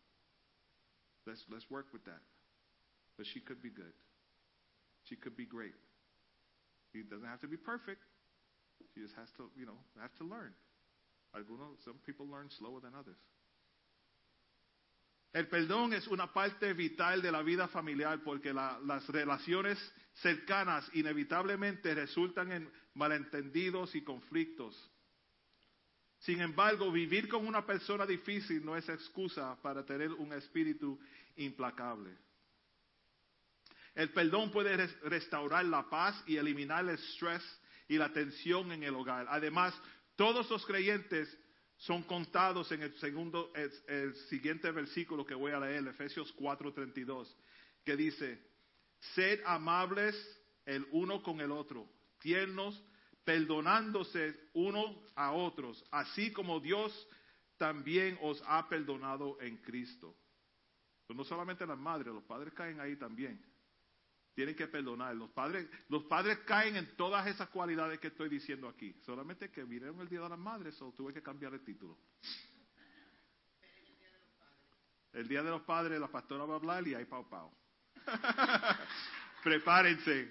Let's 1.25 1.43
let's 1.51 1.69
work 1.69 1.87
with 1.93 2.03
that. 2.05 2.21
But 3.17 3.25
she 3.27 3.39
could 3.39 3.61
be 3.61 3.69
good. 3.69 3.93
she 5.03 5.15
could 5.15 5.37
be 5.37 5.45
great. 5.45 5.75
She 6.91 7.03
doesn't 7.03 7.27
have 7.27 7.41
to 7.41 7.47
be 7.47 7.57
perfect. 7.57 8.01
She 8.93 9.01
just 9.01 9.15
has 9.15 9.29
to, 9.37 9.49
you 9.57 9.65
know, 9.65 9.77
have 10.01 10.13
to 10.17 10.23
learn. 10.23 10.53
I 11.33 11.39
don't 11.39 11.57
know. 11.59 11.73
some 11.83 11.97
people 12.05 12.27
learn 12.29 12.49
slower 12.49 12.79
than 12.79 12.93
others. 12.97 13.17
El 15.33 15.47
perdón 15.47 15.93
es 15.93 16.07
una 16.07 16.31
parte 16.31 16.73
vital 16.73 17.21
de 17.21 17.31
la 17.31 17.41
vida 17.41 17.67
familiar 17.67 18.21
porque 18.23 18.53
la- 18.53 18.79
las 18.85 19.07
relaciones 19.09 19.79
cercanas 20.21 20.87
inevitablemente 20.93 21.95
resultan 21.95 22.51
en 22.51 22.71
malentendidos 22.93 23.95
y 23.95 24.03
conflictos. 24.03 24.77
Sin 26.19 26.39
embargo, 26.39 26.91
vivir 26.91 27.27
con 27.27 27.47
una 27.47 27.65
persona 27.65 28.05
difícil 28.05 28.63
no 28.63 28.77
es 28.77 28.87
excusa 28.87 29.59
para 29.61 29.83
tener 29.83 30.11
un 30.13 30.31
espíritu 30.33 30.99
implacable. 31.35 32.15
El 33.95 34.11
perdón 34.11 34.51
puede 34.51 34.77
res- 34.77 34.99
restaurar 35.01 35.65
la 35.65 35.89
paz 35.89 36.23
y 36.27 36.37
eliminar 36.37 36.83
el 36.83 36.91
estrés 36.91 37.43
y 37.87 37.97
la 37.97 38.13
tensión 38.13 38.71
en 38.71 38.83
el 38.83 38.93
hogar. 38.95 39.25
Además, 39.29 39.73
todos 40.15 40.49
los 40.49 40.65
creyentes 40.65 41.27
son 41.83 42.03
contados 42.03 42.71
en 42.71 42.81
el 42.81 42.93
segundo, 42.99 43.51
el, 43.55 44.15
siguiente 44.29 44.71
versículo 44.71 45.25
que 45.25 45.35
voy 45.35 45.51
a 45.51 45.59
leer, 45.59 45.85
Efesios 45.85 46.33
4:32, 46.37 47.27
que 47.83 47.97
dice, 47.97 48.41
sed 49.15 49.41
amables 49.45 50.15
el 50.65 50.87
uno 50.91 51.21
con 51.21 51.41
el 51.41 51.51
otro, 51.51 51.89
tiernos, 52.19 52.81
perdonándose 53.25 54.49
unos 54.53 54.95
a 55.15 55.33
otros, 55.33 55.83
así 55.91 56.31
como 56.31 56.61
Dios 56.61 57.07
también 57.57 58.17
os 58.21 58.41
ha 58.47 58.69
perdonado 58.69 59.37
en 59.41 59.57
Cristo. 59.57 60.15
Pues 61.05 61.17
no 61.17 61.25
solamente 61.25 61.65
las 61.65 61.77
madres, 61.77 62.13
los 62.13 62.23
padres 62.23 62.53
caen 62.53 62.79
ahí 62.79 62.95
también. 62.95 63.43
Tienen 64.35 64.55
que 64.55 64.67
perdonar. 64.67 65.15
Los 65.15 65.29
padres, 65.31 65.67
los 65.89 66.03
padres 66.05 66.39
caen 66.39 66.75
en 66.75 66.95
todas 66.95 67.27
esas 67.27 67.49
cualidades 67.49 67.99
que 67.99 68.07
estoy 68.07 68.29
diciendo 68.29 68.67
aquí. 68.67 68.93
Solamente 69.05 69.51
que 69.51 69.63
vinieron 69.63 69.99
el 70.01 70.09
Día 70.09 70.21
de 70.21 70.29
las 70.29 70.39
Madres 70.39 70.81
o 70.81 70.91
tuve 70.91 71.13
que 71.13 71.21
cambiar 71.21 71.53
el 71.53 71.63
título. 71.63 71.97
El 75.13 75.27
Día 75.27 75.43
de 75.43 75.51
los 75.51 75.61
Padres, 75.61 75.99
la 75.99 76.07
pastora 76.07 76.45
va 76.45 76.53
a 76.55 76.57
hablar 76.57 76.87
y 76.87 76.95
hay 76.95 77.05
pau 77.05 77.29
pau. 77.29 77.53
Prepárense. 79.43 80.29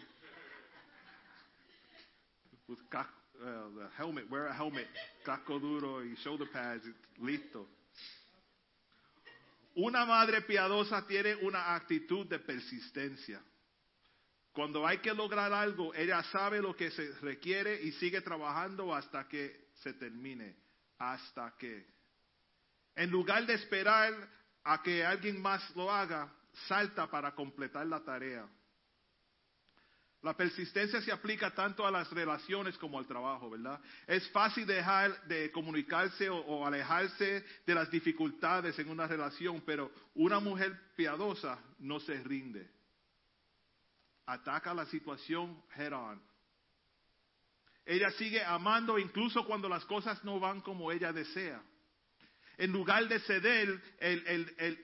With 2.66 2.78
ca- 2.88 3.08
uh, 3.40 4.24
wear 4.28 4.48
a 4.48 4.54
helmet, 4.56 4.88
casco 5.24 5.58
duro 5.60 6.04
y 6.04 6.14
shoulder 6.16 6.50
pads, 6.50 6.84
listo. 7.20 7.68
Una 9.74 10.04
madre 10.04 10.42
piadosa 10.42 11.06
tiene 11.06 11.34
una 11.36 11.74
actitud 11.74 12.26
de 12.26 12.38
persistencia. 12.40 13.40
Cuando 14.52 14.86
hay 14.86 14.98
que 14.98 15.14
lograr 15.14 15.50
algo, 15.52 15.94
ella 15.94 16.22
sabe 16.24 16.60
lo 16.60 16.76
que 16.76 16.90
se 16.90 17.12
requiere 17.22 17.82
y 17.82 17.92
sigue 17.92 18.20
trabajando 18.20 18.94
hasta 18.94 19.26
que 19.26 19.68
se 19.82 19.94
termine. 19.94 20.54
Hasta 20.98 21.54
que. 21.56 21.86
En 22.94 23.10
lugar 23.10 23.46
de 23.46 23.54
esperar 23.54 24.12
a 24.64 24.82
que 24.82 25.04
alguien 25.04 25.40
más 25.40 25.74
lo 25.74 25.90
haga, 25.90 26.30
salta 26.68 27.10
para 27.10 27.34
completar 27.34 27.86
la 27.86 28.04
tarea. 28.04 28.46
La 30.20 30.36
persistencia 30.36 31.00
se 31.00 31.10
aplica 31.10 31.52
tanto 31.52 31.84
a 31.84 31.90
las 31.90 32.08
relaciones 32.12 32.78
como 32.78 32.98
al 32.98 33.06
trabajo, 33.06 33.50
¿verdad? 33.50 33.80
Es 34.06 34.28
fácil 34.30 34.66
dejar 34.66 35.20
de 35.24 35.50
comunicarse 35.50 36.28
o, 36.28 36.64
alejarse 36.64 37.44
de 37.66 37.74
las 37.74 37.90
dificultades 37.90 38.78
en 38.78 38.90
una 38.90 39.08
relación, 39.08 39.62
pero 39.62 39.90
una 40.14 40.38
mujer 40.38 40.78
piadosa 40.94 41.58
no 41.78 41.98
se 41.98 42.22
rinde 42.22 42.81
ataca 44.26 44.74
la 44.74 44.86
situación 44.86 45.62
head 45.76 45.92
on. 45.92 46.22
Ella 47.84 48.10
sigue 48.12 48.42
amando 48.44 48.98
incluso 48.98 49.44
cuando 49.44 49.68
las 49.68 49.84
cosas 49.86 50.22
no 50.24 50.38
van 50.38 50.60
como 50.60 50.92
ella 50.92 51.12
desea. 51.12 51.62
En 52.58 52.70
lugar 52.70 53.08
de 53.08 53.18
ceder 53.20 53.80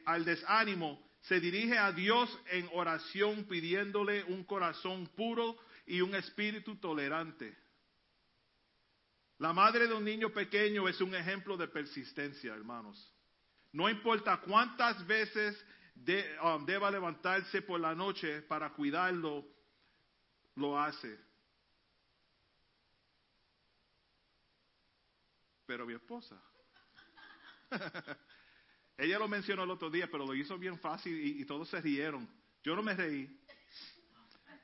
al 0.04 0.24
desánimo, 0.24 1.00
se 1.22 1.38
dirige 1.38 1.78
a 1.78 1.92
Dios 1.92 2.36
en 2.50 2.68
oración 2.72 3.44
pidiéndole 3.44 4.24
un 4.24 4.44
corazón 4.44 5.06
puro 5.08 5.56
y 5.86 6.00
un 6.00 6.14
espíritu 6.14 6.76
tolerante. 6.76 7.56
La 9.38 9.52
madre 9.52 9.86
de 9.86 9.94
un 9.94 10.04
niño 10.04 10.30
pequeño 10.30 10.88
es 10.88 11.00
un 11.00 11.14
ejemplo 11.14 11.56
de 11.56 11.68
persistencia, 11.68 12.52
hermanos. 12.54 13.14
No 13.72 13.88
importa 13.88 14.38
cuántas 14.38 15.06
veces 15.06 15.56
de- 16.04 16.38
um, 16.40 16.64
deba 16.64 16.90
levantarse 16.90 17.62
por 17.62 17.80
la 17.80 17.94
noche 17.94 18.42
para 18.42 18.70
cuidarlo, 18.72 19.44
lo 20.54 20.78
hace. 20.78 21.18
Pero 25.66 25.86
mi 25.86 25.94
esposa, 25.94 26.40
ella 28.96 29.18
lo 29.18 29.28
mencionó 29.28 29.64
el 29.64 29.70
otro 29.70 29.90
día, 29.90 30.08
pero 30.10 30.24
lo 30.24 30.34
hizo 30.34 30.58
bien 30.58 30.78
fácil 30.78 31.14
y, 31.14 31.44
todos 31.44 31.68
se 31.68 31.80
rieron. 31.80 32.28
Yo 32.62 32.74
no 32.74 32.82
me 32.82 32.94
reí, 32.94 33.38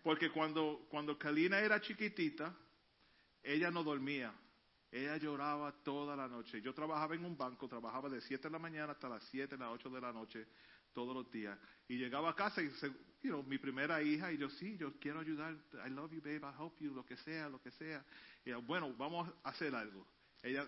porque 0.02 0.31
cuando, 0.31 0.86
cuando 0.89 1.19
Kalina 1.19 1.59
era 1.59 1.81
chiquitita, 1.81 2.55
ella 3.43 3.70
no 3.70 3.85
dormía. 3.85 4.35
Ella 4.90 5.16
lloraba 5.16 5.73
toda 5.82 6.15
la 6.15 6.28
noche. 6.28 6.62
Yo 6.62 6.73
trabajaba 6.73 7.16
en 7.16 7.24
un 7.24 7.36
banco, 7.36 7.69
trabajaba 7.69 8.09
de 8.09 8.20
7 8.20 8.44
de 8.44 8.51
la 8.52 8.61
mañana 8.61 8.93
hasta 8.93 9.09
las 9.09 9.24
7, 9.24 9.56
las 9.59 9.70
8 9.70 9.90
de 9.90 10.01
la 10.01 10.12
noche, 10.12 10.47
todos 10.95 11.15
los 11.15 11.31
días. 11.31 11.59
Y 11.89 11.99
llegaba 11.99 12.31
a 12.31 12.35
casa 12.35 12.62
y, 12.62 12.71
se- 12.71 12.89
you 13.23 13.31
know, 13.31 13.43
mi 13.43 13.59
primera 13.59 14.03
hija, 14.03 14.33
y 14.33 14.39
yo, 14.39 14.49
sí, 14.51 14.77
yo 14.79 14.99
quiero 14.99 15.21
ayudar. 15.21 15.55
I 15.87 15.91
love 15.91 16.12
you, 16.12 16.21
babe, 16.23 16.41
I 16.43 16.62
help 16.62 16.79
you, 16.81 16.95
lo 16.95 17.05
que 17.05 17.16
sea, 17.19 17.49
lo 17.49 17.61
que 17.61 17.71
sea. 17.73 18.05
Y 18.45 18.51
yo, 18.51 18.62
bueno, 18.62 18.95
vamos 18.97 19.31
a 19.43 19.51
hacer 19.51 19.75
algo. 19.75 20.07
Ella, 20.43 20.66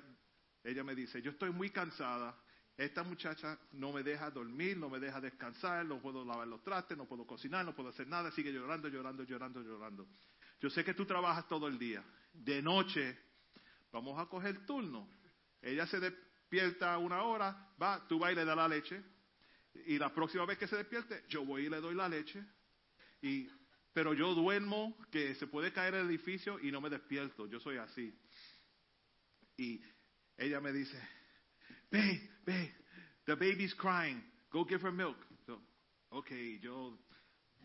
ella 0.64 0.84
me 0.84 0.94
dice, 0.94 1.22
yo 1.22 1.30
estoy 1.30 1.50
muy 1.50 1.70
cansada. 1.70 2.36
Esta 2.76 3.02
muchacha 3.02 3.58
no 3.72 3.90
me 3.92 4.02
deja 4.02 4.30
dormir, 4.30 4.76
no 4.76 4.90
me 4.90 5.00
deja 5.00 5.18
descansar, 5.20 5.86
no 5.86 6.00
puedo 6.02 6.24
lavar 6.26 6.46
los 6.46 6.62
trastes, 6.62 6.96
no 6.98 7.06
puedo 7.06 7.26
cocinar, 7.26 7.64
no 7.64 7.74
puedo 7.74 7.88
hacer 7.88 8.06
nada, 8.06 8.30
sigue 8.32 8.52
llorando, 8.52 8.88
llorando, 8.88 9.22
llorando, 9.22 9.62
llorando. 9.62 10.06
Yo 10.60 10.68
sé 10.68 10.84
que 10.84 10.92
tú 10.92 11.06
trabajas 11.06 11.48
todo 11.48 11.68
el 11.68 11.78
día. 11.78 12.04
De 12.34 12.60
noche, 12.60 13.18
vamos 13.92 14.18
a 14.20 14.26
coger 14.26 14.66
turno. 14.66 15.08
Ella 15.62 15.86
se 15.86 16.00
despierta 16.00 16.98
una 16.98 17.22
hora, 17.22 17.70
va, 17.80 18.06
tú 18.08 18.18
vas 18.18 18.32
y 18.32 18.34
le 18.34 18.44
das 18.44 18.56
la 18.56 18.68
leche. 18.68 19.02
Y 19.86 19.98
la 19.98 20.12
próxima 20.12 20.46
vez 20.46 20.58
que 20.58 20.66
se 20.66 20.76
despierte, 20.76 21.24
yo 21.28 21.44
voy 21.44 21.66
y 21.66 21.68
le 21.68 21.80
doy 21.80 21.94
la 21.94 22.08
leche. 22.08 22.42
Y, 23.22 23.48
pero 23.92 24.14
yo 24.14 24.34
duermo, 24.34 24.96
que 25.10 25.34
se 25.34 25.46
puede 25.46 25.72
caer 25.72 25.94
el 25.94 26.06
edificio 26.08 26.58
y 26.60 26.70
no 26.70 26.80
me 26.80 26.90
despierto. 26.90 27.46
Yo 27.46 27.60
soy 27.60 27.76
así. 27.76 28.14
Y 29.56 29.80
ella 30.36 30.60
me 30.60 30.72
dice, 30.72 31.00
babe, 31.90 32.30
babe, 32.44 32.74
the 33.24 33.34
baby's 33.34 33.74
crying. 33.74 34.22
Go 34.50 34.64
give 34.64 34.82
her 34.82 34.92
milk. 34.92 35.16
So, 35.46 35.60
ok, 36.10 36.30
yo 36.60 36.98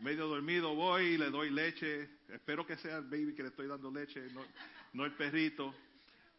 medio 0.00 0.26
dormido 0.26 0.74
voy 0.74 1.14
y 1.14 1.18
le 1.18 1.30
doy 1.30 1.50
leche. 1.50 2.08
Espero 2.28 2.66
que 2.66 2.76
sea 2.76 2.98
el 2.98 3.04
baby 3.04 3.34
que 3.34 3.42
le 3.42 3.50
estoy 3.50 3.66
dando 3.66 3.90
leche, 3.90 4.20
no, 4.32 4.44
no 4.92 5.04
el 5.04 5.12
perrito. 5.14 5.74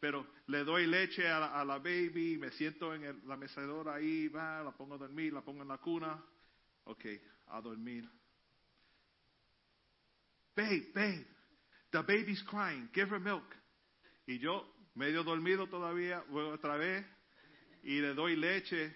Pero 0.03 0.27
le 0.47 0.65
doy 0.65 0.85
leche 0.85 1.25
a 1.29 1.39
la, 1.39 1.61
a 1.61 1.63
la 1.63 1.77
baby, 1.77 2.37
me 2.37 2.51
siento 2.51 2.93
en 2.93 3.05
el- 3.05 3.25
la 3.25 3.37
mecedora 3.37 3.93
ahí, 3.95 4.27
va, 4.27 4.61
la 4.61 4.73
pongo 4.75 4.95
a 4.95 4.97
dormir, 4.97 5.31
la 5.31 5.41
pongo 5.41 5.61
en 5.61 5.69
la 5.69 5.77
cuna. 5.77 6.21
Ok, 6.83 7.05
a 7.47 7.61
dormir. 7.61 8.03
Babe, 10.53 10.91
babe, 10.93 11.25
the 11.91 12.01
baby's 12.01 12.43
crying, 12.43 12.89
give 12.93 13.07
her 13.11 13.19
milk. 13.21 13.45
Y 14.27 14.39
yo, 14.39 14.75
medio 14.95 15.23
dormido 15.23 15.67
todavía, 15.67 16.21
voy 16.29 16.51
otra 16.51 16.75
vez 16.75 17.05
y 17.83 18.01
le 18.01 18.13
doy 18.13 18.35
leche. 18.35 18.93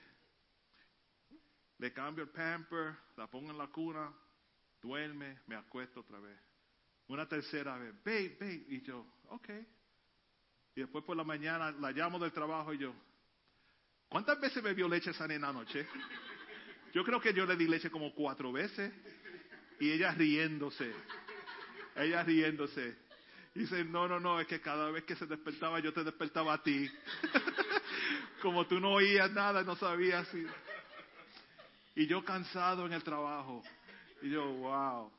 Le 1.78 1.94
cambio 1.94 2.26
el 2.26 2.32
pamper, 2.32 2.98
la 3.16 3.28
pongo 3.28 3.52
en 3.52 3.58
la 3.58 3.68
cuna, 3.68 4.14
duerme, 4.82 5.40
me 5.48 5.56
acuesto 5.56 6.02
otra 6.02 6.20
vez. 6.20 6.38
Una 7.08 7.26
tercera 7.30 7.78
vez, 7.78 7.94
babe, 8.04 8.36
babe, 8.38 8.66
y 8.68 8.82
yo, 8.82 9.06
ok. 9.30 9.50
Y 10.78 10.82
después 10.82 11.04
por 11.04 11.18
la 11.18 11.24
mañana 11.24 11.72
la 11.72 11.90
llamo 11.90 12.20
del 12.20 12.32
trabajo 12.32 12.72
y 12.72 12.78
yo, 12.78 12.94
¿cuántas 14.10 14.40
veces 14.40 14.62
bebió 14.62 14.88
leche 14.88 15.10
esa 15.10 15.28
nena 15.28 15.50
anoche? 15.50 15.88
Yo 16.94 17.04
creo 17.04 17.20
que 17.20 17.34
yo 17.34 17.48
le 17.48 17.56
di 17.56 17.68
leche 17.68 17.90
como 17.90 18.14
cuatro 18.14 18.52
veces. 18.52 18.94
Y 19.80 19.92
ella 19.92 20.12
riéndose, 20.12 20.94
ella 21.96 22.22
riéndose. 22.22 22.96
Dice, 23.56 23.86
no, 23.86 24.08
no, 24.08 24.20
no, 24.20 24.40
es 24.40 24.46
que 24.46 24.62
cada 24.62 24.92
vez 24.92 25.04
que 25.04 25.16
se 25.16 25.26
despertaba 25.26 25.80
yo 25.80 25.92
te 25.92 26.04
despertaba 26.04 26.54
a 26.54 26.62
ti. 26.62 26.88
como 28.44 28.68
tú 28.68 28.80
no 28.80 28.92
oías 28.92 29.32
nada, 29.32 29.64
no 29.64 29.76
sabías. 29.78 30.28
Y 31.96 32.06
yo 32.06 32.24
cansado 32.24 32.86
en 32.86 32.94
el 32.94 33.04
trabajo. 33.04 33.64
Y 34.22 34.30
yo, 34.30 34.46
wow. 34.46 35.12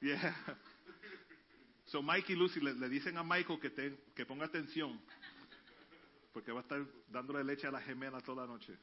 Yeah. 0.00 0.34
So 1.86 2.02
Mike 2.02 2.32
y 2.32 2.36
Lucy 2.36 2.60
le, 2.60 2.88
dicen 2.88 3.16
a 3.16 3.22
Michael 3.22 3.58
que, 3.60 3.70
te- 3.70 3.98
que 4.14 4.24
ponga 4.26 4.44
atención. 4.46 5.00
Porque 6.32 6.52
va 6.52 6.60
a 6.60 6.62
estar 6.62 6.84
dándole 7.08 7.42
leche 7.42 7.66
a 7.66 7.70
la 7.70 7.80
gemela 7.80 8.20
toda 8.20 8.46
la 8.46 8.52
noche. 8.52 8.76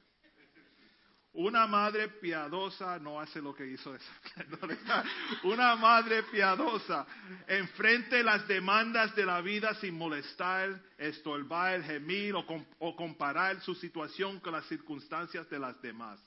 Una 1.38 1.68
madre 1.68 2.08
piadosa 2.08 2.98
no 2.98 3.20
hace 3.20 3.42
lo 3.42 3.54
que 3.54 3.68
hizo 3.68 3.94
esa. 3.94 5.04
Una 5.44 5.76
madre 5.76 6.24
piadosa 6.24 7.06
enfrente 7.48 8.24
las 8.24 8.48
demandas 8.48 9.14
de 9.16 9.26
la 9.26 9.42
vida 9.42 9.76
sin 9.76 9.98
molestar, 9.98 10.82
estorbar, 10.98 11.84
gemir 11.84 12.36
o, 12.36 12.46
com- 12.46 12.66
o 12.80 12.96
comparar 12.96 13.60
su 13.62 13.76
situación 13.76 14.40
con 14.40 14.54
las 14.54 14.66
circunstancias 14.68 15.50
de 15.50 15.60
las 15.60 15.80
demás. 15.82 16.20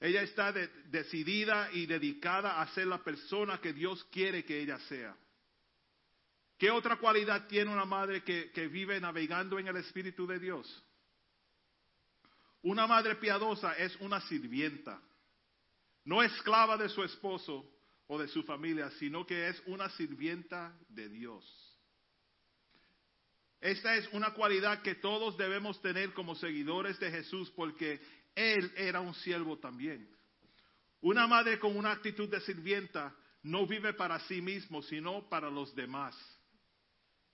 Ella 0.00 0.22
está 0.22 0.52
de- 0.52 0.68
decidida 0.86 1.70
y 1.72 1.86
dedicada 1.86 2.60
a 2.60 2.68
ser 2.74 2.86
la 2.86 3.02
persona 3.02 3.60
que 3.60 3.72
Dios 3.72 4.04
quiere 4.10 4.44
que 4.44 4.60
ella 4.60 4.78
sea. 4.80 5.16
¿Qué 6.58 6.70
otra 6.70 6.96
cualidad 6.96 7.46
tiene 7.46 7.72
una 7.72 7.84
madre 7.84 8.22
que, 8.22 8.50
que 8.52 8.68
vive 8.68 9.00
navegando 9.00 9.58
en 9.58 9.68
el 9.68 9.76
Espíritu 9.76 10.26
de 10.26 10.38
Dios? 10.38 10.84
Una 12.62 12.86
madre 12.86 13.16
piadosa 13.16 13.74
es 13.76 13.94
una 13.96 14.20
sirvienta, 14.22 15.00
no 16.04 16.22
esclava 16.22 16.76
de 16.76 16.88
su 16.88 17.02
esposo 17.02 17.70
o 18.06 18.18
de 18.18 18.28
su 18.28 18.42
familia, 18.42 18.90
sino 18.98 19.26
que 19.26 19.48
es 19.48 19.62
una 19.66 19.88
sirvienta 19.90 20.74
de 20.88 21.08
Dios. 21.08 21.44
Esta 23.60 23.96
es 23.96 24.06
una 24.12 24.32
cualidad 24.34 24.82
que 24.82 24.94
todos 24.94 25.36
debemos 25.38 25.80
tener 25.80 26.12
como 26.12 26.34
seguidores 26.34 26.98
de 27.00 27.10
Jesús 27.10 27.50
porque 27.50 28.00
Él 28.34 28.72
era 28.76 29.00
un 29.00 29.14
siervo 29.14 29.58
también. 29.58 30.08
Una 31.00 31.26
madre 31.26 31.58
con 31.58 31.76
una 31.76 31.92
actitud 31.92 32.28
de 32.28 32.40
sirvienta 32.40 33.14
no 33.42 33.66
vive 33.66 33.92
para 33.92 34.18
sí 34.20 34.40
mismo, 34.40 34.82
sino 34.82 35.28
para 35.28 35.50
los 35.50 35.74
demás. 35.74 36.16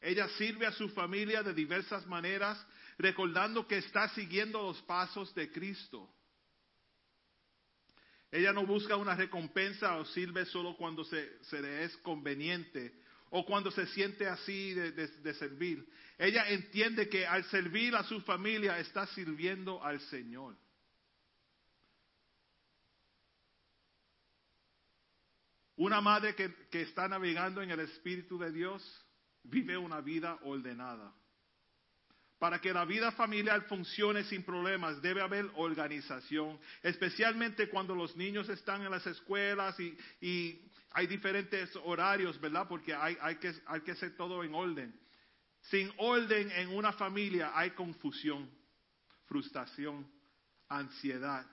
Ella 0.00 0.28
sirve 0.30 0.66
a 0.66 0.72
su 0.72 0.88
familia 0.90 1.42
de 1.42 1.54
diversas 1.54 2.06
maneras, 2.06 2.64
recordando 2.98 3.66
que 3.66 3.78
está 3.78 4.08
siguiendo 4.08 4.62
los 4.62 4.80
pasos 4.82 5.34
de 5.34 5.50
Cristo. 5.50 6.12
Ella 8.32 8.52
no 8.52 8.66
busca 8.66 8.96
una 8.96 9.14
recompensa 9.14 9.96
o 9.96 10.04
sirve 10.04 10.46
solo 10.46 10.76
cuando 10.76 11.04
se, 11.04 11.38
le 11.60 11.84
es 11.84 11.96
conveniente 11.98 12.94
o 13.30 13.44
cuando 13.44 13.70
se 13.70 13.86
siente 13.88 14.26
así 14.26 14.74
de 14.74 15.34
servir. 15.34 15.86
Ella 16.18 16.48
entiende 16.48 17.08
que 17.08 17.26
al 17.26 17.44
servir 17.44 17.94
a 17.94 18.04
su 18.04 18.20
familia 18.22 18.78
está 18.78 19.06
sirviendo 19.08 19.82
al 19.82 20.00
Señor. 20.00 20.56
Una 25.80 26.02
madre 26.02 26.34
que, 26.34 26.82
está 26.82 27.08
navegando 27.08 27.62
en 27.62 27.70
el 27.70 27.80
Espíritu 27.80 28.38
de 28.38 28.52
Dios 28.52 28.82
vive 29.44 29.78
una 29.78 30.02
vida 30.02 30.38
ordenada. 30.42 31.10
Para 32.38 32.60
que 32.60 32.70
la 32.70 32.84
vida 32.84 33.10
familiar 33.12 33.62
funcione 33.62 34.24
sin 34.24 34.42
problemas 34.42 35.00
debe 35.00 35.22
haber 35.22 35.50
organización, 35.54 36.60
especialmente 36.82 37.70
cuando 37.70 37.94
los 37.94 38.14
niños 38.14 38.50
están 38.50 38.82
en 38.82 38.90
las 38.90 39.06
escuelas 39.06 39.74
y, 39.80 40.66
hay 40.92 41.06
diferentes 41.06 41.74
horarios, 41.76 42.38
¿verdad? 42.38 42.68
Porque 42.68 42.92
hay, 42.92 43.16
hay, 43.18 43.36
que, 43.36 43.54
hay 43.64 43.80
que 43.80 43.92
hacer 43.92 44.14
todo 44.16 44.44
en 44.44 44.54
orden. 44.54 45.00
Sin 45.62 45.90
orden 45.96 46.50
en 46.56 46.68
una 46.76 46.92
familia 46.92 47.52
hay 47.54 47.70
confusión, 47.70 48.50
frustración, 49.24 50.06
ansiedad, 50.68 51.46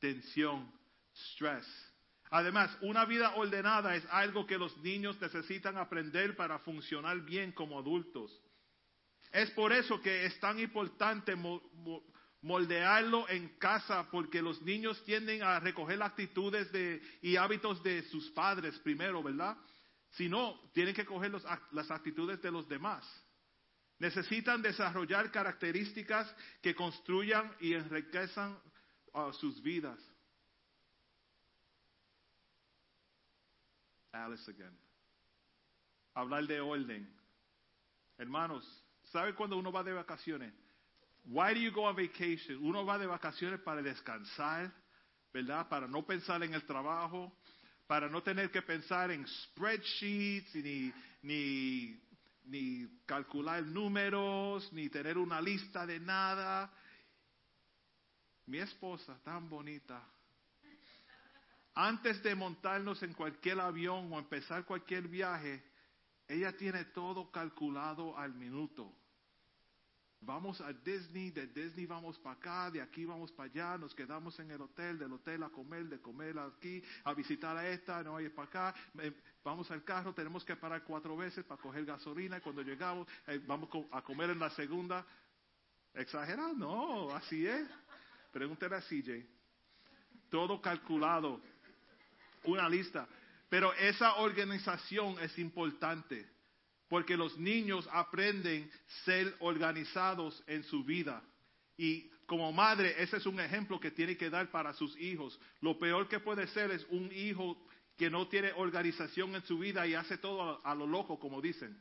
tensión, 0.00 0.70
estrés. 1.14 1.89
Además, 2.30 2.76
una 2.80 3.04
vida 3.04 3.34
ordenada 3.34 3.96
es 3.96 4.04
algo 4.10 4.46
que 4.46 4.56
los 4.56 4.76
niños 4.78 5.20
necesitan 5.20 5.76
aprender 5.76 6.36
para 6.36 6.58
funcionar 6.60 7.20
bien 7.22 7.52
como 7.52 7.78
adultos. 7.78 8.30
Es 9.32 9.50
por 9.50 9.72
eso 9.72 10.00
que 10.00 10.26
es 10.26 10.38
tan 10.40 10.58
importante 10.60 11.34
mo- 11.34 11.60
mo- 11.74 12.02
moldearlo 12.42 13.28
en 13.28 13.58
casa, 13.58 14.08
porque 14.10 14.40
los 14.42 14.62
niños 14.62 15.02
tienden 15.04 15.42
a 15.42 15.58
recoger 15.60 16.00
actitudes 16.02 16.70
de, 16.72 17.02
y 17.20 17.36
hábitos 17.36 17.82
de 17.82 18.02
sus 18.04 18.30
padres 18.30 18.78
primero, 18.78 19.22
¿verdad? 19.22 19.56
Si 20.12 20.28
no, 20.28 20.58
tienen 20.72 20.94
que 20.94 21.04
coger 21.04 21.30
los 21.30 21.44
las 21.72 21.90
actitudes 21.90 22.40
de 22.40 22.50
los 22.50 22.68
demás. 22.68 23.04
Necesitan 23.98 24.62
desarrollar 24.62 25.30
características 25.30 26.34
que 26.62 26.74
construyan 26.74 27.54
y 27.60 27.74
enriquezcan 27.74 28.58
ah, 29.14 29.30
sus 29.34 29.60
vidas. 29.62 29.98
Alice 34.12 34.48
again. 34.48 34.76
Hablar 36.14 36.46
de 36.46 36.60
orden. 36.60 37.08
Hermanos, 38.18 38.64
¿sabe 39.12 39.34
cuando 39.34 39.56
uno 39.56 39.72
va 39.72 39.82
de 39.82 39.92
vacaciones? 39.92 40.52
Why 41.24 41.54
do 41.54 41.60
you 41.60 41.70
go 41.70 41.84
on 41.84 41.94
vacation? 41.94 42.58
Uno 42.62 42.84
va 42.84 42.98
de 42.98 43.06
vacaciones 43.06 43.60
para 43.60 43.82
descansar, 43.82 44.72
¿verdad? 45.32 45.68
Para 45.68 45.86
no 45.86 46.04
pensar 46.04 46.42
en 46.42 46.54
el 46.54 46.64
trabajo, 46.64 47.32
para 47.86 48.08
no 48.08 48.22
tener 48.22 48.50
que 48.50 48.62
pensar 48.62 49.10
en 49.10 49.26
spreadsheets, 49.26 50.54
ni, 50.56 50.92
ni, 51.22 52.00
ni 52.46 52.88
calcular 53.06 53.62
números, 53.62 54.72
ni 54.72 54.88
tener 54.88 55.18
una 55.18 55.40
lista 55.40 55.86
de 55.86 56.00
nada. 56.00 56.72
Mi 58.46 58.58
esposa, 58.58 59.18
tan 59.22 59.48
bonita, 59.48 60.02
antes 61.86 62.22
de 62.22 62.34
montarnos 62.34 63.02
en 63.02 63.14
cualquier 63.14 63.58
avión 63.58 64.12
o 64.12 64.18
empezar 64.18 64.66
cualquier 64.66 65.08
viaje, 65.08 65.64
ella 66.28 66.54
tiene 66.54 66.84
todo 66.84 67.30
calculado 67.30 68.18
al 68.18 68.34
minuto. 68.34 68.94
Vamos 70.20 70.60
a 70.60 70.74
Disney, 70.74 71.30
de 71.30 71.46
Disney 71.46 71.86
vamos 71.86 72.18
para 72.18 72.36
acá, 72.36 72.70
de 72.70 72.82
aquí 72.82 73.06
vamos 73.06 73.32
para 73.32 73.48
allá, 73.48 73.78
nos 73.78 73.94
quedamos 73.94 74.38
en 74.38 74.50
el 74.50 74.60
hotel, 74.60 74.98
del 74.98 75.10
hotel 75.14 75.42
a 75.42 75.48
comer, 75.48 75.86
de 75.86 75.98
comer 75.98 76.38
aquí, 76.38 76.82
a 77.04 77.14
visitar 77.14 77.56
a 77.56 77.66
esta, 77.66 78.02
no 78.02 78.20
ir 78.20 78.34
para 78.34 78.48
acá, 78.48 78.74
eh, 78.98 79.14
vamos 79.42 79.70
al 79.70 79.82
carro, 79.82 80.12
tenemos 80.12 80.44
que 80.44 80.56
parar 80.56 80.84
cuatro 80.84 81.16
veces 81.16 81.42
para 81.46 81.62
coger 81.62 81.86
gasolina 81.86 82.36
y 82.36 82.40
cuando 82.42 82.60
llegamos 82.60 83.08
eh, 83.26 83.40
vamos 83.46 83.70
a 83.90 84.02
comer 84.02 84.28
en 84.28 84.38
la 84.38 84.50
segunda. 84.50 85.06
¿Exagerado? 85.94 86.52
No, 86.52 87.14
así 87.14 87.46
es. 87.46 87.66
Pregúntale 88.30 88.76
a 88.76 88.82
CJ. 88.82 89.26
Todo 90.28 90.60
calculado, 90.60 91.40
una 92.44 92.68
lista. 92.68 93.08
Pero 93.48 93.72
esa 93.74 94.16
organización 94.16 95.18
es 95.20 95.36
importante 95.38 96.26
porque 96.88 97.16
los 97.16 97.38
niños 97.38 97.88
aprenden 97.92 98.70
ser 99.04 99.34
organizados 99.40 100.42
en 100.46 100.64
su 100.64 100.84
vida. 100.84 101.22
Y 101.76 102.10
como 102.26 102.52
madre, 102.52 102.94
ese 103.02 103.16
es 103.16 103.26
un 103.26 103.40
ejemplo 103.40 103.80
que 103.80 103.90
tiene 103.90 104.16
que 104.16 104.28
dar 104.28 104.50
para 104.50 104.72
sus 104.74 104.96
hijos. 104.98 105.38
Lo 105.60 105.78
peor 105.78 106.08
que 106.08 106.20
puede 106.20 106.46
ser 106.48 106.70
es 106.70 106.84
un 106.90 107.10
hijo 107.12 107.56
que 107.96 108.10
no 108.10 108.28
tiene 108.28 108.52
organización 108.52 109.34
en 109.34 109.42
su 109.42 109.58
vida 109.58 109.86
y 109.86 109.94
hace 109.94 110.18
todo 110.18 110.64
a, 110.64 110.74
lo 110.74 110.86
loco, 110.86 111.18
como 111.18 111.40
dicen. 111.40 111.76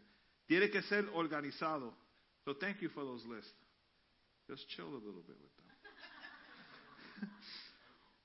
Tiene 0.46 0.70
que 0.70 0.82
ser 0.84 1.10
organizado. 1.14 1.96
So 2.46 2.56
thank 2.56 2.80
you 2.80 2.90
for 2.90 3.04
those 3.04 3.28
lists. 3.28 3.54
Just 4.48 4.68
chill 4.70 4.88
a 4.88 5.00
little 5.00 5.22
bit 5.22 5.38
with. 5.40 5.59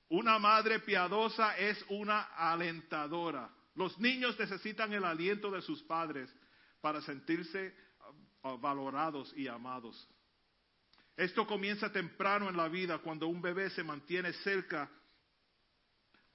Una 0.09 0.37
madre 0.37 0.79
piadosa 0.79 1.57
es 1.57 1.83
una 1.89 2.21
alentadora. 2.35 3.49
Los 3.73 3.97
niños 3.99 4.39
necesitan 4.39 4.93
el 4.93 5.03
aliento 5.03 5.49
de 5.51 5.61
sus 5.61 5.81
padres 5.83 6.33
para 6.79 7.01
sentirse 7.01 7.75
uh, 8.43 8.57
valorados 8.57 9.33
y 9.35 9.47
amados. 9.47 10.07
Esto 11.17 11.47
comienza 11.47 11.91
temprano 11.91 12.49
en 12.49 12.57
la 12.57 12.67
vida 12.67 12.99
cuando 12.99 13.27
un 13.27 13.41
bebé 13.41 13.69
se 13.71 13.83
mantiene 13.83 14.31
cerca, 14.33 14.89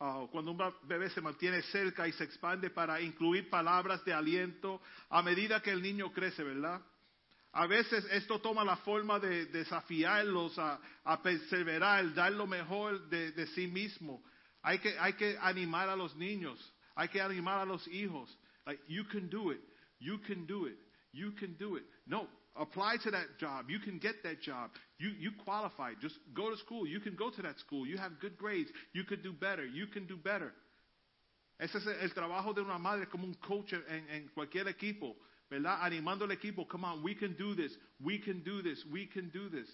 uh, 0.00 0.26
cuando 0.30 0.50
un 0.50 0.74
bebé 0.82 1.08
se 1.10 1.20
mantiene 1.20 1.62
cerca 1.62 2.08
y 2.08 2.12
se 2.12 2.24
expande 2.24 2.70
para 2.70 3.00
incluir 3.00 3.48
palabras 3.48 4.04
de 4.04 4.12
aliento 4.12 4.82
a 5.08 5.22
medida 5.22 5.62
que 5.62 5.70
el 5.70 5.80
niño 5.80 6.12
crece, 6.12 6.42
¿verdad? 6.42 6.82
A 7.52 7.66
veces 7.66 8.04
esto 8.12 8.40
toma 8.40 8.64
la 8.64 8.76
forma 8.76 9.18
de 9.18 9.46
desafiarlos 9.46 10.56
a, 10.58 10.80
a 11.04 11.20
perseverar, 11.20 12.14
dar 12.14 12.32
lo 12.32 12.46
mejor 12.46 13.08
de, 13.08 13.32
de 13.32 13.46
sí 13.48 13.66
mismo. 13.66 14.22
Hay 14.62 14.78
que, 14.78 14.96
hay 14.98 15.14
que 15.14 15.36
animar 15.40 15.88
a 15.88 15.96
los 15.96 16.14
niños, 16.16 16.58
hay 16.94 17.08
que 17.08 17.20
animar 17.20 17.58
a 17.58 17.64
los 17.64 17.86
hijos. 17.88 18.38
Like, 18.66 18.82
you 18.86 19.04
can 19.04 19.28
do 19.28 19.50
it, 19.50 19.60
you 19.98 20.18
can 20.18 20.46
do 20.46 20.66
it, 20.66 20.78
you 21.12 21.32
can 21.32 21.56
do 21.58 21.76
it. 21.76 21.84
No, 22.06 22.28
apply 22.54 22.98
to 22.98 23.10
that 23.10 23.38
job. 23.38 23.68
You 23.68 23.80
can 23.80 23.98
get 23.98 24.22
that 24.22 24.40
job. 24.40 24.70
You, 24.98 25.10
you 25.18 25.32
qualify. 25.44 25.94
Just 26.00 26.16
go 26.34 26.50
to 26.50 26.56
school. 26.58 26.86
You 26.86 27.00
can 27.00 27.16
go 27.16 27.30
to 27.30 27.42
that 27.42 27.58
school. 27.58 27.86
You 27.86 27.98
have 27.98 28.20
good 28.20 28.36
grades. 28.36 28.70
You 28.92 29.04
could 29.04 29.22
do 29.22 29.32
better. 29.32 29.64
You 29.64 29.86
can 29.86 30.06
do 30.06 30.16
better. 30.16 30.52
Ese 31.58 31.76
es 31.76 31.86
el 31.86 32.10
trabajo 32.10 32.54
de 32.54 32.62
una 32.62 32.78
madre 32.78 33.06
como 33.06 33.26
un 33.26 33.34
coach 33.34 33.72
en, 33.72 34.08
en 34.08 34.28
cualquier 34.28 34.66
equipo, 34.68 35.14
¿verdad? 35.50 35.82
Animando 35.82 36.24
al 36.24 36.30
equipo, 36.30 36.66
come 36.66 36.86
on, 36.86 37.02
we 37.02 37.14
can 37.14 37.34
do 37.36 37.54
this, 37.54 37.76
we 37.98 38.18
can 38.20 38.42
do 38.42 38.62
this, 38.62 38.84
we 38.86 39.06
can 39.06 39.30
do 39.30 39.50
this. 39.50 39.68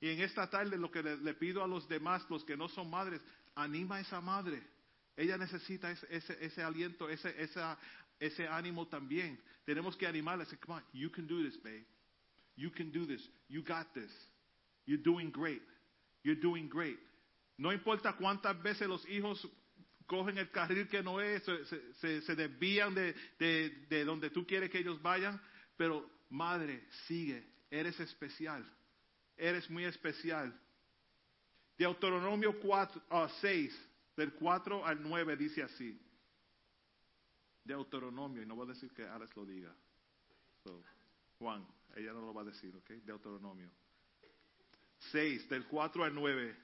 Y 0.00 0.08
en 0.08 0.22
esta 0.22 0.48
tarde 0.48 0.78
lo 0.78 0.90
que 0.90 1.02
le, 1.02 1.34
pido 1.34 1.62
a 1.62 1.68
los 1.68 1.86
demás, 1.86 2.24
los 2.30 2.42
que 2.42 2.56
no 2.56 2.68
son 2.68 2.88
madres, 2.88 3.20
anima 3.54 3.96
a 3.96 4.00
esa 4.00 4.20
madre. 4.20 4.62
Ella 5.16 5.36
necesita 5.36 5.90
ese, 5.90 6.06
ese, 6.10 6.44
ese 6.44 6.62
aliento, 6.62 7.10
ese, 7.10 7.34
ese 8.18 8.48
ánimo 8.48 8.86
también. 8.86 9.38
Tenemos 9.66 9.94
que 9.96 10.06
animarla, 10.06 10.46
say, 10.46 10.56
come 10.56 10.76
on, 10.76 10.82
you 10.94 11.10
can 11.10 11.26
do 11.26 11.42
this, 11.42 11.56
babe. 11.62 11.84
You 12.56 12.70
can 12.70 12.90
do 12.90 13.06
this. 13.06 13.20
You 13.48 13.62
got 13.62 13.92
this. 13.94 14.10
You're 14.86 15.02
doing 15.02 15.30
great. 15.30 15.62
You're 16.22 16.40
doing 16.40 16.68
great. 16.68 16.98
No 17.58 17.70
importa 17.72 18.14
cuántas 18.18 18.60
veces 18.62 18.88
los 18.88 19.06
hijos 19.06 19.46
cogen 20.10 20.38
el 20.38 20.50
carril 20.50 20.88
que 20.88 21.04
no 21.04 21.20
es, 21.20 21.40
se, 21.44 21.64
se- 22.00 22.20
se- 22.22 22.34
desvían 22.34 22.92
de, 22.96 23.14
de- 23.38 23.70
de 23.88 24.04
donde 24.04 24.28
tú 24.30 24.44
quieres 24.44 24.68
que 24.68 24.78
ellos 24.80 25.00
vayan, 25.00 25.40
pero 25.76 26.10
madre, 26.30 26.84
sigue, 27.06 27.46
eres 27.70 28.00
especial, 28.00 28.64
eres 29.36 29.70
muy 29.70 29.84
especial. 29.84 30.52
Deuteronomio 31.78 32.58
4, 32.58 33.02
ah, 33.10 33.28
6, 33.40 33.88
del 34.16 34.32
4 34.34 34.84
al 34.84 35.00
9 35.00 35.36
dice 35.36 35.62
así. 35.62 35.96
Deuteronomio, 37.62 38.42
y 38.42 38.46
no 38.46 38.56
voy 38.56 38.66
a 38.66 38.72
decir 38.74 38.90
que 38.92 39.04
Alex 39.06 39.36
lo 39.36 39.46
diga. 39.46 39.72
So, 40.64 40.82
Juan, 41.38 41.64
ella 41.94 42.12
no 42.12 42.20
lo 42.22 42.34
va 42.34 42.42
a 42.42 42.46
decir, 42.46 42.74
¿ok? 42.74 42.90
Deuteronomio. 43.04 43.70
6, 45.12 45.48
del 45.48 45.66
4 45.68 46.02
al 46.04 46.14
9, 46.14 46.56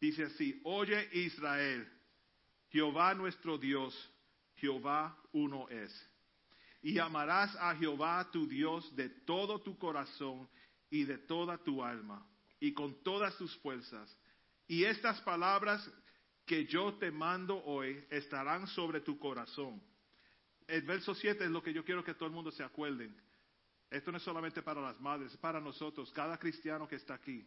dice 0.00 0.24
así, 0.24 0.60
oye 0.64 1.08
Israel, 1.12 1.86
Jehová 2.70 3.14
nuestro 3.14 3.58
Dios, 3.58 3.94
Jehová 4.56 5.16
uno 5.32 5.68
es. 5.68 6.10
Y 6.82 6.98
amarás 6.98 7.54
a 7.56 7.74
Jehová 7.74 8.28
tu 8.30 8.46
Dios 8.46 8.94
de 8.94 9.08
todo 9.08 9.60
tu 9.60 9.76
corazón 9.78 10.48
y 10.90 11.04
de 11.04 11.18
toda 11.18 11.58
tu 11.58 11.82
alma 11.82 12.24
y 12.60 12.72
con 12.72 13.02
todas 13.02 13.36
tus 13.36 13.56
fuerzas. 13.58 14.16
Y 14.66 14.84
estas 14.84 15.20
palabras 15.22 15.90
que 16.44 16.66
yo 16.66 16.94
te 16.94 17.10
mando 17.10 17.62
hoy 17.64 18.04
estarán 18.10 18.66
sobre 18.68 19.00
tu 19.00 19.18
corazón. 19.18 19.82
El 20.66 20.82
verso 20.82 21.14
7 21.14 21.44
es 21.44 21.50
lo 21.50 21.62
que 21.62 21.72
yo 21.72 21.84
quiero 21.84 22.04
que 22.04 22.14
todo 22.14 22.26
el 22.26 22.34
mundo 22.34 22.50
se 22.50 22.62
acuerden. 22.62 23.16
Esto 23.90 24.12
no 24.12 24.18
es 24.18 24.24
solamente 24.24 24.62
para 24.62 24.82
las 24.82 25.00
madres, 25.00 25.32
es 25.32 25.38
para 25.38 25.60
nosotros, 25.60 26.12
cada 26.12 26.38
cristiano 26.38 26.86
que 26.86 26.96
está 26.96 27.14
aquí. 27.14 27.46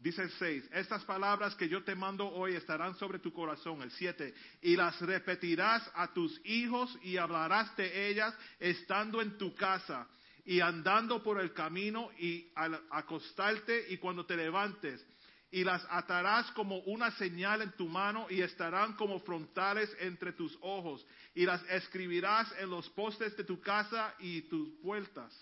Dice 0.00 0.22
el 0.22 0.30
6, 0.30 0.70
estas 0.72 1.04
palabras 1.04 1.54
que 1.54 1.68
yo 1.68 1.84
te 1.84 1.94
mando 1.94 2.26
hoy 2.26 2.54
estarán 2.54 2.94
sobre 2.94 3.18
tu 3.18 3.34
corazón. 3.34 3.82
El 3.82 3.90
7, 3.90 4.32
y 4.62 4.74
las 4.74 4.98
repetirás 5.02 5.90
a 5.94 6.10
tus 6.14 6.40
hijos 6.46 6.98
y 7.02 7.18
hablarás 7.18 7.76
de 7.76 8.08
ellas 8.08 8.34
estando 8.58 9.20
en 9.20 9.36
tu 9.36 9.54
casa 9.54 10.08
y 10.46 10.60
andando 10.60 11.22
por 11.22 11.38
el 11.38 11.52
camino 11.52 12.10
y 12.18 12.50
al 12.54 12.80
acostarte 12.90 13.92
y 13.92 13.98
cuando 13.98 14.24
te 14.24 14.36
levantes. 14.36 15.04
Y 15.50 15.64
las 15.64 15.86
atarás 15.90 16.50
como 16.52 16.78
una 16.78 17.10
señal 17.10 17.60
en 17.60 17.72
tu 17.72 17.86
mano 17.86 18.26
y 18.30 18.40
estarán 18.40 18.94
como 18.94 19.20
frontales 19.20 19.94
entre 20.00 20.32
tus 20.32 20.56
ojos. 20.62 21.04
Y 21.34 21.44
las 21.44 21.62
escribirás 21.68 22.50
en 22.58 22.70
los 22.70 22.88
postes 22.90 23.36
de 23.36 23.44
tu 23.44 23.60
casa 23.60 24.14
y 24.18 24.42
tus 24.42 24.70
puertas. 24.80 25.36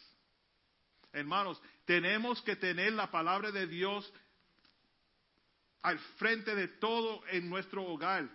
Hermanos, 1.13 1.63
tenemos 1.85 2.43
que 2.43 2.57
tener 2.57 2.93
la 2.95 3.11
palabra 3.11 3.53
de 3.53 3.67
Dios 3.67 4.13
al 5.83 5.99
frente 6.17 6.55
de 6.55 6.69
todo 6.69 7.23
en 7.31 7.49
nuestro 7.49 7.85
hogar. 7.85 8.29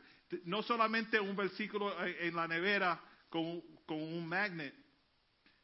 No 0.46 0.64
solamente 0.64 1.20
un 1.20 1.36
versículo 1.36 1.94
en 2.04 2.36
la 2.36 2.48
nevera 2.48 3.00
con, 3.30 3.62
con 3.86 4.02
un 4.02 4.28
magnet. 4.28 4.74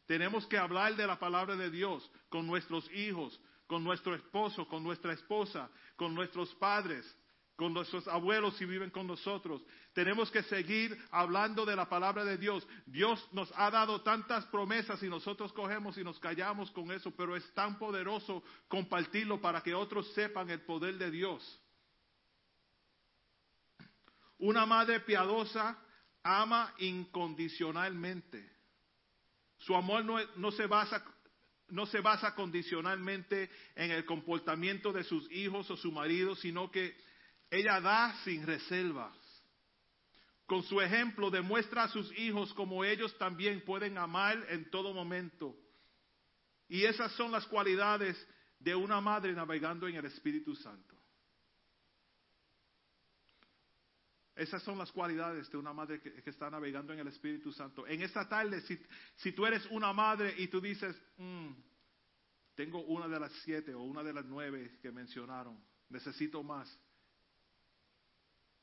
Tenemos 0.05 0.45
que 0.47 0.57
hablar 0.57 0.95
de 0.95 1.05
la 1.05 1.19
palabra 1.19 1.55
de 1.55 1.69
Dios 1.69 2.09
con 2.29 2.47
nuestros 2.47 2.91
hijos, 2.91 3.39
con 3.67 3.83
nuestro 3.83 4.15
esposo, 4.15 4.67
con 4.67 4.83
nuestra 4.83 5.13
esposa, 5.13 5.69
con 5.95 6.15
nuestros 6.15 6.53
padres, 6.55 7.05
con 7.55 7.73
nuestros 7.73 8.07
abuelos 8.07 8.55
si 8.55 8.65
viven 8.65 8.89
con 8.89 9.05
nosotros. 9.05 9.61
Tenemos 9.93 10.31
que 10.31 10.41
seguir 10.43 10.97
hablando 11.11 11.65
de 11.65 11.75
la 11.75 11.89
palabra 11.89 12.23
de 12.23 12.37
Dios. 12.37 12.65
Dios 12.85 13.23
nos 13.33 13.51
ha 13.55 13.69
dado 13.69 14.01
tantas 14.01 14.45
promesas 14.45 15.03
y 15.03 15.09
nosotros 15.09 15.51
cogemos 15.51 15.97
y 15.97 16.03
nos 16.03 16.17
callamos 16.19 16.71
con 16.71 16.89
eso, 16.89 17.11
pero 17.11 17.35
es 17.35 17.53
tan 17.53 17.77
poderoso 17.77 18.41
compartirlo 18.69 19.41
para 19.41 19.61
que 19.61 19.75
otros 19.75 20.11
sepan 20.13 20.49
el 20.49 20.61
poder 20.61 20.97
de 20.97 21.11
Dios. 21.11 21.61
Una 24.39 24.65
madre 24.65 25.01
piadosa 25.01 25.77
ama 26.23 26.73
incondicionalmente. 26.79 28.49
Su 29.57 29.75
amor 29.75 30.05
no, 30.37 30.51
se 30.51 30.65
basa 30.67 31.03
no 31.67 31.85
se 31.85 31.99
basa 31.99 32.33
condicionalmente 32.33 33.49
en 33.75 33.91
el 33.91 34.05
comportamiento 34.05 34.91
de 34.91 35.03
sus 35.03 35.29
hijos 35.31 35.69
o 35.69 35.77
su 35.77 35.91
marido, 35.91 36.35
sino 36.35 36.71
que 36.71 36.97
ella 37.51 37.79
da 37.79 38.15
sin 38.23 38.45
reservas. 38.45 39.15
Con 40.45 40.63
su 40.63 40.81
ejemplo 40.81 41.29
demuestra 41.29 41.83
a 41.83 41.89
sus 41.89 42.11
hijos 42.17 42.53
como 42.55 42.83
ellos 42.83 43.15
también 43.19 43.61
pueden 43.61 43.99
amar 43.99 44.43
en 44.49 44.69
todo 44.71 44.93
momento. 44.93 45.55
Y 46.67 46.85
esas 46.85 47.11
son 47.11 47.31
las 47.31 47.45
cualidades 47.45 48.17
de 48.59 48.73
una 48.73 48.99
madre 48.99 49.33
navegando 49.33 49.87
en 49.87 49.95
el 49.95 50.05
Espíritu 50.05 50.55
Santo. 50.55 50.88
Esas 54.39 54.63
son 54.63 54.77
las 54.77 54.91
cualidades 54.91 55.49
de 55.51 55.57
una 55.57 55.73
madre 55.73 55.99
que, 55.99 56.29
está 56.29 56.49
navegando 56.49 56.93
en 56.93 56.99
el 56.99 57.07
Espíritu 57.09 57.51
Santo. 57.51 57.85
En 57.85 58.01
esta 58.01 58.27
tarde, 58.27 58.61
si, 58.61 58.79
si 59.17 59.33
tú 59.33 59.45
eres 59.45 59.65
una 59.65 59.91
madre 59.91 60.33
y 60.37 60.47
tú 60.47 60.61
dices, 60.61 60.95
"Mm, 61.17 61.51
tengo 62.55 62.81
una 62.83 63.09
de 63.09 63.19
las 63.19 63.33
siete 63.43 63.73
o 63.73 63.81
una 63.81 64.01
de 64.01 64.13
las 64.13 64.25
nueve 64.25 64.79
que 64.81 64.91
mencionaron, 64.91 65.61
necesito 65.89 66.41
más. 66.41 66.73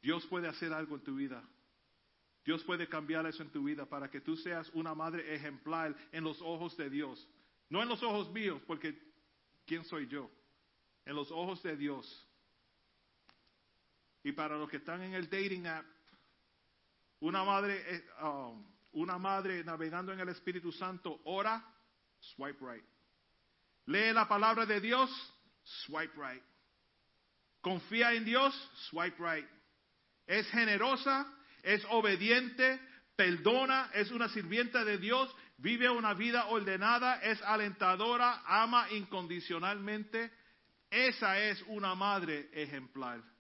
Dios 0.01 0.27
puede 0.27 0.49
hacer 0.49 0.73
algo 0.73 0.97
en 0.97 1.03
tu 1.03 1.17
vida. 1.17 1.43
Dios 2.45 2.63
puede 2.65 2.89
cambiar 2.89 3.27
eso 3.27 3.43
en 3.43 3.51
tu 3.51 3.65
vida 3.65 3.87
para 3.87 4.11
que 4.11 4.21
tú 4.21 4.37
seas 4.37 4.71
una 4.75 4.95
madre 4.95 5.35
ejemplar 5.35 5.95
en 6.13 6.25
los 6.25 6.41
ojos 6.41 6.77
de 6.77 6.89
Dios. 6.89 7.29
No 7.69 7.83
en 7.83 7.89
los 7.89 8.03
ojos 8.03 8.31
míos, 8.33 8.63
porque 8.67 8.99
¿quién 9.67 9.85
soy 9.85 10.07
yo? 10.07 10.31
En 11.05 11.17
los 11.17 11.31
ojos 11.31 11.63
de 11.63 11.77
Dios. 11.77 12.26
Y 14.27 14.33
para 14.33 14.57
los 14.57 14.69
que 14.69 14.79
están 14.79 15.01
en 15.03 15.15
el 15.15 15.31
dating 15.31 15.69
app, 15.69 15.87
una 17.21 17.45
madre, 17.45 18.05
um, 18.21 18.67
una 18.95 19.19
madre 19.19 19.63
navegando 19.63 20.13
en 20.13 20.19
el 20.19 20.29
Espíritu 20.31 20.73
Santo 20.73 21.21
ora, 21.27 21.65
swipe 22.19 22.59
right. 22.61 22.85
Lee 23.85 24.13
la 24.13 24.27
palabra 24.27 24.67
de 24.67 24.81
Dios, 24.81 25.09
swipe 25.63 26.13
right. 26.17 26.43
Confía 27.61 28.15
en 28.15 28.25
Dios, 28.25 28.53
swipe 28.91 29.17
right. 29.17 29.49
Es 30.27 30.51
generosa, 30.51 31.33
es 31.63 31.85
obediente, 31.91 32.81
perdona, 33.15 33.91
es 33.95 34.11
una 34.11 34.29
sirvienta 34.31 34.85
de 34.85 34.99
Dios, 34.99 35.33
vive 35.59 35.89
una 35.89 36.15
vida 36.15 36.47
ordenada, 36.47 37.21
es 37.23 37.41
alentadora, 37.43 38.43
ama 38.45 38.91
incondicionalmente. 38.91 40.33
Esa 40.91 41.39
es 41.39 41.63
una 41.69 41.95
madre 41.95 42.51
ejemplar. 42.53 43.36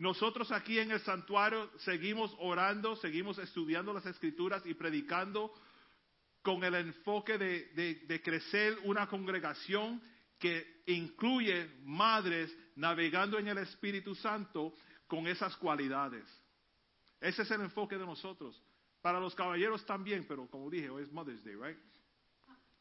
Nosotros 0.00 0.50
aquí 0.50 0.78
en 0.78 0.92
el 0.92 1.00
santuario 1.00 1.70
seguimos 1.80 2.34
orando, 2.38 2.96
seguimos 2.96 3.36
estudiando 3.36 3.92
las 3.92 4.06
escrituras 4.06 4.64
y 4.64 4.72
predicando 4.72 5.52
con 6.40 6.64
el 6.64 6.74
enfoque 6.74 7.36
de, 7.36 8.22
crecer 8.24 8.78
una 8.84 9.06
congregación 9.08 10.00
que 10.38 10.84
incluye 10.86 11.68
madres 11.82 12.50
navegando 12.76 13.38
en 13.38 13.48
el 13.48 13.58
Espíritu 13.58 14.14
Santo 14.14 14.74
con 15.06 15.26
esas 15.26 15.54
cualidades. 15.58 16.24
Ese 17.20 17.42
es 17.42 17.50
el 17.50 17.60
enfoque 17.60 17.98
de 17.98 18.06
nosotros. 18.06 18.58
Para 19.02 19.20
los 19.20 19.34
caballeros 19.34 19.84
también, 19.84 20.24
pero 20.26 20.48
como 20.48 20.70
dije, 20.70 20.88
hoy 20.88 21.02
es 21.02 21.12
Mother's 21.12 21.44
Day, 21.44 21.56
right? 21.56 21.78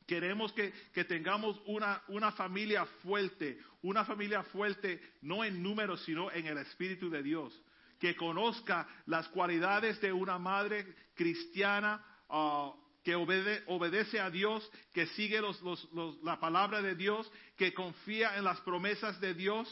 Queremos 0.09 0.51
que, 0.53 0.73
tengamos 1.03 1.61
una, 1.67 2.01
familia 2.31 2.83
fuerte, 3.03 3.59
una 3.83 4.03
familia 4.05 4.41
fuerte 4.41 4.99
no 5.21 5.43
en 5.43 5.61
números, 5.61 6.03
sino 6.03 6.31
en 6.31 6.47
el 6.47 6.57
Espíritu 6.57 7.11
de 7.11 7.21
Dios, 7.21 7.53
que 7.99 8.15
conozca 8.15 8.87
las 9.05 9.27
cualidades 9.27 10.01
de 10.01 10.11
una 10.11 10.39
madre 10.39 10.87
cristiana 11.13 12.03
ah, 12.27 12.73
que 13.03 13.15
obede- 13.15 13.63
obedece 13.67 14.19
a 14.19 14.31
Dios, 14.31 14.67
que 14.95 15.05
sigue 15.09 15.41
los- 15.41 15.61
los- 15.61 16.17
la 16.23 16.39
palabra 16.39 16.81
de 16.81 16.95
Dios, 16.95 17.31
que 17.55 17.71
confía 17.75 18.35
en 18.35 18.45
las 18.45 18.59
promesas 18.61 19.21
de 19.21 19.35
Dios. 19.35 19.67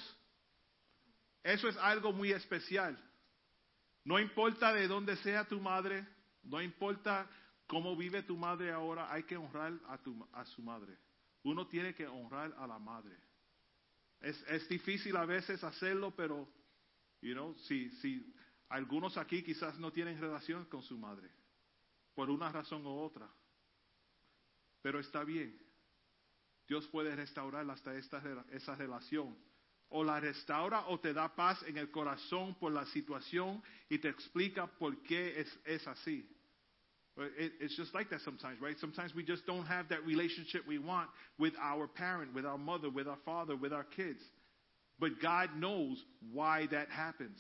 Eso 1.43 1.67
es 1.67 1.77
algo 1.77 2.13
muy 2.13 2.31
especial. 2.31 2.95
No 4.03 4.19
importa 4.19 4.71
de 4.71 4.87
dónde 4.87 5.15
sea 5.17 5.45
tu 5.45 5.59
madre, 5.59 6.05
no 6.43 6.61
importa 6.61 7.27
cómo 7.67 7.95
vive 7.95 8.23
tu 8.23 8.37
madre 8.37 8.71
ahora, 8.71 9.11
hay 9.11 9.23
que 9.23 9.37
honrar 9.37 9.73
a, 9.87 9.97
tu, 9.97 10.27
a 10.33 10.45
su 10.45 10.61
madre. 10.61 10.97
Uno 11.43 11.67
tiene 11.67 11.93
que 11.93 12.07
honrar 12.07 12.53
a 12.57 12.65
la 12.65 12.79
madre. 12.79 13.15
Es, 14.19 14.41
es 14.47 14.67
difícil 14.67 15.15
a 15.15 15.25
veces 15.25 15.63
hacerlo, 15.63 16.15
pero, 16.15 16.47
you 17.21 17.33
know, 17.33 17.55
si, 17.59 17.91
si 17.97 18.33
algunos 18.69 19.17
aquí 19.17 19.43
quizás 19.43 19.77
no 19.77 19.91
tienen 19.91 20.19
relación 20.19 20.65
con 20.65 20.81
su 20.81 20.97
madre, 20.97 21.29
por 22.15 22.29
una 22.29 22.51
razón 22.51 22.85
u 22.85 22.99
otra, 22.99 23.29
pero 24.81 24.99
está 24.99 25.23
bien. 25.23 25.61
Dios 26.67 26.87
puede 26.87 27.15
restaurar 27.15 27.69
hasta 27.69 27.95
esta, 27.95 28.21
esa 28.51 28.75
relación. 28.75 29.37
O 29.89 30.03
la 30.03 30.19
restaura 30.19 30.87
o 30.87 30.99
te 30.99 31.13
da 31.13 31.33
paz 31.33 31.63
en 31.63 31.77
el 31.77 31.91
corazón 31.91 32.55
por 32.55 32.73
la 32.73 32.85
situación 32.87 33.63
y 33.87 33.99
te 33.99 34.09
explica 34.09 34.67
por 34.67 35.01
qué 35.03 35.39
es, 35.39 35.59
es 35.63 35.87
así. 35.87 36.29
It, 37.17 37.51
it's 37.59 37.75
just 37.75 37.93
like 37.95 38.09
that 38.11 38.21
sometimes, 38.21 38.61
right? 38.61 38.75
Sometimes 38.79 39.15
we 39.15 39.23
just 39.23 39.45
don't 39.45 39.65
have 39.65 39.89
that 39.89 40.05
relationship 40.05 40.61
we 40.67 40.77
want 40.77 41.09
with 41.39 41.53
our 41.61 41.87
parent, 41.87 42.33
with 42.33 42.45
our 42.45 42.57
mother, 42.57 42.89
with 42.89 43.07
our 43.07 43.17
father, 43.25 43.55
with 43.55 43.73
our 43.73 43.85
kids. 43.95 44.19
But 44.99 45.21
God 45.21 45.49
knows 45.57 45.97
why 46.31 46.67
that 46.71 46.89
happens. 46.89 47.39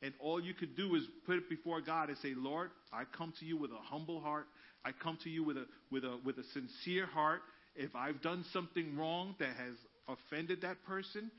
And 0.00 0.14
all 0.20 0.40
you 0.40 0.54
could 0.54 0.76
do 0.76 0.94
is 0.94 1.02
put 1.26 1.36
it 1.36 1.48
before 1.50 1.80
God 1.80 2.08
and 2.08 2.18
say, 2.18 2.32
Lord, 2.36 2.70
I 2.92 3.02
come 3.16 3.32
to 3.40 3.44
you 3.44 3.56
with 3.56 3.72
a 3.72 3.82
humble 3.82 4.20
heart. 4.20 4.46
I 4.84 4.92
come 4.92 5.18
to 5.24 5.30
you 5.30 5.44
with 5.44 5.56
a, 5.56 5.66
with 5.90 6.04
a, 6.04 6.18
with 6.24 6.38
a 6.38 6.44
sincere 6.52 7.06
heart. 7.06 7.40
If 7.74 7.94
I've 7.96 8.22
done 8.22 8.44
something 8.52 8.96
wrong 8.96 9.34
that 9.38 9.48
has 9.56 9.74
offended 10.08 10.62
that 10.62 10.82
person, 10.84 11.30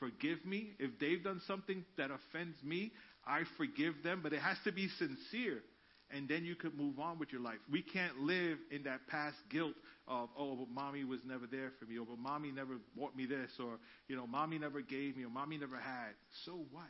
forgive 0.00 0.44
me. 0.44 0.72
If 0.78 0.98
they've 0.98 1.22
done 1.22 1.40
something 1.46 1.84
that 1.96 2.10
offends 2.10 2.56
me, 2.62 2.92
I 3.26 3.42
forgive 3.56 3.94
them. 4.02 4.20
But 4.22 4.32
it 4.32 4.40
has 4.40 4.56
to 4.64 4.72
be 4.72 4.88
sincere. 4.98 5.62
And 6.10 6.26
then 6.26 6.44
you 6.44 6.54
could 6.54 6.74
move 6.74 6.98
on 6.98 7.18
with 7.18 7.32
your 7.32 7.42
life. 7.42 7.58
We 7.70 7.82
can't 7.82 8.20
live 8.20 8.58
in 8.70 8.84
that 8.84 9.06
past 9.08 9.36
guilt 9.50 9.74
of, 10.06 10.30
oh, 10.38 10.56
but 10.56 10.70
mommy 10.70 11.04
was 11.04 11.20
never 11.26 11.46
there 11.46 11.70
for 11.78 11.84
me, 11.84 11.98
or 11.98 12.06
but 12.06 12.18
mommy 12.18 12.50
never 12.50 12.78
bought 12.96 13.14
me 13.14 13.26
this, 13.26 13.50
or, 13.60 13.78
you 14.08 14.16
know, 14.16 14.26
mommy 14.26 14.58
never 14.58 14.80
gave 14.80 15.18
me, 15.18 15.24
or 15.24 15.30
mommy 15.30 15.58
never 15.58 15.76
had. 15.76 16.14
So 16.46 16.64
what? 16.70 16.88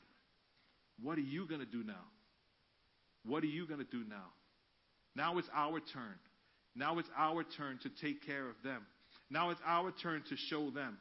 What 1.03 1.19
are 1.19 1.23
you 1.23 1.47
going 1.49 1.61
to 1.61 1.67
do 1.67 1.83
now? 1.83 2.05
What 3.25 3.43
are 3.43 3.49
you 3.49 3.67
going 3.67 3.81
to 3.81 3.91
do 3.91 4.05
now? 4.09 4.27
Now 5.17 5.39
it's 5.39 5.49
our 5.53 5.81
turn. 5.81 6.15
Now 6.77 6.99
it's 6.99 7.09
our 7.17 7.43
turn 7.57 7.81
to 7.83 7.91
take 8.01 8.25
care 8.25 8.49
of 8.49 8.55
them. 8.63 8.87
Now 9.31 9.51
it's 9.51 9.61
our 9.67 9.91
turn 9.91 10.23
to 10.29 10.37
show 10.37 10.71
them. 10.71 10.97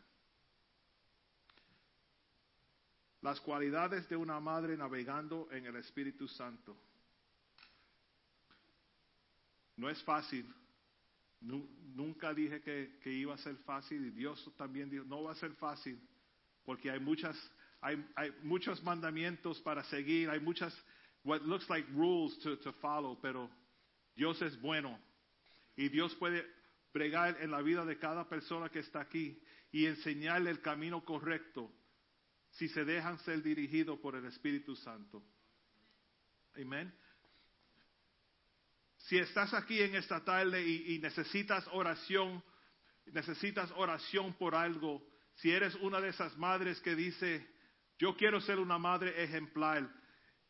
Las 3.22 3.40
cualidades 3.40 4.08
de 4.10 4.16
una 4.16 4.40
madre 4.40 4.76
navegando 4.76 5.48
en 5.56 5.66
el 5.66 5.74
Espíritu 5.74 6.28
Santo. 6.30 6.76
No 9.78 9.90
es 9.90 10.02
fácil. 10.04 10.46
Nu- 11.40 11.70
Nunca 11.96 12.34
dije 12.34 12.62
que, 12.62 13.12
iba 13.12 13.34
a 13.34 13.38
ser 13.40 13.56
fácil 13.58 14.06
y 14.06 14.10
Dios 14.12 14.54
también 14.56 14.90
dijo, 14.90 15.04
no 15.06 15.24
va 15.24 15.32
a 15.32 15.36
ser 15.36 15.54
fácil 15.54 16.00
porque 16.64 16.92
hay 16.92 17.00
muchas, 17.00 17.36
hay, 17.82 17.98
muchos 18.44 18.84
mandamientos 18.84 19.60
para 19.62 19.84
seguir, 19.86 20.30
hay 20.30 20.40
muchas, 20.40 20.76
what 21.24 21.42
looks 21.42 21.68
like 21.70 21.90
rules 21.94 22.38
to, 22.40 22.58
to 22.60 22.72
follow, 22.74 23.20
pero 23.20 23.50
Dios 24.16 24.40
es 24.44 24.60
bueno 24.62 25.00
y 25.76 25.90
Dios 25.90 26.14
puede 26.16 26.46
bregar 26.94 27.38
en 27.42 27.50
la 27.50 27.62
vida 27.64 27.84
de 27.84 27.98
cada 27.98 28.30
persona 28.30 28.70
que 28.70 28.80
está 28.80 29.02
aquí 29.02 29.42
y 29.72 29.86
enseñarle 29.88 30.52
el 30.52 30.62
camino 30.62 31.04
correcto 31.04 31.72
si 32.52 32.68
se 32.70 32.86
dejan 32.86 33.18
ser 33.20 33.42
dirigidos 33.42 33.98
por 34.00 34.16
el 34.16 34.26
Espíritu 34.26 34.76
Santo. 34.76 35.24
Amén. 36.56 36.94
Si 39.08 39.18
estás 39.18 39.54
aquí 39.54 39.82
en 39.82 39.96
esta 39.96 40.22
tarde 40.24 40.62
y, 40.68 41.00
necesitas 41.00 41.66
oración, 41.72 42.44
necesitas 43.06 43.72
oración 43.78 44.34
por 44.34 44.54
algo, 44.54 45.02
si 45.36 45.50
eres 45.50 45.76
una 45.76 46.02
de 46.02 46.10
esas 46.10 46.38
madres 46.38 46.82
que 46.82 46.94
dice, 46.94 47.48
yo 47.98 48.18
quiero 48.18 48.42
ser 48.42 48.60
una 48.60 48.78
madre 48.78 49.24
ejemplar, 49.24 49.90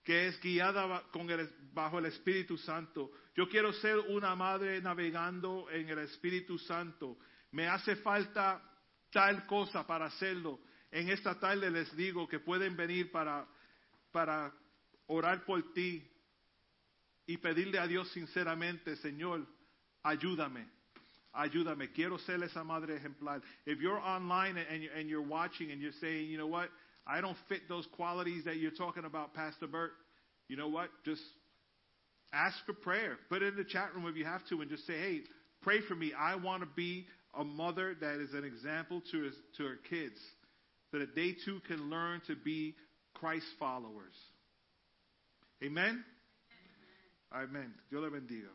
que 0.03 0.27
es 0.27 0.41
guiada 0.41 1.03
con 1.11 1.29
el- 1.29 1.53
bajo 1.71 1.99
el 1.99 2.07
Espíritu 2.07 2.57
Santo, 2.57 3.11
yo 3.35 3.47
quiero 3.47 3.71
ser 3.73 3.99
una 3.99 4.35
madre 4.35 4.81
navegando 4.81 5.69
en 5.69 5.89
el 5.89 5.99
Espíritu 5.99 6.57
Santo, 6.57 7.19
me 7.51 7.67
hace 7.67 7.95
falta 7.97 8.63
tal 9.11 9.45
cosa 9.45 9.85
para 9.85 10.05
hacerlo. 10.05 10.61
En 10.89 11.09
esta 11.09 11.39
tarde 11.39 11.69
les 11.69 11.95
digo 11.95 12.27
que 12.27 12.39
pueden 12.39 12.75
venir 12.75 13.11
para, 13.11 13.47
para 14.11 14.51
orar 15.05 15.45
por 15.45 15.73
ti, 15.73 16.09
y 17.27 17.37
pedirle 17.37 17.79
a 17.79 17.87
Dios 17.87 18.09
sinceramente, 18.13 18.95
Señor, 19.03 19.45
ayúdame, 20.03 20.65
ayúdame, 21.33 21.91
quiero 21.93 22.17
ser 22.19 22.41
esa 22.43 22.63
madre 22.63 22.97
ejemplar. 22.97 23.41
If 23.65 23.79
you're 23.79 23.99
online 23.99 24.57
and, 24.57 24.83
and 24.97 25.09
you're 25.09 25.21
watching 25.21 25.71
and 25.71 25.81
you're 25.81 25.91
saying, 25.99 26.29
you 26.29 26.37
know 26.37 26.47
what, 26.47 26.69
I 27.05 27.21
don't 27.21 27.37
fit 27.49 27.67
those 27.67 27.85
qualities 27.95 28.45
that 28.45 28.57
you're 28.57 28.71
talking 28.71 29.05
about, 29.05 29.33
Pastor 29.33 29.67
Bert, 29.67 29.91
you 30.47 30.55
know 30.55 30.69
what, 30.69 30.89
just 31.03 31.21
ask 32.33 32.55
for 32.65 32.73
prayer. 32.73 33.17
Put 33.29 33.41
it 33.41 33.49
in 33.49 33.55
the 33.57 33.63
chat 33.63 33.93
room 33.93 34.07
if 34.07 34.15
you 34.15 34.25
have 34.25 34.45
to 34.49 34.61
and 34.61 34.69
just 34.69 34.85
say, 34.87 34.97
hey, 34.97 35.21
pray 35.61 35.81
for 35.87 35.95
me. 35.95 36.13
I 36.17 36.35
want 36.35 36.61
to 36.63 36.69
be 36.75 37.05
a 37.37 37.43
mother 37.43 37.95
that 37.99 38.19
is 38.19 38.33
an 38.33 38.43
example 38.43 39.01
to, 39.11 39.23
his, 39.23 39.33
to 39.57 39.63
her 39.63 39.79
kids 39.89 40.17
so 40.91 40.99
that 40.99 41.15
they 41.15 41.35
too 41.45 41.59
can 41.67 41.89
learn 41.89 42.21
to 42.27 42.35
be 42.35 42.75
Christ 43.13 43.45
followers. 43.59 44.15
Amen. 45.63 46.03
Amén. 47.29 47.75
Dios 47.89 48.01
le 48.01 48.09
bendiga. 48.09 48.49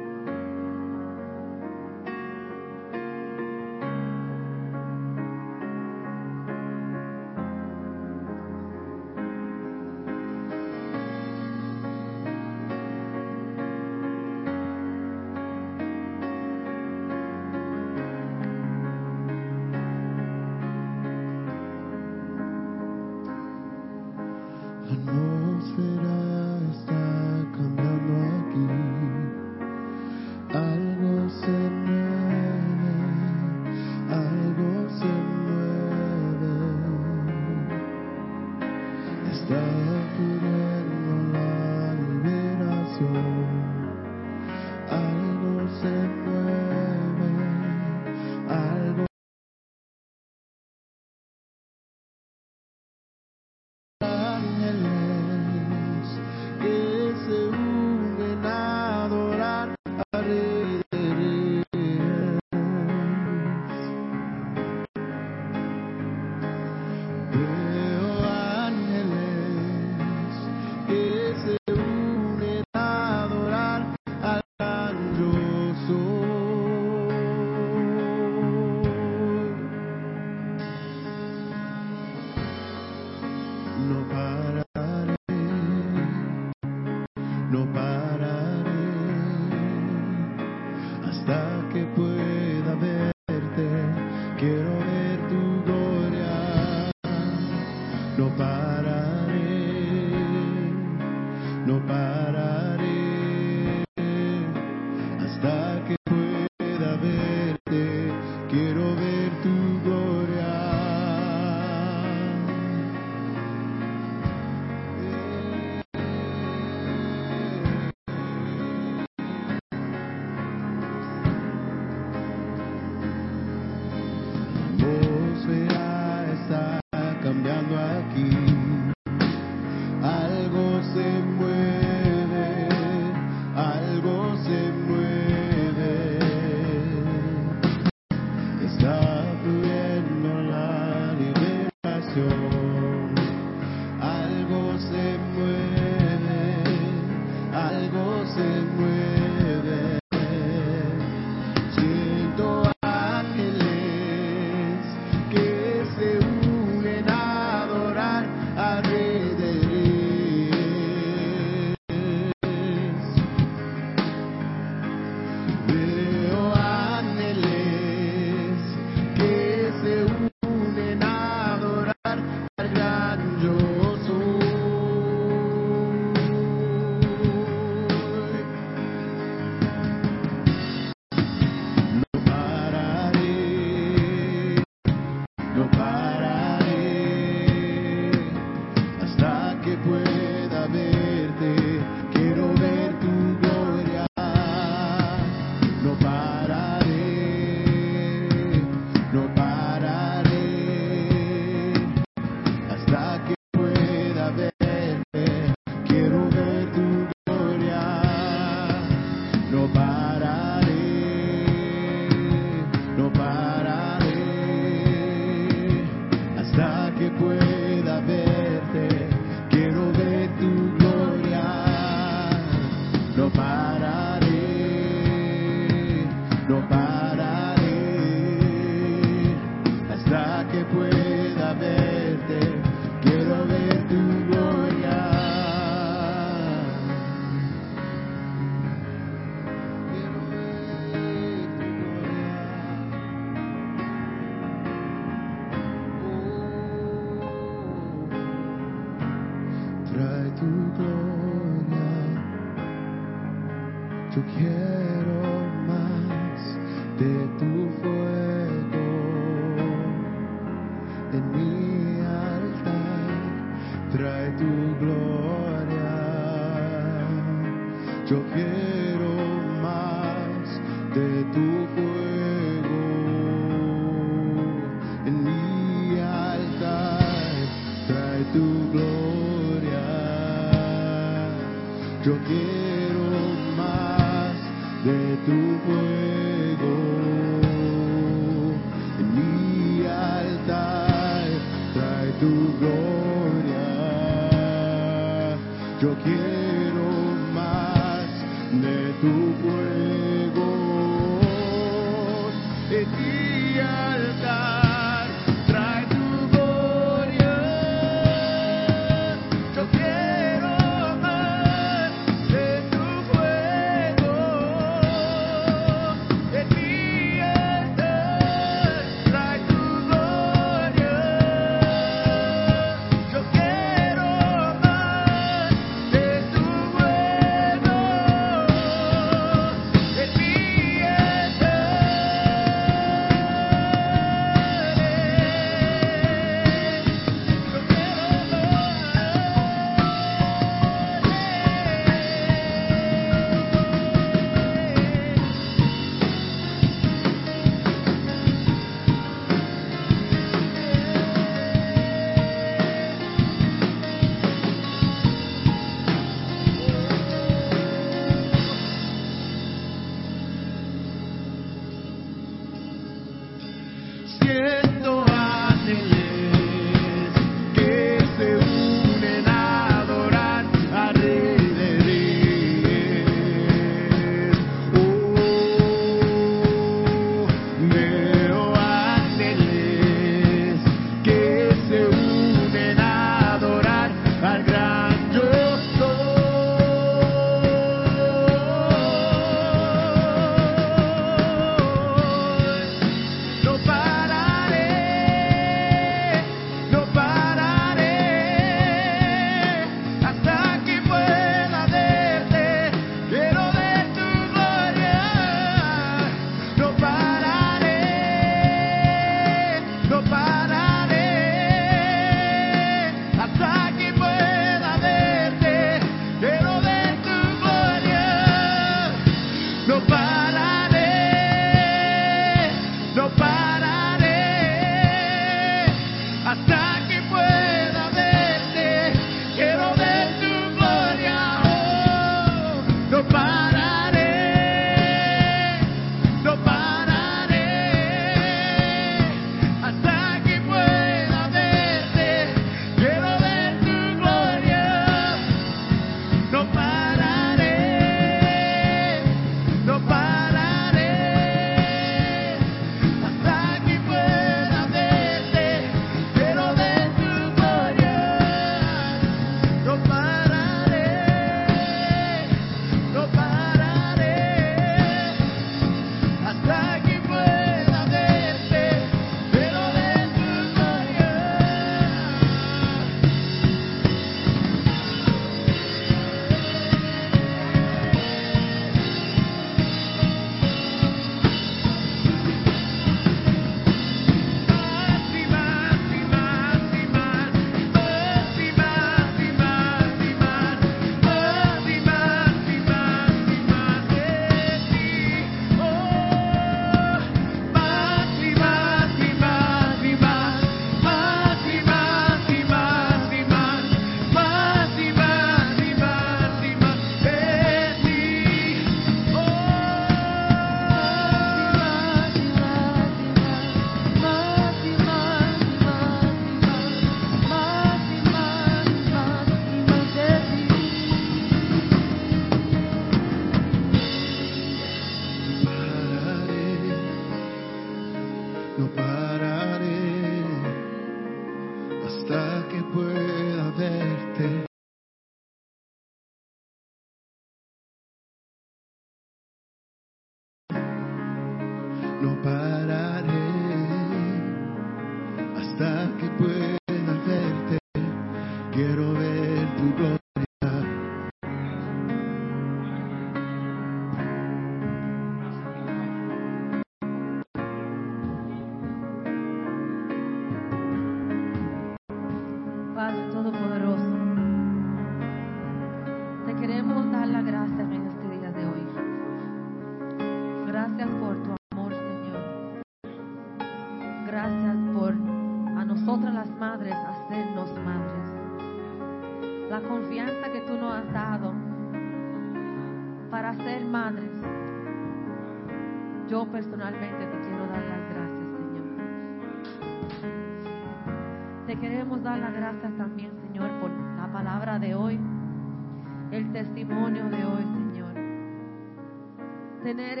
Tener 599.70 600.00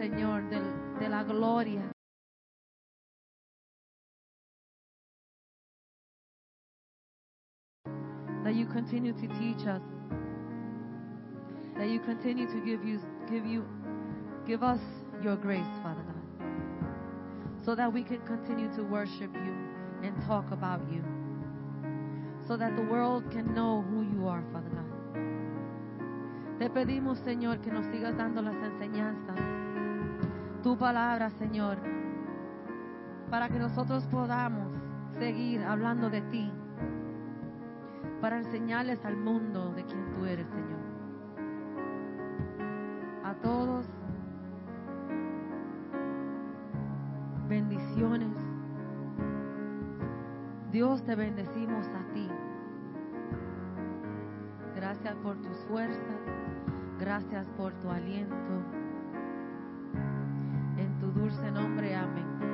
Señor, 0.00 0.50
del- 0.50 0.98
de, 0.98 1.08
la 1.08 1.22
gloria. 1.22 1.82
That 8.42 8.56
you 8.56 8.66
continue 8.66 9.12
to 9.12 9.28
teach 9.38 9.68
us. 9.68 9.82
That 11.76 11.88
you 11.88 12.00
continue 12.00 12.48
to 12.48 12.60
give 12.64 12.84
you 12.84 12.98
give 13.30 13.46
you 13.46 13.64
give 14.44 14.64
us 14.64 14.80
your 15.22 15.36
grace, 15.36 15.70
Father 15.84 16.02
God. 16.02 17.64
So 17.64 17.76
that 17.76 17.92
we 17.92 18.02
can 18.02 18.20
continue 18.26 18.68
to 18.74 18.82
worship 18.82 19.32
you 19.32 19.54
and 20.02 20.12
talk 20.26 20.50
about 20.50 20.80
you. 20.90 21.04
So 22.48 22.56
that 22.56 22.74
the 22.74 22.82
world 22.82 23.30
can 23.30 23.54
know 23.54 23.82
who 23.82 24.02
you 24.02 24.26
are, 24.26 24.42
Father 24.52 24.70
God. 24.70 24.97
Te 26.58 26.68
pedimos, 26.70 27.18
Señor, 27.20 27.60
que 27.60 27.70
nos 27.70 27.86
sigas 27.86 28.16
dando 28.16 28.42
las 28.42 28.56
enseñanzas, 28.56 29.36
tu 30.64 30.76
palabra, 30.76 31.30
Señor, 31.30 31.78
para 33.30 33.48
que 33.48 33.60
nosotros 33.60 34.04
podamos 34.08 34.72
seguir 35.20 35.62
hablando 35.62 36.10
de 36.10 36.20
ti, 36.22 36.50
para 38.20 38.38
enseñarles 38.38 39.04
al 39.04 39.16
mundo 39.16 39.72
de 39.74 39.84
quién 39.84 40.04
tú 40.10 40.24
eres, 40.24 40.48
Señor. 40.48 40.80
A 43.22 43.34
todos, 43.34 43.86
bendiciones. 47.48 48.36
Dios 50.72 51.04
te 51.04 51.14
bendecimos 51.14 51.86
a 51.86 52.12
ti. 52.12 52.28
Por 55.22 55.36
tus 55.42 55.56
fuerzas. 55.68 56.20
Gracias 56.98 57.46
por 57.56 57.72
tu 57.74 57.90
aliento. 57.90 58.36
En 60.76 60.98
tu 61.00 61.06
dulce 61.12 61.50
nombre, 61.50 61.94
amén. 61.94 62.47